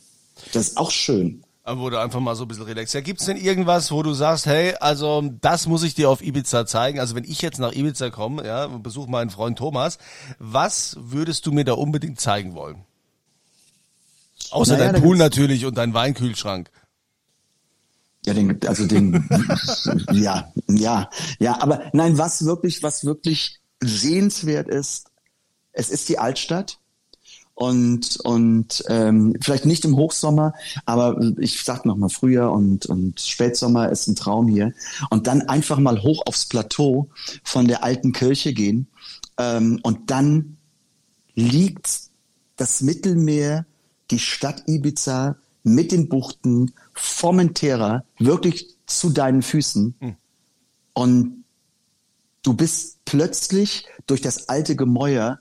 Das 0.52 0.68
ist 0.68 0.76
auch 0.76 0.90
schön. 0.90 1.42
Wo 1.66 1.88
du 1.88 2.00
einfach 2.00 2.20
mal 2.20 2.34
so 2.34 2.44
ein 2.44 2.48
bisschen 2.48 2.64
relaxst. 2.64 2.94
Ja, 2.94 3.00
gibt's 3.00 3.26
denn 3.26 3.36
irgendwas, 3.36 3.92
wo 3.92 4.02
du 4.02 4.12
sagst, 4.12 4.46
hey, 4.46 4.74
also 4.80 5.22
das 5.40 5.68
muss 5.68 5.84
ich 5.84 5.94
dir 5.94 6.10
auf 6.10 6.22
Ibiza 6.22 6.66
zeigen? 6.66 6.98
Also 6.98 7.14
wenn 7.14 7.22
ich 7.22 7.42
jetzt 7.42 7.60
nach 7.60 7.72
Ibiza 7.72 8.10
komme, 8.10 8.44
ja, 8.44 8.64
und 8.64 8.82
besuche 8.82 9.10
meinen 9.10 9.30
Freund 9.30 9.58
Thomas, 9.58 9.98
was 10.38 10.96
würdest 11.00 11.46
du 11.46 11.52
mir 11.52 11.64
da 11.64 11.74
unbedingt 11.74 12.18
zeigen 12.18 12.54
wollen? 12.54 12.84
Außer 14.50 14.76
Naja, 14.76 14.92
dein 14.92 15.02
Pool 15.02 15.16
natürlich 15.16 15.64
und 15.64 15.76
dein 15.76 15.94
Weinkühlschrank. 15.94 16.70
Ja, 18.26 18.34
den, 18.34 18.58
also 18.66 18.86
den, 18.86 19.28
ja, 20.12 20.52
ja, 20.68 21.08
ja, 21.38 21.62
aber 21.62 21.90
nein, 21.92 22.18
was 22.18 22.44
wirklich, 22.44 22.82
was 22.82 23.04
wirklich 23.04 23.60
sehenswert 23.80 24.68
ist, 24.68 25.06
es 25.72 25.88
ist 25.88 26.08
die 26.08 26.18
Altstadt 26.18 26.78
und 27.54 28.18
und 28.24 28.84
ähm, 28.88 29.36
vielleicht 29.40 29.64
nicht 29.64 29.84
im 29.84 29.96
Hochsommer, 29.96 30.52
aber 30.84 31.18
ich 31.38 31.62
sag 31.62 31.86
noch 31.86 31.96
mal 31.96 32.10
Frühjahr 32.10 32.52
und 32.52 32.86
und 32.86 33.20
Spätsommer 33.20 33.90
ist 33.90 34.06
ein 34.06 34.16
Traum 34.16 34.48
hier 34.48 34.74
und 35.08 35.26
dann 35.26 35.42
einfach 35.42 35.78
mal 35.78 36.02
hoch 36.02 36.22
aufs 36.26 36.46
Plateau 36.46 37.08
von 37.42 37.68
der 37.68 37.84
alten 37.84 38.12
Kirche 38.12 38.52
gehen 38.52 38.88
ähm, 39.38 39.80
und 39.82 40.10
dann 40.10 40.58
liegt 41.34 41.88
das 42.56 42.82
Mittelmeer, 42.82 43.64
die 44.10 44.18
Stadt 44.18 44.64
Ibiza 44.66 45.36
mit 45.62 45.92
den 45.92 46.08
Buchten, 46.08 46.72
Formentera, 46.94 48.04
wirklich 48.18 48.76
zu 48.86 49.10
deinen 49.10 49.42
Füßen. 49.42 49.94
Und 50.92 51.44
du 52.42 52.54
bist 52.54 52.98
plötzlich 53.04 53.86
durch 54.06 54.20
das 54.20 54.48
alte 54.48 54.76
Gemäuer 54.76 55.38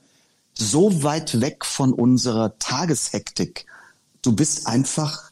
so 0.53 1.03
weit 1.03 1.39
weg 1.41 1.65
von 1.65 1.93
unserer 1.93 2.58
Tageshektik. 2.60 3.65
Du 4.21 4.34
bist 4.36 4.67
einfach 4.67 5.32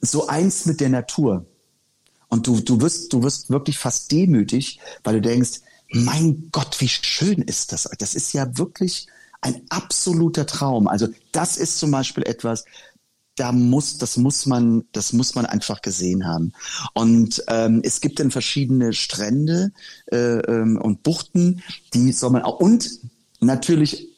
so 0.00 0.26
eins 0.26 0.66
mit 0.66 0.80
der 0.80 0.90
Natur. 0.90 1.46
Und 2.28 2.46
du, 2.46 2.60
du 2.60 2.80
wirst, 2.80 3.12
du 3.12 3.22
wirst 3.22 3.50
wirklich 3.50 3.78
fast 3.78 4.12
demütig, 4.12 4.80
weil 5.04 5.14
du 5.14 5.20
denkst, 5.22 5.60
mein 5.90 6.48
Gott, 6.50 6.80
wie 6.80 6.88
schön 6.88 7.40
ist 7.42 7.72
das? 7.72 7.88
Das 7.98 8.14
ist 8.14 8.32
ja 8.32 8.58
wirklich 8.58 9.06
ein 9.40 9.62
absoluter 9.68 10.46
Traum. 10.46 10.88
Also 10.88 11.08
das 11.32 11.56
ist 11.56 11.78
zum 11.78 11.90
Beispiel 11.90 12.24
etwas, 12.24 12.64
da 13.36 13.52
muss, 13.52 13.98
das 13.98 14.16
muss 14.16 14.46
man, 14.46 14.84
das 14.92 15.12
muss 15.12 15.34
man 15.34 15.46
einfach 15.46 15.82
gesehen 15.82 16.26
haben. 16.26 16.52
Und 16.94 17.44
ähm, 17.48 17.80
es 17.84 18.00
gibt 18.00 18.18
dann 18.18 18.30
verschiedene 18.30 18.92
Strände 18.92 19.72
äh, 20.10 20.38
ähm, 20.38 20.80
und 20.80 21.02
Buchten, 21.02 21.62
die 21.92 22.12
soll 22.12 22.30
man 22.30 22.42
auch 22.42 22.58
und 22.58 22.88
natürlich 23.40 24.08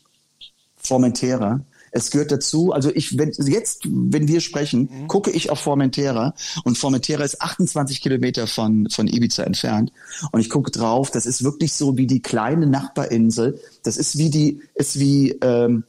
Formentera. 0.76 1.60
Es 1.90 2.10
gehört 2.10 2.32
dazu, 2.32 2.72
also 2.72 2.90
ich, 2.94 3.18
wenn, 3.18 3.32
jetzt, 3.32 3.82
wenn 3.84 4.28
wir 4.28 4.40
sprechen, 4.40 5.08
gucke 5.08 5.30
ich 5.30 5.50
auf 5.50 5.60
Formentera 5.60 6.34
und 6.64 6.78
Formentera 6.78 7.24
ist 7.24 7.40
28 7.40 8.00
Kilometer 8.00 8.46
von, 8.46 8.88
von 8.90 9.06
Ibiza 9.06 9.44
entfernt 9.44 9.92
und 10.32 10.40
ich 10.40 10.50
gucke 10.50 10.70
drauf, 10.70 11.10
das 11.10 11.26
ist 11.26 11.44
wirklich 11.44 11.72
so 11.72 11.96
wie 11.96 12.06
die 12.06 12.22
kleine 12.22 12.66
Nachbarinsel, 12.66 13.60
das 13.82 13.96
ist 13.96 14.18
wie 14.18 14.30
die, 14.30 14.60
ist 14.74 14.98
wie, 14.98 15.32
ähm, 15.42 15.84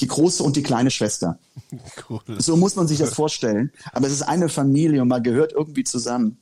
die 0.00 0.06
große 0.06 0.42
und 0.42 0.56
die 0.56 0.62
kleine 0.62 0.90
Schwester. 0.90 1.38
Cool. 2.08 2.20
So 2.38 2.56
muss 2.56 2.76
man 2.76 2.86
sich 2.86 2.98
das 2.98 3.14
vorstellen. 3.14 3.70
Aber 3.92 4.06
es 4.06 4.12
ist 4.12 4.22
eine 4.22 4.48
Familie 4.48 5.00
und 5.02 5.08
man 5.08 5.22
gehört 5.22 5.52
irgendwie 5.52 5.84
zusammen. 5.84 6.38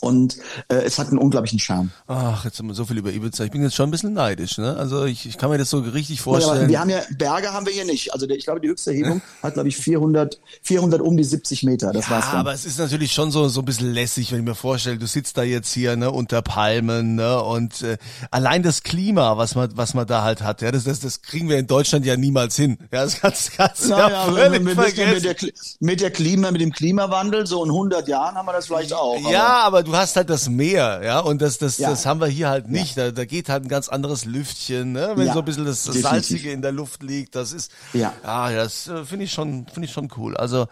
Und 0.00 0.38
äh, 0.68 0.76
es 0.76 0.98
hat 0.98 1.08
einen 1.08 1.18
unglaublichen 1.18 1.58
Charme. 1.58 1.90
Ach, 2.06 2.44
jetzt 2.46 2.58
haben 2.58 2.68
wir 2.68 2.74
so 2.74 2.86
viel 2.86 2.96
über 2.96 3.12
Ibiza. 3.12 3.44
Ich 3.44 3.50
bin 3.50 3.62
jetzt 3.62 3.74
schon 3.74 3.88
ein 3.88 3.90
bisschen 3.90 4.14
neidisch, 4.14 4.56
ne? 4.56 4.76
Also 4.78 5.04
ich, 5.04 5.26
ich 5.26 5.36
kann 5.36 5.50
mir 5.50 5.58
das 5.58 5.68
so 5.68 5.80
richtig 5.80 6.16
Ja, 6.16 6.22
vorstellen. 6.22 6.58
aber 6.60 6.68
wir 6.68 6.80
haben 6.80 6.88
ja, 6.88 7.02
Berge 7.18 7.52
haben 7.52 7.66
wir 7.66 7.72
hier 7.74 7.84
nicht. 7.84 8.14
Also 8.14 8.26
der, 8.26 8.38
ich 8.38 8.44
glaube, 8.44 8.60
die 8.60 8.68
höchste 8.68 8.92
Erhebung 8.92 9.20
hat, 9.42 9.54
glaube 9.54 9.68
ich, 9.68 9.76
400, 9.76 10.40
400 10.62 11.02
um 11.02 11.18
die 11.18 11.24
70 11.24 11.64
Meter. 11.64 11.92
Das 11.92 12.06
ja, 12.06 12.12
war's 12.12 12.30
dann. 12.30 12.40
aber 12.40 12.54
es 12.54 12.64
ist 12.64 12.78
natürlich 12.78 13.12
schon 13.12 13.30
so 13.30 13.46
so 13.48 13.60
ein 13.60 13.66
bisschen 13.66 13.92
lässig, 13.92 14.32
wenn 14.32 14.38
ich 14.38 14.44
mir 14.46 14.54
vorstelle, 14.54 14.96
du 14.96 15.06
sitzt 15.06 15.36
da 15.36 15.42
jetzt 15.42 15.70
hier 15.74 15.96
ne 15.96 16.10
unter 16.10 16.40
Palmen 16.40 17.16
ne 17.16 17.42
und 17.42 17.82
äh, 17.82 17.98
allein 18.30 18.62
das 18.62 18.84
Klima, 18.84 19.36
was 19.36 19.54
man 19.54 19.76
was 19.76 19.92
man 19.92 20.06
da 20.06 20.22
halt 20.22 20.40
hat, 20.42 20.62
ja, 20.62 20.72
das 20.72 20.84
das, 20.84 21.00
das 21.00 21.20
kriegen 21.20 21.50
wir 21.50 21.58
in 21.58 21.66
Deutschland 21.66 22.06
ja 22.06 22.16
niemals 22.16 22.56
hin. 22.56 22.78
Ja, 22.90 23.04
das 23.04 23.20
kannst, 23.20 23.52
kannst 23.56 23.84
du 23.84 23.90
ja, 23.90 24.08
Naja, 24.08 24.32
völlig 24.32 24.62
mit, 24.62 24.74
vergessen. 24.76 25.12
mit, 25.14 25.24
der, 25.42 25.50
mit 25.80 26.00
der 26.00 26.10
Klima, 26.10 26.50
mit 26.50 26.62
dem 26.62 26.72
Klimawandel, 26.72 27.46
so 27.46 27.62
in 27.64 27.70
100 27.70 28.08
Jahren 28.08 28.34
haben 28.36 28.46
wir 28.46 28.52
das 28.54 28.66
vielleicht 28.66 28.94
auch. 28.94 29.18
Ja, 29.30 29.58
aber 29.58 29.73
du 29.82 29.94
hast 29.96 30.16
halt 30.16 30.30
das 30.30 30.48
Meer, 30.48 31.00
ja, 31.04 31.18
und 31.20 31.42
das, 31.42 31.58
das, 31.58 31.78
Ja. 31.78 31.90
das 31.90 32.06
haben 32.06 32.20
wir 32.20 32.26
hier 32.28 32.48
halt 32.48 32.68
nicht. 32.68 32.96
Da, 32.96 33.10
da 33.10 33.24
geht 33.24 33.48
halt 33.48 33.64
ein 33.64 33.68
ganz 33.68 33.88
anderes 33.88 34.24
Lüftchen, 34.24 34.92
ne? 34.92 35.12
wenn 35.16 35.26
Ja, 35.26 35.32
so 35.32 35.40
ein 35.40 35.44
bisschen 35.44 35.64
das 35.64 35.82
definitiv. 35.84 36.10
Salzige 36.10 36.52
in 36.52 36.62
der 36.62 36.72
Luft 36.72 37.02
liegt. 37.02 37.34
Das 37.34 37.52
ist, 37.52 37.72
Ja. 37.92 38.12
ah, 38.22 38.52
das 38.52 38.88
äh, 38.88 39.04
finde 39.04 39.24
ich 39.24 39.32
schon, 39.32 39.66
finde 39.66 39.86
ich 39.86 39.92
schon 39.92 40.08
cool. 40.16 40.36
Also 40.36 40.66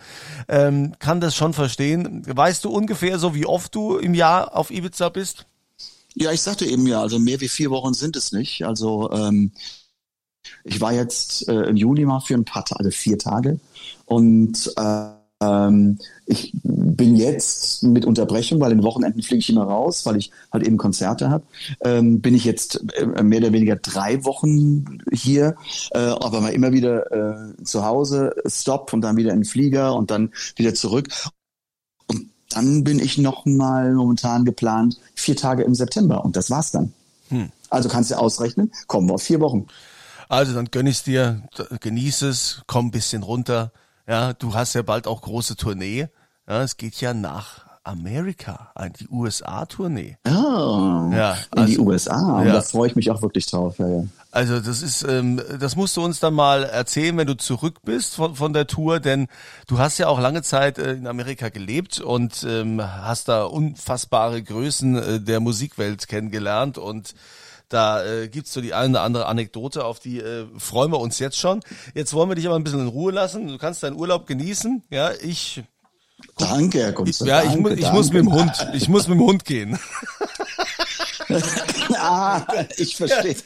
ähm, 0.48 0.94
kann 0.98 1.20
das 1.20 1.34
schon 1.34 1.52
verstehen. 1.54 2.22
Weißt 2.26 2.64
du 2.64 2.70
ungefähr 2.70 3.18
so, 3.18 3.34
wie 3.34 3.46
oft 3.46 3.74
du 3.74 3.96
im 3.96 4.14
Jahr 4.14 4.56
auf 4.56 4.70
Ibiza 4.70 5.08
bist? 5.08 5.46
Ja, 6.14 6.30
ich 6.30 6.42
sagte 6.42 6.66
eben 6.66 6.86
ja, 6.86 7.00
also 7.00 7.18
mehr 7.18 7.40
wie 7.40 7.48
vier 7.48 7.70
Wochen 7.70 7.94
sind 7.94 8.16
es 8.16 8.32
nicht. 8.32 8.64
Also 8.66 9.10
ähm, 9.12 9.52
ich 10.64 10.80
war 10.80 10.92
jetzt 10.92 11.48
äh, 11.48 11.62
im 11.64 11.76
Juni 11.76 12.04
mal 12.04 12.20
für 12.20 12.34
ein 12.34 12.44
paar 12.44 12.64
Tage, 12.64 12.80
also 12.80 12.90
vier 12.90 13.18
Tage. 13.18 13.58
Und 14.04 14.72
äh, 14.76 15.21
ähm, 15.42 15.98
ich 16.26 16.52
bin 16.62 17.16
jetzt 17.16 17.82
mit 17.82 18.04
Unterbrechung, 18.04 18.60
weil 18.60 18.70
in 18.70 18.78
den 18.78 18.84
Wochenenden 18.84 19.22
fliege 19.22 19.40
ich 19.40 19.50
immer 19.50 19.64
raus, 19.64 20.06
weil 20.06 20.16
ich 20.16 20.30
halt 20.52 20.66
eben 20.66 20.76
Konzerte 20.76 21.30
habe, 21.30 21.44
ähm, 21.84 22.20
bin 22.20 22.34
ich 22.34 22.44
jetzt 22.44 22.80
äh, 22.94 23.22
mehr 23.22 23.40
oder 23.40 23.52
weniger 23.52 23.76
drei 23.76 24.24
Wochen 24.24 24.98
hier, 25.12 25.56
äh, 25.90 25.98
aber 25.98 26.40
mal 26.40 26.52
immer 26.52 26.72
wieder 26.72 27.10
äh, 27.10 27.64
zu 27.64 27.84
Hause, 27.84 28.34
Stopp 28.46 28.92
und 28.92 29.00
dann 29.00 29.16
wieder 29.16 29.32
in 29.32 29.40
den 29.40 29.44
Flieger 29.44 29.94
und 29.94 30.10
dann 30.10 30.30
wieder 30.56 30.74
zurück. 30.74 31.08
Und 32.06 32.30
dann 32.50 32.84
bin 32.84 32.98
ich 33.00 33.18
noch 33.18 33.44
mal 33.46 33.92
momentan 33.92 34.44
geplant 34.44 34.98
vier 35.14 35.36
Tage 35.36 35.64
im 35.64 35.74
September 35.74 36.24
und 36.24 36.36
das 36.36 36.50
war's 36.50 36.70
dann. 36.70 36.92
Also 37.70 37.88
kannst 37.88 38.10
du 38.10 38.18
ausrechnen, 38.18 38.70
kommen 38.86 39.08
wir 39.08 39.14
auf 39.14 39.22
vier 39.22 39.40
Wochen. 39.40 39.66
Also 40.28 40.54
dann 40.54 40.66
gönn 40.70 40.86
ich's 40.86 41.02
dir, 41.02 41.42
d- 41.58 41.64
genieß 41.80 42.22
es, 42.22 42.62
komm 42.66 42.86
ein 42.86 42.90
bisschen 42.90 43.22
runter. 43.22 43.72
Ja, 44.06 44.32
du 44.32 44.54
hast 44.54 44.74
ja 44.74 44.82
bald 44.82 45.06
auch 45.06 45.22
große 45.22 45.56
Tournee. 45.56 46.08
Ja, 46.48 46.62
es 46.62 46.76
geht 46.76 47.00
ja 47.00 47.14
nach 47.14 47.64
Amerika, 47.84 48.72
die 49.00 49.08
USA-Tournee. 49.08 50.16
Ah, 50.24 51.10
Ja, 51.12 51.32
in 51.56 51.66
die 51.66 51.72
also- 51.78 51.82
USA. 51.82 52.38
Und 52.38 52.46
ja. 52.46 52.52
da 52.54 52.62
freue 52.62 52.88
ich 52.88 52.96
mich 52.96 53.10
auch 53.10 53.22
wirklich 53.22 53.46
drauf. 53.46 53.78
Ja, 53.78 53.88
ja. 53.88 54.04
Also 54.30 54.60
das 54.60 54.82
ist, 54.82 55.02
ähm, 55.02 55.42
das 55.60 55.76
musst 55.76 55.96
du 55.96 56.02
uns 56.04 56.18
dann 56.20 56.32
mal 56.34 56.64
erzählen, 56.64 57.16
wenn 57.18 57.26
du 57.26 57.36
zurück 57.36 57.80
bist 57.82 58.14
von, 58.14 58.34
von 58.34 58.52
der 58.52 58.66
Tour, 58.66 58.98
denn 59.00 59.26
du 59.66 59.78
hast 59.78 59.98
ja 59.98 60.08
auch 60.08 60.20
lange 60.20 60.42
Zeit 60.42 60.78
äh, 60.78 60.92
in 60.92 61.06
Amerika 61.06 61.48
gelebt 61.48 62.00
und 62.00 62.44
ähm, 62.48 62.80
hast 62.82 63.28
da 63.28 63.44
unfassbare 63.44 64.42
Größen 64.42 64.96
äh, 64.96 65.20
der 65.20 65.40
Musikwelt 65.40 66.08
kennengelernt 66.08 66.78
und 66.78 67.14
da 67.72 68.04
äh, 68.04 68.28
gibt's 68.28 68.52
so 68.52 68.60
die 68.60 68.74
eine 68.74 68.90
oder 68.90 69.02
andere 69.02 69.26
Anekdote, 69.26 69.84
auf 69.84 69.98
die 70.00 70.18
äh, 70.20 70.46
freuen 70.58 70.90
wir 70.92 71.00
uns 71.00 71.18
jetzt 71.18 71.38
schon. 71.38 71.60
Jetzt 71.94 72.12
wollen 72.14 72.28
wir 72.28 72.34
dich 72.34 72.46
aber 72.46 72.56
ein 72.56 72.64
bisschen 72.64 72.80
in 72.80 72.88
Ruhe 72.88 73.12
lassen. 73.12 73.48
Du 73.48 73.58
kannst 73.58 73.82
deinen 73.82 73.96
Urlaub 73.96 74.26
genießen. 74.26 74.82
Ja, 74.90 75.10
ich, 75.12 75.62
Danke, 76.38 76.78
Herr 76.80 76.90
ich 76.90 76.94
Kunze. 76.94 77.26
ja, 77.26 77.40
ich, 77.42 77.48
danke, 77.48 77.60
mu 77.62 77.68
ich 77.70 77.80
danke. 77.80 77.96
muss 77.96 78.12
mit 78.12 78.22
dem 78.22 78.32
Hund, 78.32 78.68
ich 78.74 78.88
muss 78.88 79.08
mit 79.08 79.18
dem 79.18 79.24
Hund 79.24 79.44
gehen. 79.44 79.78
ah, 81.96 82.42
ich 82.76 82.96
verstehe. 82.96 83.36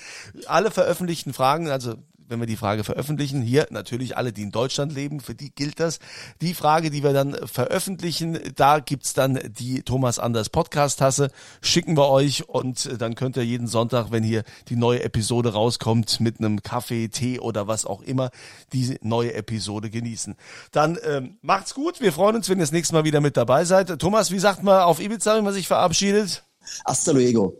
Alle 0.47 0.71
veröffentlichten 0.71 1.35
Fragen, 1.35 1.69
also 1.69 1.97
wenn 2.33 2.41
wir 2.41 2.47
die 2.47 2.57
Frage 2.57 2.83
veröffentlichen. 2.83 3.43
Hier 3.43 3.69
natürlich 3.71 4.17
alle, 4.17 4.33
die 4.33 4.43
in 4.43 4.51
Deutschland 4.51 4.93
leben, 4.93 5.21
für 5.21 5.35
die 5.35 5.55
gilt 5.55 5.79
das. 5.79 6.01
Die 6.41 6.55
Frage, 6.55 6.91
die 6.91 7.05
wir 7.05 7.13
dann 7.13 7.37
veröffentlichen, 7.47 8.39
da 8.57 8.81
gibt's 8.81 9.13
dann 9.13 9.39
die 9.59 9.83
Thomas 9.83 10.19
Anders 10.19 10.49
Podcast-Tasse, 10.49 11.31
schicken 11.61 11.97
wir 11.97 12.09
euch 12.09 12.49
und 12.49 13.01
dann 13.01 13.15
könnt 13.15 13.37
ihr 13.37 13.45
jeden 13.45 13.67
Sonntag, 13.67 14.11
wenn 14.11 14.25
hier 14.25 14.43
die 14.69 14.77
neue 14.77 15.03
Episode 15.03 15.53
rauskommt, 15.53 16.21
mit 16.21 16.39
einem 16.39 16.63
Kaffee, 16.63 17.09
Tee 17.09 17.39
oder 17.39 17.69
was 17.69 17.85
auch 17.85 18.01
immer, 18.01 18.31
die 18.73 18.99
neue 19.03 19.35
Episode 19.35 19.91
genießen. 19.91 20.35
Dann 20.71 20.99
ähm, 21.05 21.37
macht's 21.43 21.75
gut, 21.75 22.01
wir 22.01 22.13
freuen 22.13 22.37
uns, 22.37 22.49
wenn 22.49 22.59
ihr 22.59 22.63
das 22.63 22.73
nächste 22.73 22.95
Mal 22.95 23.05
wieder 23.05 23.21
mit 23.21 23.37
dabei 23.37 23.65
seid. 23.67 24.01
Thomas, 24.01 24.31
wie 24.31 24.39
sagt 24.39 24.63
man 24.63 24.83
auf 24.83 25.01
Ibiza, 25.01 25.37
wenn 25.37 25.45
man 25.45 25.53
sich 25.53 25.69
verabschiedet? 25.69 26.45
Hasta 26.85 27.13
luego. 27.13 27.55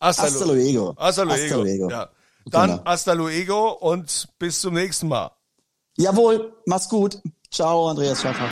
Hasta, 0.00 0.24
Hasta 0.24 0.44
luego. 0.44 0.94
Hasta 0.96 1.24
luego. 1.24 1.42
Hasta 1.42 1.56
luego. 1.56 1.90
Ja. 1.90 2.10
Dann 2.50 2.70
Genau. 2.70 2.84
hasta 2.84 3.12
luego 3.12 3.70
und 3.72 4.28
bis 4.38 4.60
zum 4.60 4.74
nächsten 4.74 5.08
Mal. 5.08 5.30
Jawohl, 5.96 6.52
mach's 6.66 6.88
gut. 6.88 7.18
Ciao, 7.50 7.88
Andreas 7.88 8.22
Schaffer. 8.22 8.48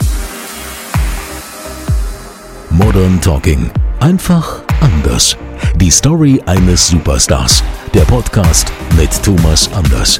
Modern 2.69 3.19
Talking. 3.21 3.71
Einfach 3.99 4.61
anders. 4.81 5.35
Die 5.75 5.89
Story 5.91 6.41
eines 6.45 6.87
Superstars. 6.87 7.63
Der 7.93 8.01
Podcast 8.01 8.71
mit 8.95 9.11
Thomas 9.23 9.71
Anders. 9.73 10.19